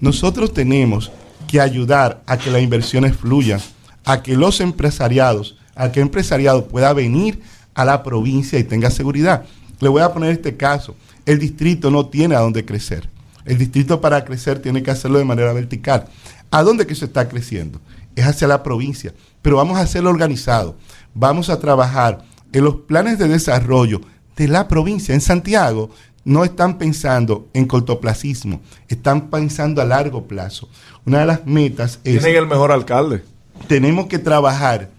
Nosotros 0.00 0.52
tenemos 0.52 1.10
que 1.48 1.60
ayudar 1.60 2.22
a 2.26 2.36
que 2.36 2.50
las 2.50 2.62
inversiones 2.62 3.16
fluyan, 3.16 3.60
a 4.04 4.22
que 4.22 4.36
los 4.36 4.60
empresariados, 4.60 5.56
a 5.78 5.92
que 5.92 6.00
el 6.00 6.06
empresariado 6.06 6.66
pueda 6.66 6.92
venir 6.92 7.40
a 7.72 7.84
la 7.84 8.02
provincia 8.02 8.58
y 8.58 8.64
tenga 8.64 8.90
seguridad. 8.90 9.44
Le 9.80 9.88
voy 9.88 10.02
a 10.02 10.12
poner 10.12 10.32
este 10.32 10.56
caso. 10.56 10.96
El 11.24 11.38
distrito 11.38 11.90
no 11.90 12.06
tiene 12.06 12.34
a 12.34 12.40
dónde 12.40 12.64
crecer. 12.64 13.08
El 13.44 13.56
distrito 13.56 14.00
para 14.00 14.24
crecer 14.24 14.58
tiene 14.58 14.82
que 14.82 14.90
hacerlo 14.90 15.18
de 15.18 15.24
manera 15.24 15.52
vertical. 15.52 16.06
¿A 16.50 16.62
dónde 16.62 16.86
que 16.86 16.96
se 16.96 17.04
está 17.04 17.28
creciendo? 17.28 17.80
Es 18.16 18.26
hacia 18.26 18.48
la 18.48 18.62
provincia. 18.62 19.14
Pero 19.40 19.56
vamos 19.56 19.78
a 19.78 19.82
hacerlo 19.82 20.10
organizado. 20.10 20.76
Vamos 21.14 21.48
a 21.48 21.60
trabajar 21.60 22.24
en 22.52 22.64
los 22.64 22.74
planes 22.74 23.18
de 23.18 23.28
desarrollo 23.28 24.00
de 24.36 24.48
la 24.48 24.66
provincia. 24.66 25.14
En 25.14 25.20
Santiago 25.20 25.90
no 26.24 26.44
están 26.44 26.76
pensando 26.76 27.48
en 27.54 27.66
cortoplacismo, 27.66 28.60
están 28.88 29.30
pensando 29.30 29.80
a 29.80 29.84
largo 29.84 30.26
plazo. 30.26 30.68
Una 31.06 31.20
de 31.20 31.26
las 31.26 31.46
metas 31.46 32.00
es... 32.02 32.20
Tienen 32.20 32.42
el 32.42 32.48
mejor 32.48 32.72
alcalde. 32.72 33.22
Tenemos 33.68 34.06
que 34.08 34.18
trabajar. 34.18 34.90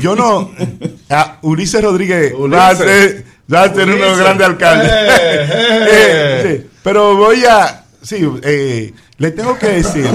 Yo 0.00 0.14
no... 0.16 0.50
A 1.10 1.38
Ulises 1.42 1.82
Rodríguez 1.82 2.32
Ulises. 2.36 2.58
va 2.58 2.68
a 2.68 2.76
ser, 2.76 3.24
va 3.52 3.62
a 3.64 3.74
ser 3.74 3.84
uno 3.84 3.94
de 3.94 3.98
los 4.00 4.08
Ulises. 4.08 4.24
grandes 4.24 4.46
alcaldes. 4.46 4.90
Eh, 4.90 5.48
eh. 5.52 5.86
Eh, 5.90 6.42
sí, 6.62 6.70
pero 6.82 7.16
voy 7.16 7.44
a... 7.44 7.84
Sí, 8.02 8.28
eh, 8.42 8.92
le 9.16 9.30
tengo 9.30 9.58
que 9.58 9.66
decir. 9.68 10.04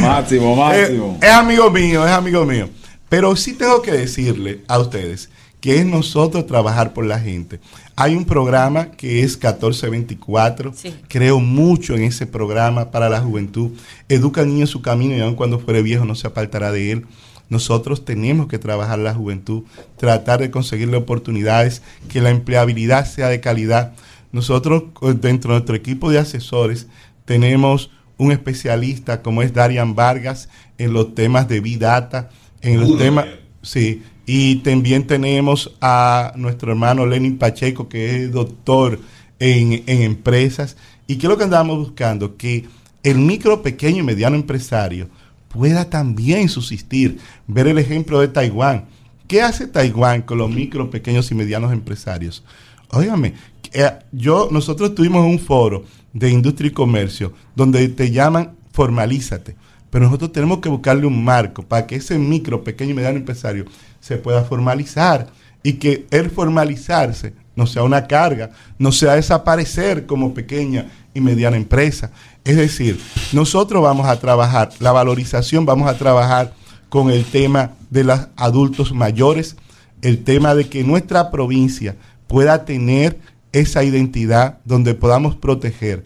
Máximo, 0.00 0.56
máximo. 0.56 1.18
Eh, 1.20 1.26
es 1.26 1.32
amigo 1.32 1.70
mío, 1.70 2.06
es 2.06 2.12
amigo 2.12 2.44
mío. 2.44 2.68
Pero 3.08 3.36
sí 3.36 3.54
tengo 3.54 3.82
que 3.82 3.92
decirle 3.92 4.60
a 4.68 4.78
ustedes 4.78 5.28
que 5.64 5.78
es 5.78 5.86
nosotros 5.86 6.46
trabajar 6.46 6.92
por 6.92 7.06
la 7.06 7.18
gente. 7.18 7.58
Hay 7.96 8.14
un 8.14 8.26
programa 8.26 8.90
que 8.90 9.22
es 9.22 9.32
1424. 9.38 10.74
Creo 11.08 11.40
mucho 11.40 11.94
en 11.94 12.02
ese 12.02 12.26
programa 12.26 12.90
para 12.90 13.08
la 13.08 13.22
juventud. 13.22 13.70
Educa 14.10 14.42
al 14.42 14.48
niño 14.48 14.60
en 14.60 14.66
su 14.66 14.82
camino 14.82 15.16
y 15.16 15.20
aun 15.20 15.36
cuando 15.36 15.58
fuere 15.58 15.80
viejo 15.80 16.04
no 16.04 16.16
se 16.16 16.26
apartará 16.26 16.70
de 16.70 16.92
él. 16.92 17.06
Nosotros 17.48 18.04
tenemos 18.04 18.46
que 18.46 18.58
trabajar 18.58 18.98
la 18.98 19.14
juventud, 19.14 19.62
tratar 19.96 20.40
de 20.40 20.50
conseguirle 20.50 20.98
oportunidades, 20.98 21.80
que 22.10 22.20
la 22.20 22.28
empleabilidad 22.28 23.06
sea 23.06 23.28
de 23.28 23.40
calidad. 23.40 23.94
Nosotros, 24.32 24.82
eh, 25.00 25.14
dentro 25.18 25.52
de 25.52 25.60
nuestro 25.60 25.76
equipo 25.76 26.10
de 26.10 26.18
asesores, 26.18 26.88
tenemos 27.24 27.90
un 28.18 28.32
especialista 28.32 29.22
como 29.22 29.40
es 29.40 29.54
Darian 29.54 29.94
Vargas 29.94 30.50
en 30.76 30.92
los 30.92 31.14
temas 31.14 31.48
de 31.48 31.60
Big 31.60 31.78
Data, 31.78 32.28
en 32.60 32.80
los 32.80 32.98
temas, 32.98 33.24
sí, 33.62 34.02
y 34.26 34.56
también 34.56 35.06
tenemos 35.06 35.72
a 35.80 36.32
nuestro 36.36 36.70
hermano 36.70 37.06
Lenin 37.06 37.38
Pacheco, 37.38 37.88
que 37.88 38.24
es 38.24 38.32
doctor 38.32 38.98
en, 39.38 39.82
en 39.86 40.02
empresas. 40.02 40.76
¿Y 41.06 41.16
qué 41.16 41.26
es 41.26 41.30
lo 41.30 41.36
que 41.36 41.44
andamos 41.44 41.78
buscando? 41.78 42.36
Que 42.36 42.64
el 43.02 43.18
micro, 43.18 43.62
pequeño 43.62 43.98
y 43.98 44.02
mediano 44.02 44.36
empresario 44.36 45.08
pueda 45.48 45.88
también 45.90 46.48
subsistir. 46.48 47.18
Ver 47.46 47.68
el 47.68 47.78
ejemplo 47.78 48.20
de 48.20 48.28
Taiwán. 48.28 48.86
¿Qué 49.28 49.42
hace 49.42 49.66
Taiwán 49.66 50.22
con 50.22 50.38
los 50.38 50.50
micro, 50.50 50.90
pequeños 50.90 51.30
y 51.30 51.34
medianos 51.34 51.72
empresarios? 51.72 52.42
Óigame, 52.90 53.34
eh, 53.72 53.90
yo, 54.12 54.48
nosotros 54.50 54.94
tuvimos 54.94 55.26
un 55.26 55.38
foro 55.38 55.84
de 56.12 56.30
industria 56.30 56.68
y 56.68 56.72
comercio 56.72 57.32
donde 57.54 57.88
te 57.88 58.10
llaman 58.10 58.52
formalízate. 58.72 59.56
Pero 59.94 60.06
nosotros 60.06 60.32
tenemos 60.32 60.58
que 60.58 60.68
buscarle 60.68 61.06
un 61.06 61.22
marco 61.22 61.62
para 61.62 61.86
que 61.86 61.94
ese 61.94 62.18
micro, 62.18 62.64
pequeño 62.64 62.90
y 62.90 62.94
mediano 62.94 63.16
empresario 63.16 63.64
se 64.00 64.16
pueda 64.16 64.42
formalizar 64.42 65.28
y 65.62 65.74
que 65.74 66.04
el 66.10 66.30
formalizarse 66.30 67.32
no 67.54 67.64
sea 67.68 67.84
una 67.84 68.08
carga, 68.08 68.50
no 68.76 68.90
sea 68.90 69.14
desaparecer 69.14 70.04
como 70.04 70.34
pequeña 70.34 70.90
y 71.14 71.20
mediana 71.20 71.56
empresa. 71.56 72.10
Es 72.42 72.56
decir, 72.56 73.00
nosotros 73.32 73.84
vamos 73.84 74.08
a 74.08 74.18
trabajar, 74.18 74.70
la 74.80 74.90
valorización 74.90 75.64
vamos 75.64 75.88
a 75.88 75.96
trabajar 75.96 76.54
con 76.88 77.12
el 77.12 77.24
tema 77.24 77.70
de 77.88 78.02
los 78.02 78.18
adultos 78.34 78.92
mayores, 78.92 79.54
el 80.02 80.24
tema 80.24 80.56
de 80.56 80.68
que 80.68 80.82
nuestra 80.82 81.30
provincia 81.30 81.94
pueda 82.26 82.64
tener 82.64 83.20
esa 83.52 83.84
identidad 83.84 84.58
donde 84.64 84.94
podamos 84.94 85.36
proteger. 85.36 86.04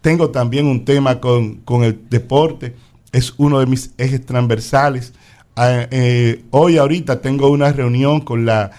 Tengo 0.00 0.30
también 0.30 0.66
un 0.66 0.84
tema 0.84 1.20
con, 1.20 1.58
con 1.58 1.84
el 1.84 2.08
deporte, 2.10 2.74
es 3.12 3.34
uno 3.36 3.60
de 3.60 3.66
mis 3.66 3.90
ejes 3.98 4.24
transversales. 4.24 5.12
Ah, 5.56 5.86
eh, 5.90 6.44
hoy 6.50 6.78
ahorita 6.78 7.20
tengo 7.20 7.50
una 7.50 7.72
reunión 7.72 8.20
con, 8.20 8.46
la, 8.46 8.70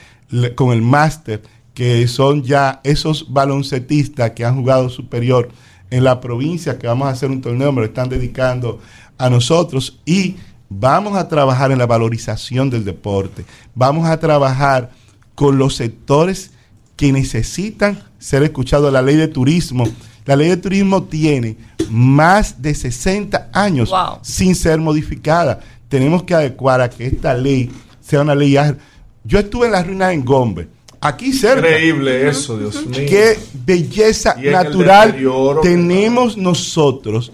con 0.56 0.74
el 0.74 0.82
máster, 0.82 1.42
que 1.74 2.08
son 2.08 2.44
ya 2.44 2.82
esos 2.84 3.32
baloncetistas 3.32 4.32
que 4.32 4.46
han 4.46 4.58
jugado 4.58 4.90
superior 4.90 5.50
en 5.90 6.04
la 6.04 6.20
provincia, 6.22 6.78
que 6.78 6.88
vamos 6.88 7.08
a 7.08 7.12
hacer 7.12 7.30
un 7.30 7.42
torneo, 7.42 7.72
me 7.72 7.82
lo 7.82 7.88
están 7.88 8.10
dedicando 8.10 8.80
a 9.18 9.30
nosotros 9.30 10.00
y 10.06 10.36
vamos 10.70 11.18
a 11.18 11.28
trabajar 11.28 11.72
en 11.72 11.78
la 11.78 11.86
valorización 11.86 12.70
del 12.70 12.86
deporte, 12.86 13.46
vamos 13.76 14.08
a 14.08 14.20
trabajar 14.20 14.92
con 15.36 15.58
los 15.58 15.76
sectores 15.76 16.52
que 16.96 17.12
necesitan 17.12 18.00
ser 18.20 18.44
escuchados. 18.44 18.92
La 18.94 19.02
ley 19.02 19.16
de 19.16 19.28
turismo, 19.28 19.86
la 20.26 20.36
ley 20.36 20.50
de 20.50 20.58
turismo 20.58 21.04
tiene 21.04 21.58
más 21.92 22.62
de 22.62 22.74
60 22.74 23.50
años 23.54 23.90
Wow. 23.90 24.20
sin 24.22 24.56
ser 24.56 24.80
modificada. 24.80 25.60
Tenemos 25.90 26.24
que 26.24 26.34
adecuar 26.34 26.82
a 26.82 26.90
que 26.90 27.06
esta 27.08 27.34
ley 27.34 27.70
sea 28.00 28.22
una 28.22 28.34
ley 28.36 28.58
ágil. 28.58 28.78
Yo 29.24 29.40
estuve 29.40 29.68
en 29.68 29.74
la 29.74 29.84
ruina 29.84 30.12
en 30.14 30.24
Gombe, 30.26 30.68
aquí 31.00 31.34
cerca. 31.34 31.68
Increíble 31.68 32.28
eso, 32.30 32.58
Dios 32.58 32.86
mío. 32.86 33.06
Qué 33.08 33.38
belleza 33.66 34.36
natural 34.36 35.16
tenemos 35.62 36.38
nosotros 36.38 37.32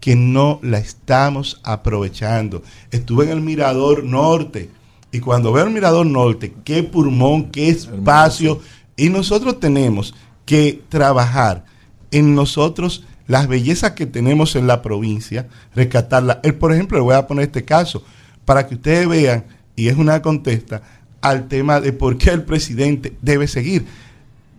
que 0.00 0.16
no 0.16 0.58
la 0.62 0.78
estamos 0.78 1.60
aprovechando. 1.62 2.62
Estuve 2.90 3.26
en 3.26 3.30
el 3.30 3.40
Mirador 3.40 4.02
Norte 4.04 4.70
y 5.12 5.20
cuando 5.20 5.52
veo 5.52 5.64
el 5.64 5.70
Mirador 5.70 6.06
Norte, 6.06 6.54
qué 6.64 6.82
pulmón, 6.82 7.50
qué 7.50 7.68
espacio. 7.68 8.60
Y 8.96 9.08
nosotros 9.08 9.60
tenemos 9.60 10.14
que 10.46 10.82
trabajar 10.88 11.64
en 12.10 12.34
nosotros 12.34 13.04
las 13.30 13.46
bellezas 13.46 13.92
que 13.92 14.06
tenemos 14.06 14.56
en 14.56 14.66
la 14.66 14.82
provincia, 14.82 15.46
rescatarlas. 15.76 16.38
El, 16.42 16.56
por 16.56 16.72
ejemplo, 16.72 16.98
le 16.98 17.04
voy 17.04 17.14
a 17.14 17.28
poner 17.28 17.44
este 17.44 17.64
caso 17.64 18.02
para 18.44 18.66
que 18.66 18.74
ustedes 18.74 19.08
vean, 19.08 19.44
y 19.76 19.86
es 19.86 19.96
una 19.96 20.20
contesta, 20.20 20.82
al 21.20 21.46
tema 21.46 21.80
de 21.80 21.92
por 21.92 22.18
qué 22.18 22.30
el 22.30 22.42
presidente 22.42 23.16
debe 23.22 23.46
seguir. 23.46 23.86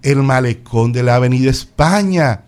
El 0.01 0.23
malecón 0.23 0.93
de 0.93 1.03
la 1.03 1.15
Avenida 1.15 1.51
España, 1.51 2.43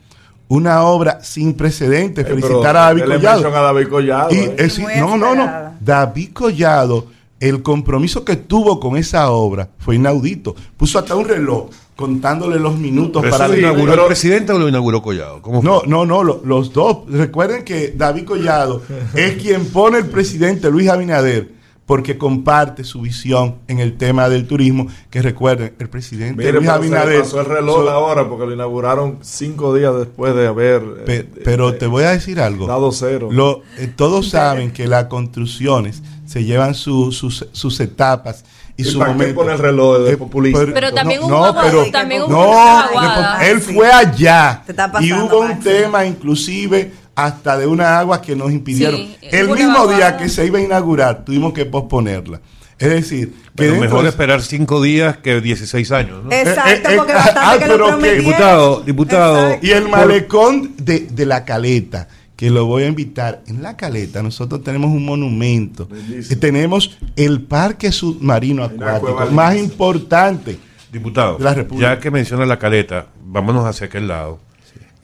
una 0.47 0.84
obra 0.84 1.21
sin 1.21 1.55
precedentes. 1.55 2.26
Eh, 2.26 2.30
Felicitar 2.30 2.78
a 2.78 2.82
David 2.84 3.03
Collado. 3.03 3.41
menciona 3.41 3.59
a 3.59 3.61
David 3.74 3.88
Collado, 3.89 4.34
Y, 4.34 4.38
eh. 4.38 4.69
no, 4.99 5.17
no, 5.17 5.36
no. 5.36 5.76
David 5.82 6.30
Collado 6.32 7.07
el 7.41 7.61
compromiso 7.61 8.24
que 8.24 8.38
tuvo 8.38 8.80
con 8.80 8.95
esa 8.95 9.30
obra 9.30 9.67
fue 9.78 9.95
inaudito. 9.95 10.55
Puso 10.78 10.97
hasta 10.97 11.13
un 11.13 11.28
reloj 11.28 11.69
contándole 11.95 12.59
los 12.59 12.77
minutos 12.77 13.21
¿Pero 13.21 13.31
para 13.31 13.47
lo 13.47 13.57
inauguró 13.57 13.91
pero- 13.91 14.01
el 14.03 14.07
presidente 14.07 14.51
o 14.53 14.59
lo 14.59 14.67
inauguró 14.67 15.01
Collado? 15.01 15.41
No, 15.61 15.81
no, 15.85 16.05
no, 16.05 16.23
lo- 16.23 16.41
los 16.43 16.73
dos. 16.73 16.99
Recuerden 17.07 17.63
que 17.63 17.93
David 17.95 18.25
Collado 18.25 18.81
es 19.13 19.41
quien 19.41 19.65
pone 19.65 19.99
el 19.99 20.05
presidente 20.07 20.69
Luis 20.71 20.89
Abinader 20.89 21.51
porque 21.85 22.17
comparte 22.17 22.85
su 22.85 23.01
visión 23.01 23.55
en 23.67 23.79
el 23.79 23.97
tema 23.97 24.29
del 24.29 24.47
turismo, 24.47 24.87
que 25.09 25.21
recuerden, 25.21 25.73
el 25.79 25.89
presidente 25.89 26.37
Mire, 26.37 26.53
Luis 26.53 26.69
Abinader... 26.69 27.19
pasó 27.19 27.41
el 27.41 27.45
reloj 27.45 27.75
so- 27.83 27.89
ahora 27.89 28.29
porque 28.29 28.45
lo 28.45 28.53
inauguraron 28.53 29.17
cinco 29.21 29.75
días 29.75 29.93
después 29.97 30.33
de 30.33 30.47
haber 30.47 30.81
eh, 30.81 31.03
Pe- 31.05 31.41
pero 31.43 31.73
te 31.75 31.85
voy 31.87 32.05
a 32.05 32.11
decir 32.11 32.39
algo. 32.39 32.67
dado 32.67 32.91
cero. 32.93 33.27
Lo- 33.31 33.63
eh, 33.77 33.91
todos 33.93 34.29
saben 34.29 34.71
que 34.71 34.87
las 34.87 35.05
construcciones 35.05 36.01
se 36.25 36.45
llevan 36.45 36.73
su- 36.73 37.11
sus, 37.11 37.47
sus 37.51 37.79
etapas 37.81 38.45
y, 38.76 38.82
¿Y 38.82 38.86
su 38.86 38.99
momento. 38.99 39.36
pone 39.36 39.53
el 39.53 39.59
reloj 39.59 39.99
de 39.99 40.11
Eh, 40.13 40.17
populista? 40.17 40.65
Pero 40.74 40.93
también 40.93 41.21
no, 41.21 41.28
hubo 41.28 41.45
no, 41.53 41.61
pero- 41.61 41.91
también 41.91 42.21
hubo 42.24 42.30
no, 42.32 42.47
muchas 42.47 42.89
aguadas. 42.89 43.43
él 43.43 43.61
fue 43.61 43.91
allá 43.91 44.63
y 44.99 45.13
hubo 45.13 45.39
un 45.41 45.47
Maxi. 45.49 45.63
tema 45.63 46.05
inclusive 46.05 46.91
hasta 47.15 47.57
de 47.57 47.67
una 47.67 47.99
agua 47.99 48.21
que 48.21 48.36
nos 48.36 48.51
impidieron. 48.51 48.95
Sí, 48.97 49.17
el 49.21 49.49
mismo 49.49 49.88
día 49.88 50.17
que 50.17 50.28
se 50.30 50.45
iba 50.47 50.57
a 50.57 50.61
inaugurar 50.61 51.24
tuvimos 51.24 51.53
que 51.53 51.65
posponerla. 51.65 52.41
Es 52.80 52.89
decir, 52.89 53.30
que 53.32 53.39
Pero 53.55 53.76
mejor 53.76 54.01
de- 54.03 54.09
esperar 54.09 54.41
cinco 54.41 54.82
días 54.82 55.17
que 55.17 55.39
16 55.39 55.91
años, 55.91 56.24
¿no? 56.24 56.32
Exacto, 56.32 56.89
Eh, 56.89 56.93
eh, 56.93 56.97
porque 56.97 57.11
eh, 57.11 57.15
bastante 57.15 57.39
ah, 57.43 57.53
que 57.53 57.59
pero 57.65 57.78
lo 57.78 57.86
que- 57.86 57.91
prometieron. 57.91 58.26
Diputado, 58.26 58.82
diputado. 58.82 59.38
Exacto. 59.45 59.65
Y 59.67 59.71
el 59.71 59.89
malecón 59.89 60.74
de, 60.78 60.99
de 61.01 61.26
la 61.28 61.45
caleta, 61.45 62.07
que 62.43 62.49
lo 62.49 62.65
voy 62.65 62.83
a 62.83 62.87
invitar. 62.87 63.41
En 63.47 63.63
la 63.63 63.77
caleta 63.77 64.21
nosotros 64.21 64.61
tenemos 64.65 64.91
un 64.91 65.05
monumento. 65.05 65.87
Bellísimo. 65.87 66.25
Y 66.29 66.35
tenemos 66.35 66.97
el 67.15 67.41
parque 67.43 67.89
submarino 67.89 68.65
acuático 68.65 69.27
más 69.31 69.55
importante. 69.55 70.59
Diputado, 70.91 71.37
de 71.37 71.43
la 71.45 71.53
República. 71.53 71.93
ya 71.95 72.01
que 72.01 72.11
menciona 72.11 72.45
la 72.45 72.59
caleta, 72.59 73.07
vámonos 73.23 73.65
hacia 73.65 73.87
aquel 73.87 74.09
lado. 74.09 74.39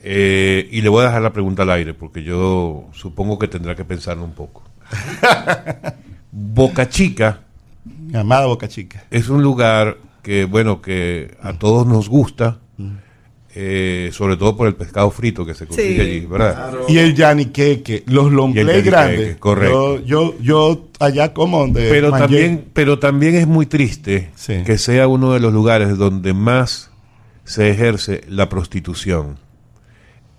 Eh, 0.02 0.68
y 0.70 0.82
le 0.82 0.90
voy 0.90 1.00
a 1.02 1.06
dejar 1.06 1.22
la 1.22 1.32
pregunta 1.32 1.62
al 1.62 1.70
aire, 1.70 1.94
porque 1.94 2.22
yo 2.22 2.90
supongo 2.92 3.38
que 3.38 3.48
tendrá 3.48 3.74
que 3.74 3.86
pensarlo 3.86 4.22
un 4.22 4.34
poco. 4.34 4.62
Boca 6.30 6.90
Chica 6.90 7.40
Mi 7.84 8.18
amada 8.18 8.44
Boca 8.44 8.68
Chica. 8.68 9.04
es 9.10 9.30
un 9.30 9.42
lugar 9.42 9.96
que, 10.22 10.44
bueno, 10.44 10.82
que 10.82 11.38
a 11.42 11.54
todos 11.54 11.86
nos 11.86 12.10
gusta, 12.10 12.58
eh, 13.54 14.10
sobre 14.12 14.36
todo 14.36 14.56
por 14.56 14.68
el 14.68 14.74
pescado 14.76 15.10
frito 15.10 15.44
que 15.44 15.54
se 15.54 15.66
consigue 15.66 15.94
Sí. 15.96 16.00
allí, 16.00 16.20
¿verdad? 16.26 16.72
Y 16.88 16.98
el 16.98 17.14
yaniqueque, 17.14 18.04
los 18.06 18.30
yaniqueque, 18.30 18.82
grandes. 18.82 19.36
correcto. 19.38 19.98
Yo, 20.04 20.34
yo, 20.34 20.38
yo 20.40 20.88
allá 21.00 21.32
como 21.34 21.58
donde 21.60 21.88
Pero 21.88 22.10
también, 22.12 22.64
pero 22.72 22.98
también 22.98 23.34
es 23.34 23.46
muy 23.48 23.66
triste 23.66 24.30
Sí. 24.36 24.62
que 24.64 24.78
sea 24.78 25.08
uno 25.08 25.32
de 25.32 25.40
los 25.40 25.52
lugares 25.52 25.98
donde 25.98 26.32
más 26.32 26.90
se 27.44 27.70
ejerce 27.70 28.20
la 28.28 28.48
prostitución 28.48 29.36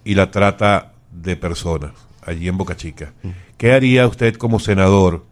y 0.06 0.16
la 0.16 0.32
trata 0.32 0.94
de 1.12 1.36
personas 1.36 1.92
allí 2.26 2.48
en 2.48 2.58
Boca 2.58 2.78
Chica. 2.78 3.14
Mm. 3.24 3.30
¿Qué 3.58 3.74
haría 3.74 4.08
usted 4.08 4.36
como 4.36 4.60
senador 4.60 5.26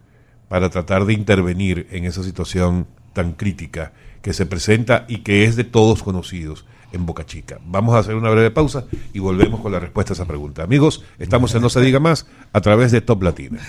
para 0.50 0.70
tratar 0.70 1.06
de 1.06 1.14
intervenir 1.14 1.88
en 1.92 2.06
esa 2.06 2.24
situación 2.24 2.88
tan 3.14 3.32
crítica 3.34 3.94
que 4.22 4.34
se 4.34 4.46
presenta 4.46 5.06
y 5.08 5.20
que 5.20 5.46
es 5.46 5.56
de 5.56 5.64
todos 5.64 6.04
conocidos 6.04 6.66
en 6.92 7.06
Boca 7.06 7.26
Chica? 7.26 7.60
Vamos 7.66 7.96
a 7.96 8.00
hacer 8.00 8.16
una 8.16 8.30
breve 8.30 8.52
pausa 8.52 8.86
y 9.14 9.20
volvemos 9.20 9.62
con 9.62 9.72
la 9.72 9.80
respuesta 9.80 10.14
a 10.14 10.16
esa 10.16 10.26
pregunta. 10.26 10.64
Amigos, 10.64 11.04
estamos 11.18 11.54
en 11.56 11.62
No 11.62 11.70
se 11.70 11.82
diga 11.82 12.00
más 12.00 12.28
a 12.54 12.62
través 12.62 12.92
de 12.92 13.02
Top 13.02 13.24
Latina. 13.24 13.60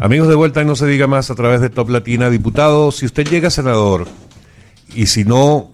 Amigos 0.00 0.28
de 0.28 0.34
vuelta 0.34 0.60
en 0.60 0.66
No 0.66 0.76
se 0.76 0.86
diga 0.86 1.06
más 1.06 1.30
a 1.30 1.34
través 1.34 1.60
de 1.60 1.70
Top 1.70 1.88
Latina. 1.88 2.30
Diputado, 2.30 2.92
si 2.92 3.06
usted 3.06 3.26
llega 3.28 3.50
senador 3.50 4.06
y 4.94 5.06
si 5.06 5.24
no, 5.24 5.72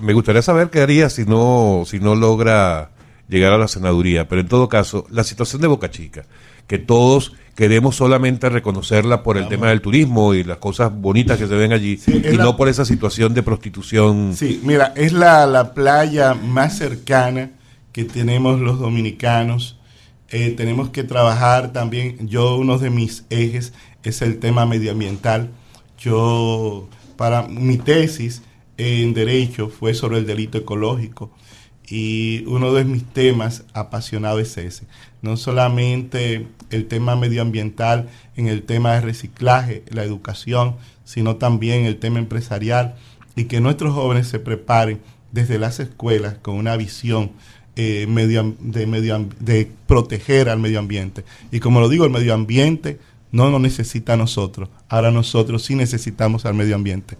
me 0.00 0.12
gustaría 0.12 0.42
saber 0.42 0.70
qué 0.70 0.80
haría 0.80 1.10
si 1.10 1.24
no, 1.24 1.84
si 1.86 1.98
no 2.00 2.14
logra 2.14 2.90
llegar 3.28 3.52
a 3.52 3.58
la 3.58 3.68
senaduría. 3.68 4.28
Pero 4.28 4.40
en 4.40 4.48
todo 4.48 4.68
caso, 4.68 5.06
la 5.10 5.24
situación 5.24 5.62
de 5.62 5.68
Boca 5.68 5.90
Chica, 5.90 6.24
que 6.70 6.78
todos 6.78 7.32
queremos 7.56 7.96
solamente 7.96 8.48
reconocerla 8.48 9.24
por 9.24 9.36
el 9.36 9.48
tema 9.48 9.70
del 9.70 9.80
turismo 9.80 10.34
y 10.34 10.44
las 10.44 10.58
cosas 10.58 10.92
bonitas 10.94 11.36
que 11.36 11.48
se 11.48 11.54
ven 11.56 11.72
allí, 11.72 11.98
y 12.06 12.36
la- 12.36 12.44
no 12.44 12.56
por 12.56 12.68
esa 12.68 12.84
situación 12.84 13.34
de 13.34 13.42
prostitución. 13.42 14.34
Sí, 14.36 14.60
mira, 14.62 14.92
es 14.94 15.12
la, 15.12 15.46
la 15.46 15.74
playa 15.74 16.34
más 16.34 16.78
cercana 16.78 17.50
que 17.90 18.04
tenemos 18.04 18.60
los 18.60 18.78
dominicanos. 18.78 19.78
Eh, 20.28 20.54
tenemos 20.56 20.90
que 20.90 21.02
trabajar 21.02 21.72
también, 21.72 22.28
yo 22.28 22.56
uno 22.56 22.78
de 22.78 22.90
mis 22.90 23.24
ejes 23.30 23.72
es 24.04 24.22
el 24.22 24.38
tema 24.38 24.64
medioambiental. 24.64 25.50
Yo, 25.98 26.88
para 27.16 27.48
mi 27.48 27.78
tesis 27.78 28.42
en 28.78 29.12
derecho 29.12 29.68
fue 29.68 29.92
sobre 29.94 30.18
el 30.18 30.24
delito 30.26 30.56
ecológico 30.56 31.32
y 31.88 32.44
uno 32.46 32.72
de 32.72 32.84
mis 32.84 33.04
temas 33.04 33.64
apasionados 33.74 34.40
es 34.42 34.56
ese. 34.56 34.84
No 35.22 35.36
solamente 35.36 36.46
el 36.70 36.86
tema 36.86 37.16
medioambiental 37.16 38.08
en 38.36 38.48
el 38.48 38.62
tema 38.62 38.94
de 38.94 39.00
reciclaje, 39.02 39.84
la 39.90 40.04
educación, 40.04 40.76
sino 41.04 41.36
también 41.36 41.84
el 41.84 41.98
tema 41.98 42.18
empresarial 42.18 42.94
y 43.36 43.44
que 43.44 43.60
nuestros 43.60 43.94
jóvenes 43.94 44.28
se 44.28 44.38
preparen 44.38 45.00
desde 45.32 45.58
las 45.58 45.80
escuelas 45.80 46.36
con 46.40 46.56
una 46.56 46.76
visión 46.76 47.32
eh, 47.76 48.06
medio, 48.08 48.54
de, 48.60 48.86
medio, 48.86 49.26
de 49.38 49.70
proteger 49.86 50.48
al 50.48 50.58
medio 50.58 50.78
ambiente. 50.78 51.24
Y 51.50 51.60
como 51.60 51.80
lo 51.80 51.88
digo, 51.88 52.04
el 52.04 52.10
medio 52.10 52.34
ambiente 52.34 52.98
no 53.32 53.50
nos 53.50 53.60
necesita 53.60 54.14
a 54.14 54.16
nosotros, 54.16 54.68
ahora 54.88 55.12
nosotros 55.12 55.64
sí 55.64 55.76
necesitamos 55.76 56.46
al 56.46 56.54
medio 56.54 56.74
ambiente. 56.74 57.16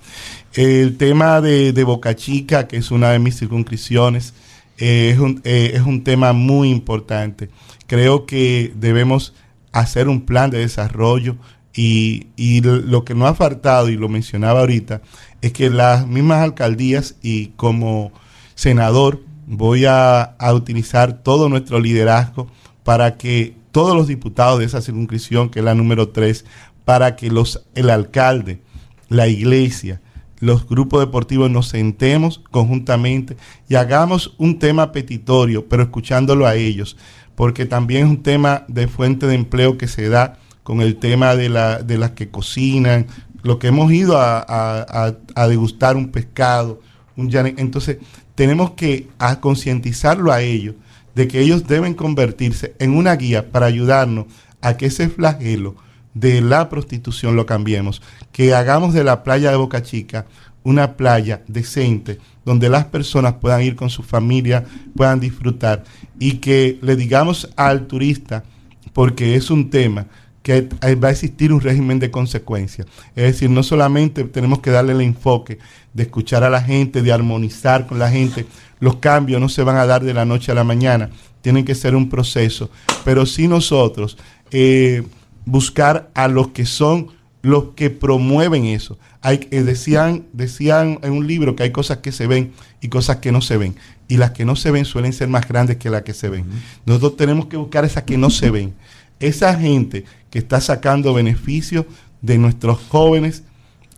El 0.55 0.97
tema 0.97 1.41
de, 1.41 1.73
de 1.73 1.85
Boca 1.85 2.17
Chica, 2.17 2.67
que 2.67 2.79
es 2.79 2.91
una 2.91 3.11
de 3.13 3.21
mis 3.21 3.39
circunscripciones, 3.39 4.35
eh, 4.81 5.11
es, 5.13 5.19
un, 5.19 5.41
eh, 5.45 5.73
es 5.75 5.83
un 5.83 6.03
tema 6.05 6.33
muy 6.33 6.71
importante. 6.71 7.51
Creo 7.87 8.27
que 8.27 8.73
debemos 8.77 9.35
hacer 9.73 10.09
un 10.09 10.23
plan 10.23 10.51
de 10.51 10.59
desarrollo 10.59 11.37
y, 11.75 12.27
y 12.37 12.61
lo- 12.63 13.05
que 13.05 13.15
no 13.15 13.27
ha 13.27 13.35
faltado, 13.35 13.89
y 13.89 13.97
lo 13.97 14.09
mencionaba 14.09 14.61
ahorita, 14.61 15.03
es 15.43 15.53
que 15.53 15.71
las 15.71 16.07
mismas 16.07 16.43
alcaldías 16.43 17.17
y 17.23 17.49
como 17.57 18.13
senador 18.55 19.23
voy 19.47 19.85
a, 19.85 20.23
a 20.23 20.53
utilizar 20.55 21.23
todo 21.23 21.49
nuestro 21.49 21.79
liderazgo 21.81 22.49
para 22.85 23.17
que 23.17 23.55
todos 23.73 23.95
los 23.97 24.09
diputados 24.09 24.59
de 24.59 24.65
esa 24.65 24.81
circunscripción, 24.83 25.49
que 25.49 25.61
es 25.61 25.65
la 25.65 25.75
número 25.75 26.09
3, 26.09 26.45
para 26.85 27.15
que 27.17 27.31
los, 27.31 27.65
el 27.75 27.91
alcalde, 27.91 28.61
la 29.09 29.29
iglesia, 29.29 30.01
los 30.41 30.67
grupos 30.67 31.01
deportivos 31.01 31.51
nos 31.51 31.69
sentemos 31.69 32.41
conjuntamente 32.51 33.37
y 33.69 33.75
hagamos 33.77 34.35
un 34.39 34.59
tema 34.59 34.91
petitorio, 34.93 35.69
pero 35.69 35.83
escuchándolo 35.83 36.47
a 36.47 36.55
ellos, 36.55 36.97
porque 37.35 37.67
también 37.67 38.05
es 38.05 38.11
un 38.11 38.23
tema 38.23 38.65
de 38.69 38.89
fuente 38.89 39.27
de 39.27 39.35
empleo 39.35 39.77
que 39.79 39.87
se 39.87 40.09
da 40.09 40.39
con 40.63 40.81
el 40.81 40.97
tema 40.97 41.37
de, 41.37 41.49
la, 41.49 41.83
de 41.83 41.99
las 41.99 42.13
que 42.13 42.31
cocinan, 42.31 43.07
lo 43.43 43.59
que 43.59 43.69
hemos 43.69 43.93
ido 43.93 44.19
a, 44.19 44.39
a- 44.41 45.15
a- 45.35 45.49
degustar 45.49 45.97
un 45.97 46.09
pescado, 46.11 46.81
un 47.17 47.31
llane- 47.31 47.55
entonces 47.59 47.99
tenemos 48.35 48.73
que 48.73 49.09
concientizarlo 49.41 50.33
a 50.33 50.41
ellos 50.43 50.75
de 51.15 51.27
que 51.29 51.41
ellos 51.41 51.67
deben 51.67 51.95
convertirse 51.95 52.75
en 52.79 52.97
una 52.97 53.17
guía 53.17 53.51
para 53.51 53.67
ayudarnos 53.67 54.27
a 54.63 54.77
que 54.77 54.87
ese 54.87 55.09
flagelo 55.09 55.75
de 56.15 56.41
la 56.41 56.69
prostitución 56.69 57.37
lo 57.37 57.47
cambiemos, 57.47 58.03
que 58.33 58.55
hagamos 58.55 58.95
de 58.95 59.05
la 59.05 59.23
playa 59.23 59.51
de 59.51 59.57
Boca 59.57 59.83
Chica 59.83 60.27
una 60.63 60.97
playa 60.97 61.43
decente 61.47 62.19
donde 62.45 62.69
las 62.69 62.87
personas 62.87 63.35
puedan 63.35 63.63
ir 63.63 63.77
con 63.77 63.91
su 63.91 64.03
familia, 64.03 64.65
puedan 64.97 65.21
disfrutar 65.21 65.85
y 66.19 66.35
que 66.35 66.79
le 66.83 66.97
digamos 66.97 67.49
al 67.57 67.87
turista, 67.87 68.45
porque 68.93 69.37
es 69.37 69.51
un 69.51 69.71
tema 69.71 70.07
que 70.43 70.69
va 70.97 71.09
a 71.09 71.11
existir 71.11 71.53
un 71.53 71.61
régimen 71.61 71.99
de 71.99 72.11
consecuencias. 72.11 72.87
Es 73.15 73.25
decir, 73.25 73.51
no 73.51 73.63
solamente 73.63 74.25
tenemos 74.25 74.61
que 74.61 74.71
darle 74.71 74.93
el 74.93 75.03
enfoque 75.03 75.59
de 75.93 76.05
escuchar 76.05 76.45
a 76.45 76.51
la 76.51 76.63
gente, 76.63 77.03
de 77.03 77.13
armonizar 77.13 77.87
con 77.87 77.99
la 77.99 78.11
gente, 78.11 78.47
los 78.81 78.97
cambios 78.97 79.41
no 79.41 79.49
se 79.49 79.63
van 79.63 79.77
a 79.77 79.87
dar 79.87 80.03
de 80.03 80.15
la 80.15 80.25
noche 80.25 80.51
a 80.51 80.55
la 80.55 80.65
mañana, 80.65 81.11
tienen 81.43 81.65
que 81.65 81.75
ser 81.75 81.95
un 81.95 82.09
proceso, 82.09 82.71
pero 83.05 83.27
sí 83.27 83.49
nosotros 83.49 84.17
eh, 84.51 85.03
buscar 85.45 86.11
a 86.15 86.29
los 86.29 86.49
que 86.49 86.67
son 86.67 87.09
los 87.43 87.71
que 87.75 87.91
promueven 87.91 88.67
eso. 88.67 88.99
Hay, 89.23 89.49
eh, 89.51 89.63
decían, 89.63 90.27
decían 90.33 90.99
en 91.03 91.13
un 91.13 91.27
libro 91.27 91.57
que 91.57 91.63
hay 91.63 91.71
cosas 91.71 91.99
que 91.99 92.13
se 92.13 92.27
ven 92.27 92.53
y 92.81 92.89
cosas 92.89 93.17
que 93.17 93.33
no 93.33 93.41
se 93.41 93.57
ven. 93.57 93.77
Y 94.09 94.17
las 94.17 94.33
que 94.33 94.45
no 94.45 94.57
se 94.57 94.71
ven 94.71 94.85
suelen 94.85 95.13
ser 95.13 95.29
más 95.29 95.49
grandes 95.49 95.77
que 95.77 95.91
las 95.91 96.03
que 96.03 96.15
se 96.15 96.29
ven. 96.29 96.45
Nosotros 96.85 97.17
tenemos 97.17 97.47
que 97.47 97.57
buscar 97.57 97.85
esas 97.85 98.03
que 98.05 98.19
no 98.19 98.31
se 98.31 98.51
ven. 98.51 98.75
Esa 99.21 99.55
gente 99.55 100.05
que 100.31 100.39
está 100.39 100.61
sacando 100.61 101.15
beneficio 101.15 101.87
de 102.21 102.39
nuestros 102.39 102.79
jóvenes, 102.89 103.45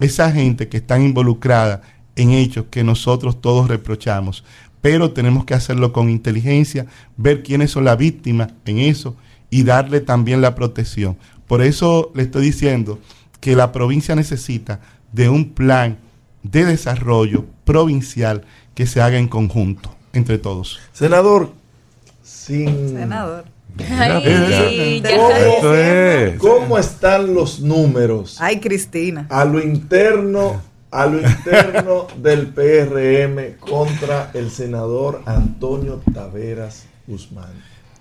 esa 0.01 0.30
gente 0.30 0.68
que 0.68 0.78
está 0.78 0.99
involucrada 0.99 1.82
en 2.16 2.30
hechos 2.30 2.66
que 2.70 2.84
nosotros 2.84 3.40
todos 3.40 3.68
reprochamos. 3.68 4.45
Pero 4.80 5.12
tenemos 5.12 5.45
que 5.45 5.55
hacerlo 5.55 5.93
con 5.93 6.11
inteligencia, 6.11 6.86
ver 7.16 7.43
quiénes 7.43 7.70
son 7.70 7.84
las 7.84 7.97
víctimas 7.97 8.53
en 8.66 8.78
eso 8.78 9.16
y 9.49 9.62
darle 9.62 10.01
también 10.01 10.40
la 10.40 10.55
protección. 10.55 11.16
Por 11.53 11.61
eso 11.61 12.11
le 12.14 12.22
estoy 12.22 12.46
diciendo 12.46 12.98
que 13.38 13.55
la 13.55 13.72
provincia 13.72 14.16
necesita 14.16 14.80
de 15.12 15.28
un 15.28 15.50
plan 15.50 15.98
de 16.42 16.64
desarrollo 16.64 17.44
provincial 17.66 18.46
que 18.74 18.86
se 18.86 19.03
haga 19.03 19.18
en 19.18 19.28
conjunto 19.28 19.94
entre 20.14 20.38
todos. 20.38 20.80
Senador, 20.94 21.53
sin... 22.22 22.94
Senador. 22.94 23.44
Ay, 23.86 25.03
ya 25.03 25.11
¿Cómo, 25.14 25.28
Eso 25.28 25.74
es. 25.74 26.38
cómo 26.38 26.78
están 26.78 27.34
los 27.34 27.61
números 27.61 28.38
Ay, 28.40 28.59
Cristina. 28.59 29.26
a 29.28 29.44
lo 29.44 29.62
interno, 29.62 30.62
a 30.90 31.05
lo 31.05 31.20
interno 31.20 32.07
del 32.16 32.46
PRM 32.46 33.59
contra 33.61 34.30
el 34.32 34.50
senador 34.50 35.20
Antonio 35.26 36.00
Taveras 36.14 36.86
Guzmán? 37.07 37.53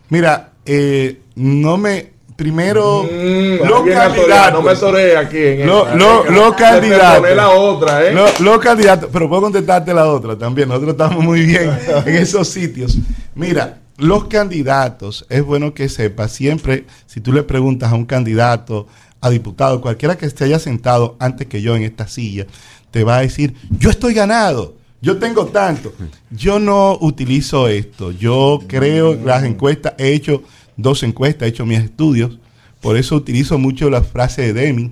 Mira, 0.07 0.53
eh, 0.65 1.19
no 1.35 1.75
me. 1.75 2.20
Primero, 2.45 3.03
Mm, 3.03 3.67
los 3.67 3.83
candidatos. 3.87 4.53
no 4.53 4.61
me 4.63 4.75
toré 4.75 5.15
aquí 5.15 5.37
en 5.37 5.67
Lo- 5.67 5.95
lo- 5.95 6.23
los 6.25 6.55
candidatos. 6.55 7.35
la 7.35 7.49
otra, 7.51 8.03
¿eh? 8.07 8.13
Lo- 8.15 8.25
los 8.39 8.57
candidatos, 8.57 9.09
pero 9.13 9.29
puedo 9.29 9.43
contestarte 9.43 9.93
la 9.93 10.07
otra 10.07 10.35
también. 10.35 10.67
Nosotros 10.67 10.93
estamos 10.93 11.23
muy 11.23 11.43
bien 11.45 11.69
en 12.07 12.15
esos 12.15 12.47
sitios. 12.47 12.97
Mira, 13.35 13.77
los 13.97 14.23
candidatos, 14.25 15.23
es 15.29 15.43
bueno 15.43 15.75
que 15.75 15.87
sepa, 15.87 16.27
siempre, 16.27 16.85
si 17.05 17.21
tú 17.21 17.31
le 17.31 17.43
preguntas 17.43 17.91
a 17.91 17.95
un 17.95 18.05
candidato, 18.05 18.87
a 19.21 19.29
diputado, 19.29 19.79
cualquiera 19.79 20.17
que 20.17 20.25
esté 20.25 20.45
haya 20.45 20.57
sentado 20.57 21.17
antes 21.19 21.45
que 21.45 21.61
yo 21.61 21.75
en 21.75 21.83
esta 21.83 22.07
silla, 22.07 22.47
te 22.89 23.03
va 23.03 23.17
a 23.17 23.21
decir, 23.21 23.53
yo 23.69 23.91
estoy 23.91 24.15
ganado, 24.15 24.73
yo 24.99 25.17
tengo 25.19 25.45
tanto. 25.45 25.93
Yo 26.31 26.57
no 26.57 26.97
utilizo 27.01 27.67
esto. 27.67 28.09
Yo 28.11 28.59
creo 28.67 29.13
las 29.23 29.43
encuestas, 29.43 29.93
he 29.99 30.13
hecho 30.13 30.41
dos 30.81 31.03
encuestas, 31.03 31.47
he 31.47 31.49
hecho 31.49 31.65
mis 31.65 31.79
estudios, 31.79 32.39
por 32.81 32.97
eso 32.97 33.15
utilizo 33.15 33.57
mucho 33.57 33.89
la 33.89 34.03
frase 34.03 34.41
de 34.41 34.53
Deming. 34.53 34.91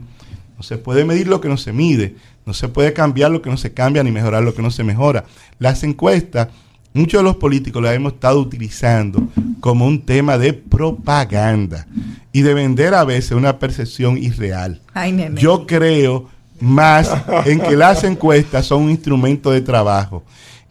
No 0.58 0.64
se 0.64 0.78
puede 0.78 1.06
medir 1.06 1.28
lo 1.28 1.42
que 1.42 1.50
no 1.50 1.58
se 1.58 1.74
mide, 1.74 2.16
no 2.46 2.54
se 2.54 2.68
puede 2.68 2.94
cambiar 2.94 3.32
lo 3.32 3.42
que 3.42 3.50
no 3.50 3.58
se 3.58 3.74
cambia 3.74 4.04
ni 4.04 4.12
mejorar 4.12 4.44
lo 4.44 4.54
que 4.54 4.62
no 4.62 4.72
se 4.72 4.84
mejora. 4.84 5.26
Las 5.58 5.84
encuestas, 5.84 6.50
muchos 6.94 7.20
de 7.20 7.24
los 7.24 7.38
políticos 7.38 7.82
las 7.82 7.96
hemos 7.96 8.14
estado 8.14 8.40
utilizando 8.40 9.28
como 9.60 9.86
un 9.86 10.02
tema 10.02 10.38
de 10.38 10.54
propaganda 10.54 11.88
y 12.32 12.42
de 12.42 12.54
vender 12.54 12.94
a 12.94 13.06
veces 13.06 13.32
una 13.32 13.58
percepción 13.58 14.18
irreal. 14.18 14.82
Ay, 14.94 15.12
nene. 15.12 15.40
Yo 15.40 15.66
creo 15.66 16.30
más 16.60 17.10
en 17.46 17.60
que 17.60 17.76
las 17.76 18.04
encuestas 18.04 18.66
son 18.66 18.84
un 18.84 18.90
instrumento 18.92 19.52
de 19.52 19.62
trabajo. 19.62 20.24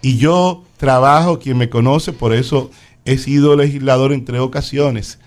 Y 0.02 0.18
yo 0.18 0.64
trabajo, 0.76 1.38
quien 1.38 1.58
me 1.58 1.68
conoce, 1.68 2.12
por 2.12 2.34
eso 2.34 2.70
he 3.08 3.16
sido 3.16 3.56
legislador 3.56 4.12
en 4.12 4.22
tres 4.22 4.40
ocasiones. 4.40 5.18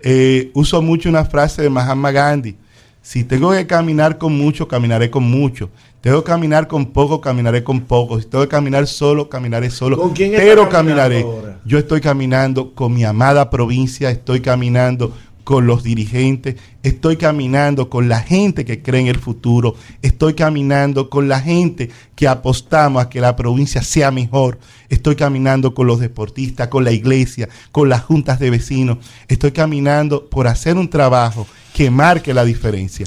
Eh, 0.00 0.50
uso 0.54 0.82
mucho 0.82 1.08
una 1.08 1.24
frase 1.24 1.62
de 1.62 1.70
Mahatma 1.70 2.10
Gandhi. 2.10 2.56
Si 3.00 3.22
tengo 3.22 3.52
que 3.52 3.64
caminar 3.64 4.18
con 4.18 4.36
mucho, 4.36 4.66
caminaré 4.66 5.08
con 5.08 5.22
mucho. 5.22 5.70
Tengo 6.00 6.24
que 6.24 6.30
caminar 6.30 6.66
con 6.66 6.86
poco, 6.86 7.20
caminaré 7.20 7.62
con 7.62 7.82
poco. 7.82 8.20
Si 8.20 8.26
tengo 8.26 8.42
que 8.42 8.50
caminar 8.50 8.88
solo, 8.88 9.28
caminaré 9.28 9.70
solo. 9.70 9.96
¿Con 9.96 10.10
quién 10.10 10.32
está 10.34 10.44
pero 10.44 10.68
caminaré. 10.68 11.22
ahora? 11.22 11.60
Yo 11.64 11.78
estoy 11.78 12.00
caminando 12.00 12.74
con 12.74 12.92
mi 12.92 13.04
amada 13.04 13.50
provincia, 13.50 14.10
estoy 14.10 14.40
caminando 14.40 15.12
con 15.48 15.66
los 15.66 15.82
dirigentes, 15.82 16.56
estoy 16.82 17.16
caminando 17.16 17.88
con 17.88 18.06
la 18.06 18.20
gente 18.20 18.66
que 18.66 18.82
cree 18.82 19.00
en 19.00 19.06
el 19.06 19.16
futuro, 19.16 19.76
estoy 20.02 20.34
caminando 20.34 21.08
con 21.08 21.26
la 21.26 21.40
gente 21.40 21.88
que 22.14 22.28
apostamos 22.28 23.02
a 23.02 23.08
que 23.08 23.22
la 23.22 23.34
provincia 23.34 23.80
sea 23.80 24.10
mejor, 24.10 24.58
estoy 24.90 25.16
caminando 25.16 25.72
con 25.72 25.86
los 25.86 26.00
deportistas, 26.00 26.68
con 26.68 26.84
la 26.84 26.92
iglesia, 26.92 27.48
con 27.72 27.88
las 27.88 28.02
juntas 28.02 28.38
de 28.40 28.50
vecinos, 28.50 28.98
estoy 29.26 29.52
caminando 29.52 30.28
por 30.28 30.48
hacer 30.48 30.76
un 30.76 30.90
trabajo 30.90 31.46
que 31.72 31.90
marque 31.90 32.34
la 32.34 32.44
diferencia. 32.44 33.06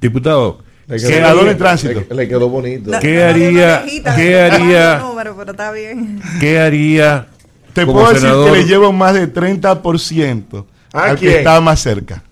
Diputado, 0.00 0.60
Le 0.86 0.96
quedó 0.96 1.08
Senador 1.10 1.48
en 1.48 1.58
tránsito. 1.58 2.02
Le, 2.08 2.16
le 2.16 2.28
quedó 2.28 2.48
bonito. 2.48 2.92
¿Qué 2.98 3.22
haría, 3.22 3.84
qué 4.16 4.40
haría, 4.40 5.00
número, 5.00 5.36
pero 5.36 5.50
está 5.50 5.70
bien. 5.70 6.18
qué 6.40 6.58
haría 6.60 7.28
Te 7.74 7.84
puedo 7.84 8.10
decir 8.10 8.30
que 8.30 8.52
le 8.52 8.64
llevo 8.64 8.90
más 8.90 9.12
de 9.12 9.30
30% 9.30 10.64
¿A 10.94 11.04
al 11.10 11.18
quién? 11.18 11.32
que 11.32 11.38
está 11.38 11.60
más 11.60 11.80
cerca. 11.80 12.22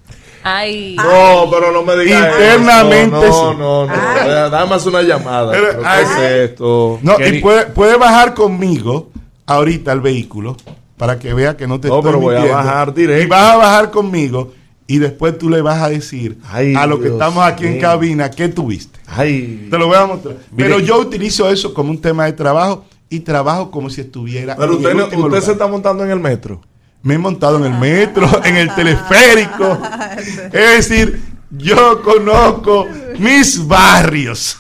Ay. 0.45 0.97
No, 0.97 1.49
pero 1.51 1.71
no 1.73 1.83
me 1.85 1.97
digas 1.99 2.33
Internamente 2.37 3.27
eso. 3.29 3.53
sí. 3.53 3.59
No, 3.59 3.87
no, 3.87 3.87
no. 3.87 3.93
Eh, 3.95 4.51
Dame 4.51 4.71
más 4.71 4.87
una 4.87 5.03
llamada. 5.03 5.53
Pero, 5.53 5.67
¿Pero 5.69 5.81
¿Qué 5.83 5.87
ay, 5.89 6.05
es 6.05 6.51
esto? 6.51 6.99
No, 7.03 7.17
¿Qué 7.17 7.29
y 7.29 7.41
puede, 7.41 7.67
puede 7.67 7.97
bajar 7.97 8.35
conmigo 8.35 9.11
ahorita 9.47 9.93
al 9.93 10.01
vehículo 10.01 10.57
para 10.97 11.19
que 11.19 11.33
vea 11.33 11.57
que 11.57 11.67
no 11.69 11.79
te 11.81 11.89
No, 11.89 11.97
estoy 11.99 12.11
pero 12.11 12.21
voy 12.21 12.35
a 12.37 12.45
bajar 12.45 12.93
directo. 12.93 13.23
Y 13.25 13.27
vas 13.29 13.53
a 13.53 13.57
bajar 13.57 13.91
conmigo 13.93 14.53
y 14.89 14.99
después 14.99 15.39
tú 15.39 15.49
le 15.49 15.63
vas 15.63 15.81
a 15.81 15.89
decir 15.89 16.39
Ay, 16.51 16.75
a 16.75 16.87
los 16.87 16.99
que 16.99 17.05
Dios 17.05 17.15
estamos 17.15 17.45
aquí 17.45 17.67
en 17.67 17.79
cabina 17.81 18.29
qué 18.31 18.49
tuviste. 18.49 18.99
Ay. 19.07 19.69
Te 19.71 19.79
lo 19.79 19.87
voy 19.87 19.97
a 19.97 20.07
mostrar. 20.07 20.35
Mire. 20.51 20.69
Pero 20.69 20.81
yo 20.81 20.99
utilizo 20.99 21.49
eso 21.51 21.73
como 21.73 21.91
un 21.91 22.01
tema 22.01 22.25
de 22.25 22.33
trabajo 22.33 22.85
y 23.09 23.21
trabajo 23.21 23.71
como 23.71 23.91
si 23.91 24.01
estuviera 24.01 24.57
Pero 24.57 24.73
en 24.73 24.77
usted, 24.79 24.91
el 24.91 24.97
no- 24.97 25.05
usted 25.05 25.17
lugar. 25.19 25.43
se 25.43 25.53
está 25.53 25.69
montando 25.69 26.03
en 26.05 26.11
el 26.11 26.19
metro. 26.19 26.61
Me 27.03 27.15
he 27.15 27.19
montado 27.19 27.57
en 27.65 27.73
el 27.73 27.79
metro, 27.79 28.29
en 28.45 28.57
el 28.57 28.75
teleférico. 28.75 29.81
Es 30.53 30.89
decir, 30.89 31.21
yo 31.51 32.01
conozco 32.03 32.87
mis 33.19 33.67
barrios. 33.67 34.59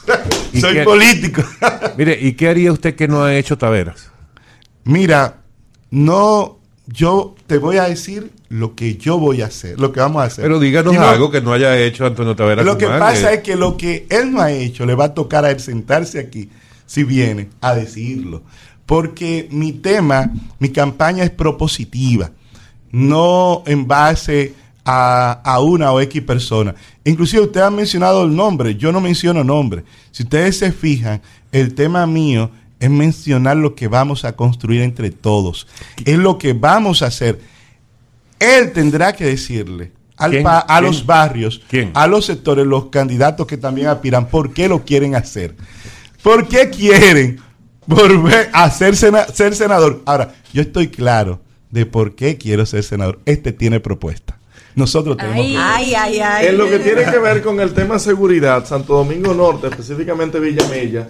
¿Y 0.53 0.61
Soy 0.61 0.75
qué- 0.75 0.83
político. 0.85 1.43
Mire, 1.97 2.19
¿y 2.21 2.33
qué 2.35 2.49
haría 2.49 2.73
usted 2.73 2.95
que 2.97 3.09
no 3.09 3.23
ha 3.25 3.35
hecho 3.35 3.57
Taveras? 3.57 4.11
Mira, 4.85 5.37
no, 5.91 6.59
yo 6.87 7.35
te 7.47 7.59
voy 7.59 7.77
a 7.77 7.85
decir 7.85 8.31
lo 8.49 8.75
que 8.75 8.97
yo 8.97 9.19
voy 9.19 9.41
a 9.43 9.47
hacer, 9.47 9.79
lo 9.81 9.93
que 9.93 10.01
vamos 10.01 10.23
a 10.23 10.27
hacer. 10.27 10.43
Pero 10.43 10.59
díganos 10.59 10.95
no- 10.95 11.03
algo 11.03 11.31
que 11.31 11.41
no 11.41 11.53
haya 11.53 11.77
hecho 11.79 12.05
Antonio 12.07 12.35
Taveras. 12.37 12.65
Lo 12.67 12.77
que 12.77 12.87
pasa 12.87 13.33
es 13.33 13.43
que 13.43 13.57
lo 13.57 13.77
que 13.77 14.07
él 14.11 14.33
no 14.33 14.41
ha 14.41 14.51
hecho 14.51 14.85
le 14.85 14.95
va 14.95 15.05
a 15.07 15.15
tocar 15.15 15.45
a 15.45 15.51
él 15.51 15.61
sentarse 15.61 16.19
aquí, 16.19 16.51
si 16.87 17.05
viene, 17.05 17.49
a 17.61 17.75
decirlo. 17.75 18.43
Porque 18.93 19.49
mi 19.51 19.73
tema, 19.73 20.31
mi 20.59 20.69
campaña 20.69 21.25
es 21.25 21.31
propositiva, 21.31 22.31
no 22.91 23.63
en 23.65 23.87
base 23.89 24.53
a, 24.85 25.41
a 25.45 25.61
una 25.61 25.93
o 25.93 26.01
X 26.03 26.21
persona. 26.21 26.75
Inclusive 27.03 27.45
usted 27.45 27.63
ha 27.63 27.71
mencionado 27.71 28.25
el 28.25 28.37
nombre, 28.37 28.75
yo 28.77 28.93
no 28.93 29.01
menciono 29.01 29.43
nombre. 29.43 29.83
Si 30.11 30.25
ustedes 30.25 30.59
se 30.59 30.73
fijan, 30.73 31.23
el 31.53 31.75
tema 31.75 32.07
mío 32.07 32.51
es 32.79 32.91
mencionar 32.91 33.57
lo 33.57 33.75
que 33.75 33.89
vamos 33.89 34.27
a 34.27 34.37
construir 34.37 34.83
entre 34.83 35.11
todos. 35.11 35.67
Es 36.05 36.19
lo 36.19 36.37
que 36.37 36.53
vamos 36.53 37.01
a 37.01 37.07
hacer. 37.07 37.41
Él 38.39 38.73
tendrá 38.73 39.15
que 39.15 39.25
decirle 39.25 39.93
al 40.19 40.33
¿Quién? 40.33 40.43
pa- 40.43 40.59
a 40.59 40.83
los 40.83 41.07
barrios, 41.07 41.63
¿Quién? 41.71 41.93
a 41.95 42.07
los 42.07 42.27
sectores, 42.27 42.67
los 42.67 42.87
candidatos 42.91 43.47
que 43.47 43.57
también 43.57 43.87
aspiran, 43.87 44.27
por 44.29 44.53
qué 44.53 44.69
lo 44.69 44.85
quieren 44.85 45.15
hacer. 45.15 45.55
¿Por 46.23 46.47
qué 46.47 46.69
quieren 46.69 47.41
volver 47.87 48.49
a 48.53 48.71
ser, 48.71 48.97
sena- 48.97 49.27
ser 49.27 49.55
senador? 49.55 50.03
Ahora, 50.05 50.35
yo 50.53 50.63
estoy 50.63 50.89
claro 50.89 51.41
de 51.71 51.87
por 51.87 52.15
qué 52.15 52.37
quiero 52.37 52.67
ser 52.67 52.83
senador. 52.85 53.19
Este 53.25 53.53
tiene 53.53 53.81
propuesta. 53.81 54.39
Nosotros 54.75 55.17
tenemos 55.19 55.37
propuesta. 55.39 55.75
Ay, 55.77 55.95
ay, 55.95 56.21
ay. 56.21 56.47
En 56.47 56.59
lo 56.59 56.69
que 56.69 56.79
tiene 56.79 57.05
que 57.05 57.19
ver 57.19 57.43
con 57.43 57.61
el 57.61 57.73
tema 57.75 57.99
seguridad, 57.99 58.65
Santo 58.67 58.95
Domingo 58.95 59.35
Norte, 59.35 59.67
específicamente 59.69 60.41
Villamella, 60.41 61.09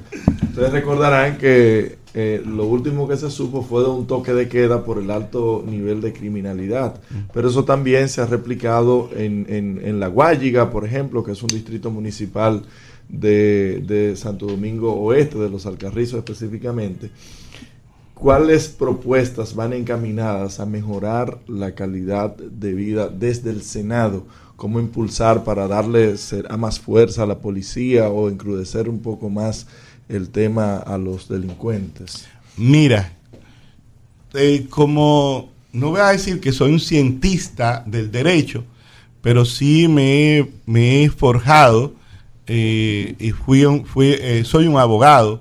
ustedes 0.50 0.72
recordarán 0.72 1.38
que 1.38 1.98
eh, 2.14 2.42
lo 2.44 2.64
último 2.66 3.06
que 3.08 3.16
se 3.16 3.30
supo 3.30 3.62
fue 3.62 3.82
de 3.84 3.88
un 3.88 4.06
toque 4.08 4.32
de 4.34 4.48
queda 4.48 4.84
por 4.84 4.98
el 4.98 5.10
alto 5.12 5.64
nivel 5.66 6.00
de 6.00 6.12
criminalidad. 6.12 6.94
Pero 7.32 7.48
eso 7.48 7.64
también 7.64 8.08
se 8.08 8.20
ha 8.20 8.26
replicado 8.26 9.10
en, 9.16 9.46
en, 9.48 9.80
en 9.84 10.00
La 10.00 10.08
Guayiga, 10.08 10.70
por 10.70 10.84
ejemplo, 10.84 11.22
que 11.22 11.30
es 11.32 11.42
un 11.42 11.48
distrito 11.48 11.88
municipal 11.90 12.64
de, 13.08 13.82
de 13.86 14.16
Santo 14.16 14.46
Domingo 14.46 14.94
Oeste, 14.94 15.38
de 15.38 15.50
los 15.50 15.66
Alcarrizos 15.66 16.18
específicamente. 16.18 17.10
¿Cuáles 18.22 18.68
propuestas 18.68 19.54
van 19.56 19.72
encaminadas 19.72 20.60
a 20.60 20.66
mejorar 20.66 21.40
la 21.48 21.74
calidad 21.74 22.36
de 22.36 22.72
vida 22.72 23.08
desde 23.08 23.50
el 23.50 23.62
Senado? 23.62 24.26
¿Cómo 24.54 24.78
impulsar 24.78 25.42
para 25.42 25.66
darle 25.66 26.14
más 26.56 26.78
fuerza 26.78 27.24
a 27.24 27.26
la 27.26 27.40
policía 27.40 28.10
o 28.10 28.28
encrudecer 28.28 28.88
un 28.88 29.00
poco 29.00 29.28
más 29.28 29.66
el 30.08 30.28
tema 30.28 30.76
a 30.76 30.98
los 30.98 31.28
delincuentes? 31.28 32.26
Mira, 32.56 33.12
eh, 34.34 34.66
como 34.70 35.50
no 35.72 35.90
voy 35.90 36.00
a 36.00 36.10
decir 36.10 36.38
que 36.40 36.52
soy 36.52 36.70
un 36.70 36.78
cientista 36.78 37.82
del 37.86 38.12
derecho, 38.12 38.62
pero 39.20 39.44
sí 39.44 39.88
me 39.88 40.48
me 40.64 41.02
he 41.02 41.10
forjado 41.10 41.94
eh, 42.54 43.14
y 43.18 43.30
fui, 43.30 43.64
un- 43.64 43.86
fui, 43.86 44.08
eh, 44.20 44.42
soy 44.44 44.66
un 44.66 44.76
abogado. 44.76 45.40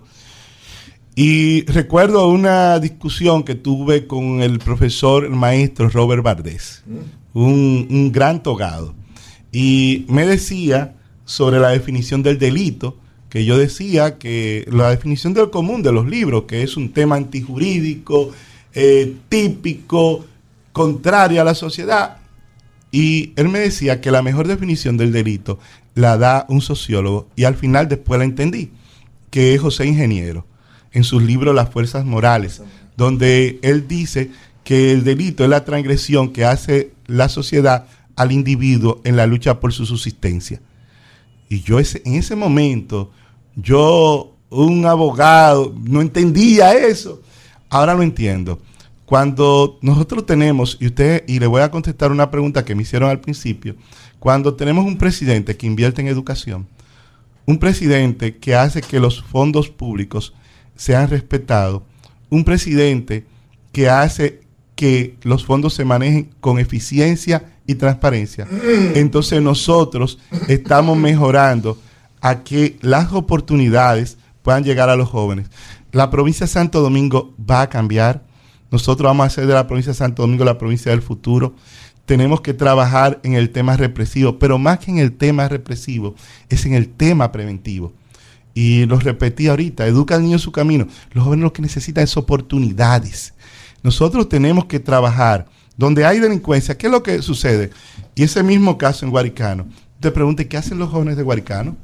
Y 1.14 1.66
recuerdo 1.66 2.30
una 2.30 2.80
discusión 2.80 3.44
que 3.44 3.56
tuve 3.56 4.08
con 4.08 4.42
el 4.42 4.60
profesor, 4.60 5.26
el 5.26 5.32
maestro 5.32 5.90
Robert 5.90 6.24
Bardés, 6.24 6.84
un, 7.34 7.86
un 7.90 8.12
gran 8.14 8.42
togado. 8.42 8.94
Y 9.52 10.06
me 10.08 10.26
decía 10.26 10.96
sobre 11.26 11.60
la 11.60 11.70
definición 11.70 12.24
del 12.24 12.40
delito, 12.40 12.96
que 13.30 13.44
yo 13.44 13.58
decía 13.58 14.18
que 14.18 14.66
la 14.72 14.90
definición 14.90 15.34
del 15.34 15.50
común 15.50 15.84
de 15.84 15.92
los 15.92 16.08
libros, 16.08 16.44
que 16.48 16.64
es 16.64 16.78
un 16.78 16.94
tema 16.94 17.18
antijurídico, 17.18 18.32
eh, 18.74 19.14
típico, 19.28 20.24
contrario 20.72 21.42
a 21.42 21.44
la 21.44 21.56
sociedad, 21.56 22.18
Y 22.92 23.34
él 23.38 23.50
me 23.50 23.60
decía 23.60 24.02
que 24.02 24.12
la 24.12 24.22
mejor 24.22 24.48
definición 24.48 24.98
del 24.98 25.12
delito 25.12 25.60
la 25.96 26.18
da 26.18 26.46
un 26.50 26.62
sociólogo 26.62 27.28
y 27.36 27.46
al 27.46 27.56
final 27.56 27.88
después 27.88 28.20
la 28.20 28.26
entendí, 28.26 28.72
que 29.30 29.54
es 29.54 29.62
José 29.62 29.86
Ingeniero, 29.86 30.46
en 30.92 31.04
su 31.04 31.20
libro 31.20 31.54
Las 31.54 31.70
Fuerzas 31.70 32.06
Morales, 32.06 32.62
donde 32.98 33.60
él 33.62 33.88
dice 33.88 34.32
que 34.64 34.92
el 34.92 35.04
delito 35.04 35.44
es 35.44 35.50
la 35.50 35.66
transgresión 35.66 36.32
que 36.34 36.46
hace 36.46 36.92
la 37.08 37.30
sociedad 37.30 37.88
al 38.16 38.32
individuo 38.32 39.02
en 39.04 39.16
la 39.16 39.26
lucha 39.26 39.60
por 39.60 39.74
su 39.74 39.86
subsistencia. 39.86 40.62
Y 41.50 41.62
yo 41.62 41.80
ese, 41.80 42.02
en 42.06 42.16
ese 42.16 42.36
momento, 42.36 43.12
yo, 43.56 44.36
un 44.50 44.86
abogado, 44.86 45.74
no 45.84 46.02
entendía 46.02 46.74
eso. 46.74 47.22
Ahora 47.70 47.94
lo 47.94 48.04
entiendo. 48.04 48.60
Cuando 49.12 49.78
nosotros 49.82 50.26
tenemos, 50.26 50.78
y 50.80 50.86
usted, 50.86 51.26
y 51.28 51.40
le 51.40 51.46
voy 51.46 51.62
a 51.62 51.70
contestar 51.70 52.14
una 52.14 52.32
pregunta 52.32 52.64
que 52.64 52.76
me 52.76 52.84
hicieron 52.84 53.10
al 53.10 53.20
principio, 53.20 53.76
cuando 54.20 54.54
tenemos 54.54 54.86
un 54.86 54.98
presidente 54.98 55.58
que 55.58 55.68
invierte 55.68 56.00
en 56.00 56.08
educación, 56.08 56.66
un 57.46 57.58
presidente 57.58 58.38
que 58.38 58.56
hace 58.56 58.82
que 58.82 59.02
los 59.02 59.22
fondos 59.22 59.68
públicos 59.68 60.34
sean 60.78 61.10
respetados, 61.10 61.82
un 62.30 62.46
presidente 62.46 63.26
que 63.74 63.90
hace 63.90 64.44
que 64.76 65.18
los 65.24 65.44
fondos 65.44 65.74
se 65.74 65.84
manejen 65.84 66.30
con 66.40 66.58
eficiencia 66.58 67.58
y 67.68 67.76
transparencia, 67.76 68.48
entonces 68.96 69.42
nosotros 69.42 70.20
estamos 70.48 70.96
mejorando 70.98 71.78
a 72.22 72.46
que 72.46 72.78
las 72.80 73.12
oportunidades 73.12 74.18
puedan 74.42 74.64
llegar 74.64 74.90
a 74.90 74.96
los 74.96 75.10
jóvenes. 75.10 75.48
La 75.92 76.10
provincia 76.10 76.46
de 76.46 76.54
Santo 76.54 76.80
Domingo 76.80 77.36
va 77.38 77.64
a 77.64 77.70
cambiar. 77.70 78.31
Nosotros 78.72 79.06
vamos 79.06 79.26
a 79.26 79.28
hacer 79.28 79.46
de 79.46 79.54
la 79.54 79.68
provincia 79.68 79.92
de 79.92 79.98
Santo 79.98 80.22
Domingo 80.22 80.46
la 80.46 80.58
provincia 80.58 80.92
del 80.92 81.02
futuro. 81.02 81.54
Tenemos 82.06 82.42
que 82.42 82.54
trabajar 82.54 83.20
en 83.24 83.34
el 83.34 83.52
tema 83.52 83.78
represivo, 83.78 84.40
pero 84.40 84.58
más 84.58 84.80
que 84.80 84.92
en 84.92 84.98
el 84.98 85.12
tema 85.12 85.48
represivo, 85.48 86.16
es 86.50 86.66
en 86.66 86.74
el 86.74 86.90
tema 86.90 87.32
preventivo. 87.32 87.94
Y 88.54 88.86
lo 88.86 89.00
repetí 89.00 89.48
ahorita, 89.48 89.86
educa 89.86 90.16
al 90.16 90.24
niño 90.24 90.36
en 90.36 90.40
su 90.40 90.52
camino. 90.52 90.88
Los 91.12 91.24
jóvenes 91.24 91.44
lo 91.44 91.54
que 91.54 91.62
necesitan 91.62 92.04
es 92.04 92.18
oportunidades. 92.18 93.34
Nosotros 93.84 94.28
tenemos 94.30 94.66
que 94.66 94.80
trabajar 94.80 95.48
donde 95.78 96.06
hay 96.06 96.20
delincuencia. 96.20 96.78
¿Qué 96.78 96.88
es 96.88 96.92
lo 96.92 97.04
que 97.04 97.22
sucede? 97.22 97.72
Y 98.16 98.24
ese 98.24 98.44
mismo 98.44 98.78
caso 98.78 99.06
en 99.06 99.12
Guaricano. 99.12 99.68
Te 100.00 100.12
pregunte, 100.12 100.48
¿qué 100.48 100.58
hacen 100.58 100.80
los 100.80 100.90
jóvenes 100.90 101.18
de 101.18 101.24
Guaricano? 101.24 101.76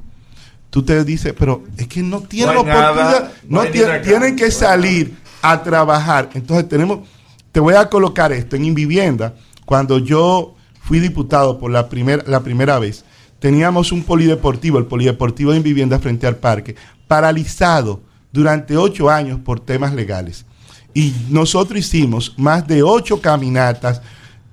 Tú 0.70 0.84
te 0.84 1.04
dices, 1.04 1.34
pero 1.38 1.64
es 1.78 1.88
que 1.88 2.04
no 2.04 2.22
tienen 2.22 2.56
No 2.56 2.64
nada, 2.64 2.92
oportunidad, 2.92 3.32
no 3.48 3.64
no 3.64 4.02
tienen, 4.02 4.36
que 4.36 4.52
salir 4.52 5.16
a 5.42 5.64
trabajar. 5.64 6.30
Entonces 6.34 6.68
tenemos, 6.68 7.08
te 7.52 7.60
voy 7.60 7.76
a 7.76 7.90
colocar 7.90 8.32
esto 8.32 8.56
en 8.56 8.66
Invivienda. 8.66 9.36
Cuando 9.66 10.00
yo 10.00 10.56
fui 10.82 11.00
diputado 11.00 11.60
por 11.60 11.72
la, 11.72 11.90
primer, 11.90 12.28
la 12.28 12.42
primera 12.42 12.80
vez, 12.80 13.04
teníamos 13.40 13.92
un 13.92 14.04
polideportivo, 14.04 14.78
el 14.78 14.86
polideportivo 14.86 15.52
de 15.52 15.58
Invivienda 15.58 16.00
frente 16.00 16.28
al 16.28 16.38
parque, 16.38 16.76
paralizado 17.08 18.02
durante 18.32 18.78
ocho 18.78 19.10
años 19.10 19.40
por 19.40 19.60
temas 19.60 19.94
legales. 19.94 20.46
Y 20.94 21.14
nosotros 21.30 21.80
hicimos 21.80 22.34
más 22.38 22.68
de 22.68 22.84
ocho 22.84 23.22
caminatas. 23.22 24.02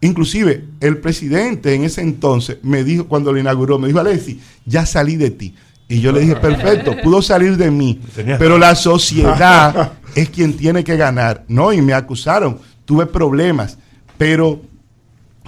Inclusive 0.00 0.64
el 0.80 0.98
presidente 0.98 1.74
en 1.74 1.84
ese 1.84 2.02
entonces 2.02 2.58
me 2.62 2.84
dijo, 2.84 3.06
cuando 3.06 3.32
lo 3.32 3.38
inauguró, 3.38 3.78
me 3.78 3.88
dijo, 3.88 4.00
Alexi, 4.00 4.40
ya 4.66 4.84
salí 4.84 5.16
de 5.16 5.30
ti. 5.30 5.54
Y 5.88 6.00
yo 6.00 6.12
le 6.12 6.20
dije, 6.20 6.36
perfecto, 6.36 6.94
pudo 7.02 7.20
salir 7.20 7.56
de 7.56 7.70
mí, 7.70 8.00
pero 8.38 8.58
la 8.58 8.74
sociedad 8.74 9.92
es 10.14 10.30
quien 10.30 10.56
tiene 10.56 10.82
que 10.82 10.96
ganar. 10.96 11.44
No, 11.48 11.72
y 11.72 11.80
me 11.82 11.92
acusaron, 11.92 12.58
tuve 12.84 13.06
problemas. 13.06 13.78
Pero, 14.16 14.62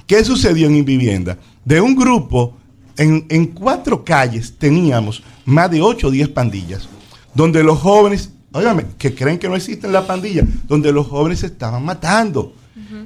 ¿qué 0.07 0.25
sucedió 0.25 0.67
en 0.67 0.77
Invivienda? 0.77 1.39
De 1.65 1.81
un 1.81 1.97
grupo, 1.97 2.57
en, 2.97 3.27
en 3.29 3.47
cuatro 3.47 4.05
calles 4.05 4.55
teníamos 4.59 5.23
más 5.45 5.71
de 5.71 5.81
ocho 5.81 6.09
o 6.09 6.11
diez 6.11 6.29
pandillas, 6.29 6.89
donde 7.35 7.63
los 7.63 7.79
jóvenes, 7.79 8.31
óigame, 8.53 8.85
que 8.99 9.15
creen 9.15 9.39
que 9.39 9.49
no 9.49 9.57
existen 9.57 9.93
las 9.93 10.05
pandillas, 10.05 10.47
donde 10.67 10.93
los 10.93 11.07
jóvenes 11.07 11.41
se 11.41 11.47
estaban 11.47 11.85
matando. 11.85 12.53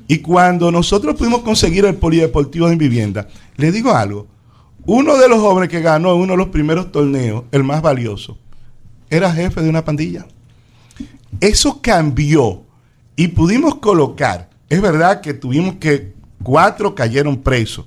Y 0.09 0.19
cuando 0.19 0.73
nosotros 0.73 1.15
pudimos 1.17 1.43
conseguir 1.43 1.85
el 1.85 1.95
polideportivo 1.95 2.69
de 2.69 2.77
vivienda, 2.77 3.29
le 3.57 3.71
digo 3.71 3.93
algo, 3.95 4.27
uno 4.87 5.17
de 5.17 5.29
los 5.29 5.39
jóvenes 5.41 5.69
que 5.71 5.81
ganó 5.81 6.15
en 6.15 6.21
uno 6.21 6.33
de 6.33 6.39
los 6.39 6.49
primeros 6.49 6.91
torneos, 6.93 7.45
el 7.53 7.65
más 7.65 7.83
valioso, 7.83 8.39
era 9.09 9.33
jefe 9.33 9.61
de 9.63 9.69
una 9.69 9.85
pandilla. 9.85 10.27
Eso 11.41 11.81
cambió 11.81 12.63
y 13.17 13.29
pudimos 13.29 13.77
colocar, 13.77 14.51
es 14.69 14.81
verdad 14.81 15.21
que 15.21 15.35
tuvimos 15.35 15.77
que 15.77 16.13
cuatro 16.43 16.95
cayeron 16.95 17.37
presos, 17.39 17.87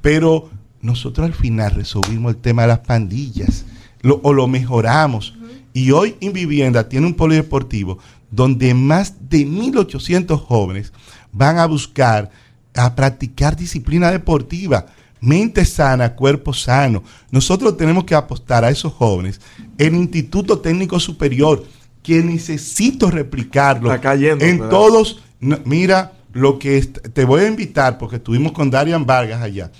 pero 0.00 0.50
nosotros 0.80 1.26
al 1.26 1.34
final 1.34 1.72
resolvimos 1.72 2.34
el 2.34 2.40
tema 2.40 2.62
de 2.62 2.68
las 2.68 2.80
pandillas 2.80 3.64
lo- 4.02 4.20
o 4.22 4.32
lo 4.32 4.46
mejoramos. 4.46 5.34
Y 5.72 5.90
hoy 5.90 6.16
en 6.20 6.32
Vivienda 6.32 6.88
tiene 6.88 7.06
un 7.06 7.14
polideportivo 7.14 7.98
donde 8.30 8.72
más 8.74 9.14
de 9.28 9.44
1.800 9.46 10.38
jóvenes 10.40 10.92
van 11.32 11.58
a 11.58 11.66
buscar 11.66 12.30
a 12.74 12.94
practicar 12.94 13.56
disciplina 13.56 14.10
deportiva. 14.10 14.86
Mente 15.20 15.64
sana, 15.64 16.14
cuerpo 16.14 16.52
sano. 16.52 17.02
Nosotros 17.30 17.76
tenemos 17.76 18.04
que 18.04 18.14
apostar 18.14 18.64
a 18.64 18.70
esos 18.70 18.92
jóvenes. 18.92 19.40
El 19.78 19.94
Instituto 19.94 20.58
Técnico 20.58 21.00
Superior, 21.00 21.64
que 22.02 22.22
necesito 22.22 23.10
replicarlo 23.10 23.92
Está 23.92 24.00
cayendo, 24.00 24.44
en 24.44 24.58
¿verdad? 24.58 24.70
todos. 24.70 25.22
no, 25.40 25.58
mira, 25.64 26.12
lo 26.32 26.58
que 26.58 26.80
te 26.82 27.24
voy 27.24 27.42
a 27.42 27.48
invitar, 27.48 27.98
porque 27.98 28.16
estuvimos 28.16 28.52
con 28.52 28.70
Darian 28.70 29.06
Vargas 29.06 29.40
allá. 29.42 29.72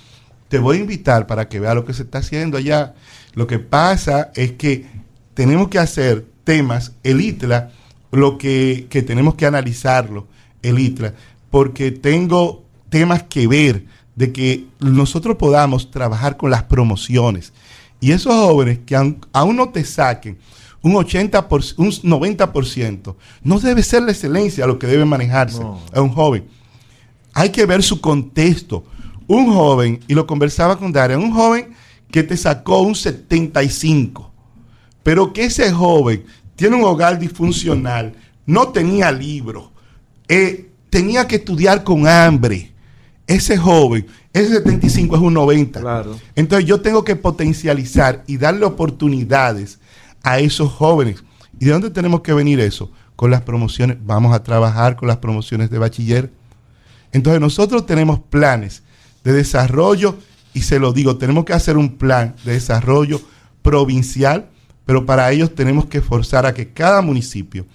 Te 0.49 0.57
voy 0.57 0.77
a 0.77 0.81
invitar 0.81 1.27
para 1.27 1.47
que 1.47 1.59
vea 1.59 1.75
lo 1.75 1.85
que 1.85 1.93
se 1.93 2.03
está 2.03 2.17
haciendo 2.19 2.57
allá. 2.57 2.95
Lo 3.33 3.45
que 3.45 3.59
pasa 3.59 4.31
es 4.33 4.53
que 4.53 4.85
tenemos 5.33 5.67
que 5.67 5.77
hacer 5.77 6.25
temas, 6.43 6.93
el 7.03 7.21
ITLA, 7.21 7.69
lo 8.11 8.37
que, 8.37 8.87
que 8.89 9.03
tenemos 9.03 9.35
que 9.35 9.45
analizarlo, 9.45 10.27
el 10.63 10.79
ITLA, 10.79 11.13
porque 11.51 11.91
tengo 11.91 12.65
temas 12.89 13.23
que 13.23 13.47
ver 13.47 13.85
de 14.17 14.33
que 14.33 14.65
nosotros 14.79 15.37
podamos 15.37 15.89
trabajar 15.91 16.35
con 16.35 16.51
las 16.51 16.63
promociones. 16.63 17.53
Y 18.01 18.11
esos 18.11 18.33
jóvenes 18.33 18.79
que 18.85 18.95
aun- 18.97 19.25
aún 19.31 19.55
no 19.55 19.69
te 19.69 19.85
saquen 19.85 20.37
un 20.81 20.93
80%, 20.93 21.47
por, 21.47 21.61
un 21.77 21.91
90%, 21.91 23.15
no 23.43 23.59
debe 23.59 23.81
ser 23.83 24.03
la 24.03 24.11
excelencia 24.11 24.67
lo 24.67 24.77
que 24.79 24.87
debe 24.87 25.05
manejarse 25.05 25.61
a 25.93 26.01
un 26.01 26.09
joven. 26.09 26.45
Hay 27.33 27.49
que 27.49 27.65
ver 27.65 27.81
su 27.83 27.99
contexto. 28.01 28.83
Un 29.27 29.51
joven, 29.53 29.99
y 30.07 30.13
lo 30.13 30.25
conversaba 30.25 30.77
con 30.77 30.91
Daria, 30.91 31.17
un 31.17 31.31
joven 31.33 31.69
que 32.11 32.23
te 32.23 32.37
sacó 32.37 32.79
un 32.81 32.95
75, 32.95 34.31
pero 35.03 35.33
que 35.33 35.45
ese 35.45 35.71
joven 35.71 36.23
tiene 36.55 36.75
un 36.77 36.83
hogar 36.85 37.19
disfuncional, 37.19 38.13
no 38.45 38.69
tenía 38.69 39.11
libro, 39.11 39.71
eh, 40.29 40.69
tenía 40.89 41.27
que 41.27 41.35
estudiar 41.37 41.83
con 41.83 42.07
hambre. 42.07 42.71
Ese 43.27 43.57
joven, 43.57 44.07
ese 44.31 44.53
75 44.53 45.15
es 45.17 45.21
un 45.21 45.33
90. 45.33 46.05
Entonces 46.35 46.67
yo 46.67 46.79
tengo 46.79 47.03
que 47.03 47.17
potencializar 47.17 48.23
y 48.25 48.37
darle 48.37 48.65
oportunidades 48.65 49.79
a 50.23 50.39
esos 50.39 50.71
jóvenes. 50.71 51.23
¿Y 51.59 51.65
de 51.65 51.71
dónde 51.71 51.89
tenemos 51.89 52.21
que 52.21 52.33
venir 52.33 52.61
eso? 52.61 52.89
Con 53.17 53.29
las 53.29 53.41
promociones. 53.41 53.97
Vamos 54.01 54.33
a 54.33 54.43
trabajar 54.43 54.95
con 54.95 55.09
las 55.09 55.17
promociones 55.17 55.69
de 55.69 55.77
bachiller. 55.77 56.31
Entonces 57.11 57.41
nosotros 57.41 57.85
tenemos 57.85 58.19
planes 58.19 58.83
de 59.23 59.33
desarrollo 59.33 60.17
y 60.53 60.61
se 60.61 60.79
lo 60.79 60.93
digo, 60.93 61.17
tenemos 61.17 61.45
que 61.45 61.53
hacer 61.53 61.77
un 61.77 61.97
plan 61.97 62.35
de 62.45 62.53
desarrollo 62.53 63.21
provincial, 63.61 64.49
pero 64.85 65.05
para 65.05 65.31
ello 65.31 65.49
tenemos 65.51 65.85
que 65.85 66.01
forzar 66.01 66.45
a 66.45 66.53
que 66.53 66.69
cada 66.69 67.01
municipio 67.01 67.65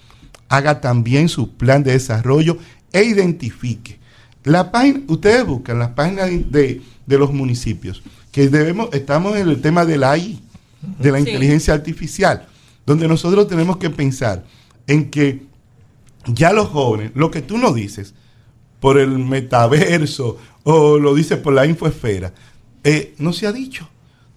haga 0.49 0.81
también 0.81 1.29
su 1.29 1.55
plan 1.55 1.83
de 1.83 1.91
desarrollo 1.91 2.57
e 2.91 3.03
identifique. 3.03 3.99
La 4.43 4.71
página, 4.71 5.01
ustedes 5.07 5.45
buscan 5.45 5.79
las 5.79 5.89
páginas 5.89 6.27
de, 6.29 6.81
de- 7.05 7.17
los 7.17 7.31
municipios, 7.33 8.01
que 8.31 8.49
debemos, 8.49 8.89
estamos 8.93 9.35
en 9.37 9.47
el 9.49 9.61
tema 9.61 9.85
de 9.85 9.97
la 9.97 10.11
AI, 10.11 10.41
de 10.99 11.11
la 11.11 11.19
Sí. 11.19 11.29
inteligencia 11.29 11.73
artificial, 11.73 12.47
donde 12.85 13.07
nosotros 13.07 13.47
tenemos 13.47 13.77
que 13.77 13.89
pensar 13.89 14.43
en 14.87 15.09
que 15.09 15.43
ya 16.25 16.51
los 16.51 16.67
jóvenes, 16.69 17.11
lo 17.15 17.31
que 17.31 17.41
tú 17.41 17.57
no 17.57 17.73
dices, 17.73 18.13
por 18.79 18.97
el 18.97 19.17
metaverso 19.19 20.37
o 20.63 20.97
lo 20.99 21.13
dices 21.15 21.37
por 21.37 21.53
la 21.53 21.65
infoesfera, 21.65 22.33
eh, 22.83 23.13
no 23.17 23.31
se 23.31 23.47
ha 23.47 23.53
dicho. 23.53 23.87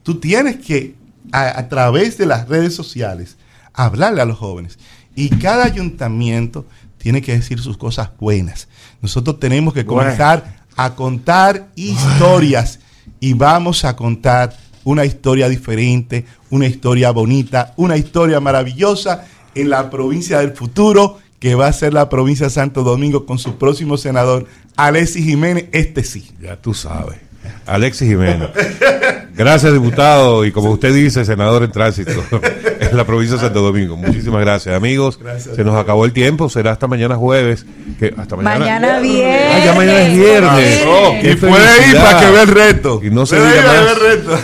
Tú 0.04 0.20
tienes 0.20 0.56
que, 0.64 0.94
a, 1.32 1.58
a 1.58 1.68
través 1.68 2.16
de 2.18 2.26
las 2.26 2.48
redes 2.48 2.74
sociales, 2.74 3.36
hablarle 3.72 4.20
a 4.20 4.24
los 4.24 4.38
jóvenes. 4.38 4.78
Y 5.16 5.30
cada 5.30 5.64
ayuntamiento 5.64 6.66
tiene 7.06 7.22
que 7.22 7.34
decir 7.36 7.60
sus 7.60 7.76
cosas 7.76 8.10
buenas. 8.18 8.66
Nosotros 9.00 9.38
tenemos 9.38 9.72
que 9.72 9.84
Bueno. 9.84 10.00
comenzar 10.00 10.64
a 10.76 10.96
contar 10.96 11.68
historias 11.76 12.80
y 13.20 13.32
vamos 13.32 13.84
a 13.84 13.94
contar 13.94 14.56
una 14.82 15.04
historia 15.04 15.48
diferente, 15.48 16.26
una 16.50 16.66
historia 16.66 17.12
bonita, 17.12 17.74
una 17.76 17.96
historia 17.96 18.40
maravillosa 18.40 19.24
en 19.54 19.70
la 19.70 19.88
provincia 19.88 20.40
del 20.40 20.50
futuro 20.50 21.20
que 21.38 21.54
va 21.54 21.68
a 21.68 21.72
ser 21.72 21.94
la 21.94 22.08
provincia 22.08 22.46
de 22.46 22.50
Santo 22.50 22.82
Domingo 22.82 23.24
con 23.24 23.38
su 23.38 23.56
próximo 23.56 23.96
senador, 23.98 24.46
Alexis 24.74 25.24
Jiménez, 25.24 25.66
este 25.70 26.02
sí. 26.02 26.32
Ya 26.42 26.56
tú 26.56 26.74
sabes. 26.74 27.18
Alexis 27.66 28.08
Jiménez. 28.08 28.48
Gracias, 29.36 29.72
diputado, 29.72 30.44
y 30.44 30.52
como 30.52 30.70
usted 30.70 30.94
dice, 30.94 31.24
senador 31.24 31.62
en 31.62 31.70
tránsito 31.70 32.12
en 32.80 32.96
la 32.96 33.04
provincia 33.04 33.36
de 33.36 33.42
Santo 33.42 33.60
Domingo. 33.60 33.96
Muchísimas 33.96 34.40
gracias, 34.40 34.74
amigos. 34.74 35.18
Se 35.54 35.62
nos 35.62 35.76
acabó 35.76 36.04
el 36.06 36.12
tiempo, 36.12 36.48
será 36.48 36.72
hasta 36.72 36.86
mañana 36.86 37.16
jueves. 37.16 37.66
Que 37.98 38.14
hasta 38.16 38.36
mañana. 38.36 38.58
Mañana 38.58 38.98
viernes. 39.00 39.50
Ah, 39.54 39.64
ya 39.64 39.74
mañana 39.74 40.00
es 40.02 40.16
viernes. 40.18 40.82
Oh, 40.86 41.14
y 41.22 41.34
puede 41.36 41.88
ir 41.90 41.96
para 41.96 42.20
que 42.20 42.30
vea 42.30 42.42
el 42.42 42.48
reto. 42.48 43.00
Y 43.02 43.10
no 43.10 43.26
se 43.26 43.36
Puede 43.36 43.52
diga 43.52 43.62
ir 43.62 43.68
a 43.68 43.72
ver 43.72 43.84
más. 43.84 43.98
reto. 43.98 44.38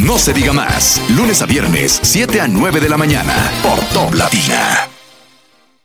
No 0.00 0.18
se 0.18 0.32
diga 0.32 0.52
más. 0.52 1.00
Lunes 1.16 1.40
a 1.42 1.46
viernes, 1.46 1.98
7 2.02 2.40
a 2.40 2.48
9 2.48 2.80
de 2.80 2.88
la 2.88 2.96
mañana. 2.96 3.34
Por 3.62 3.78
Top 3.92 4.14
Latina. 4.14 4.88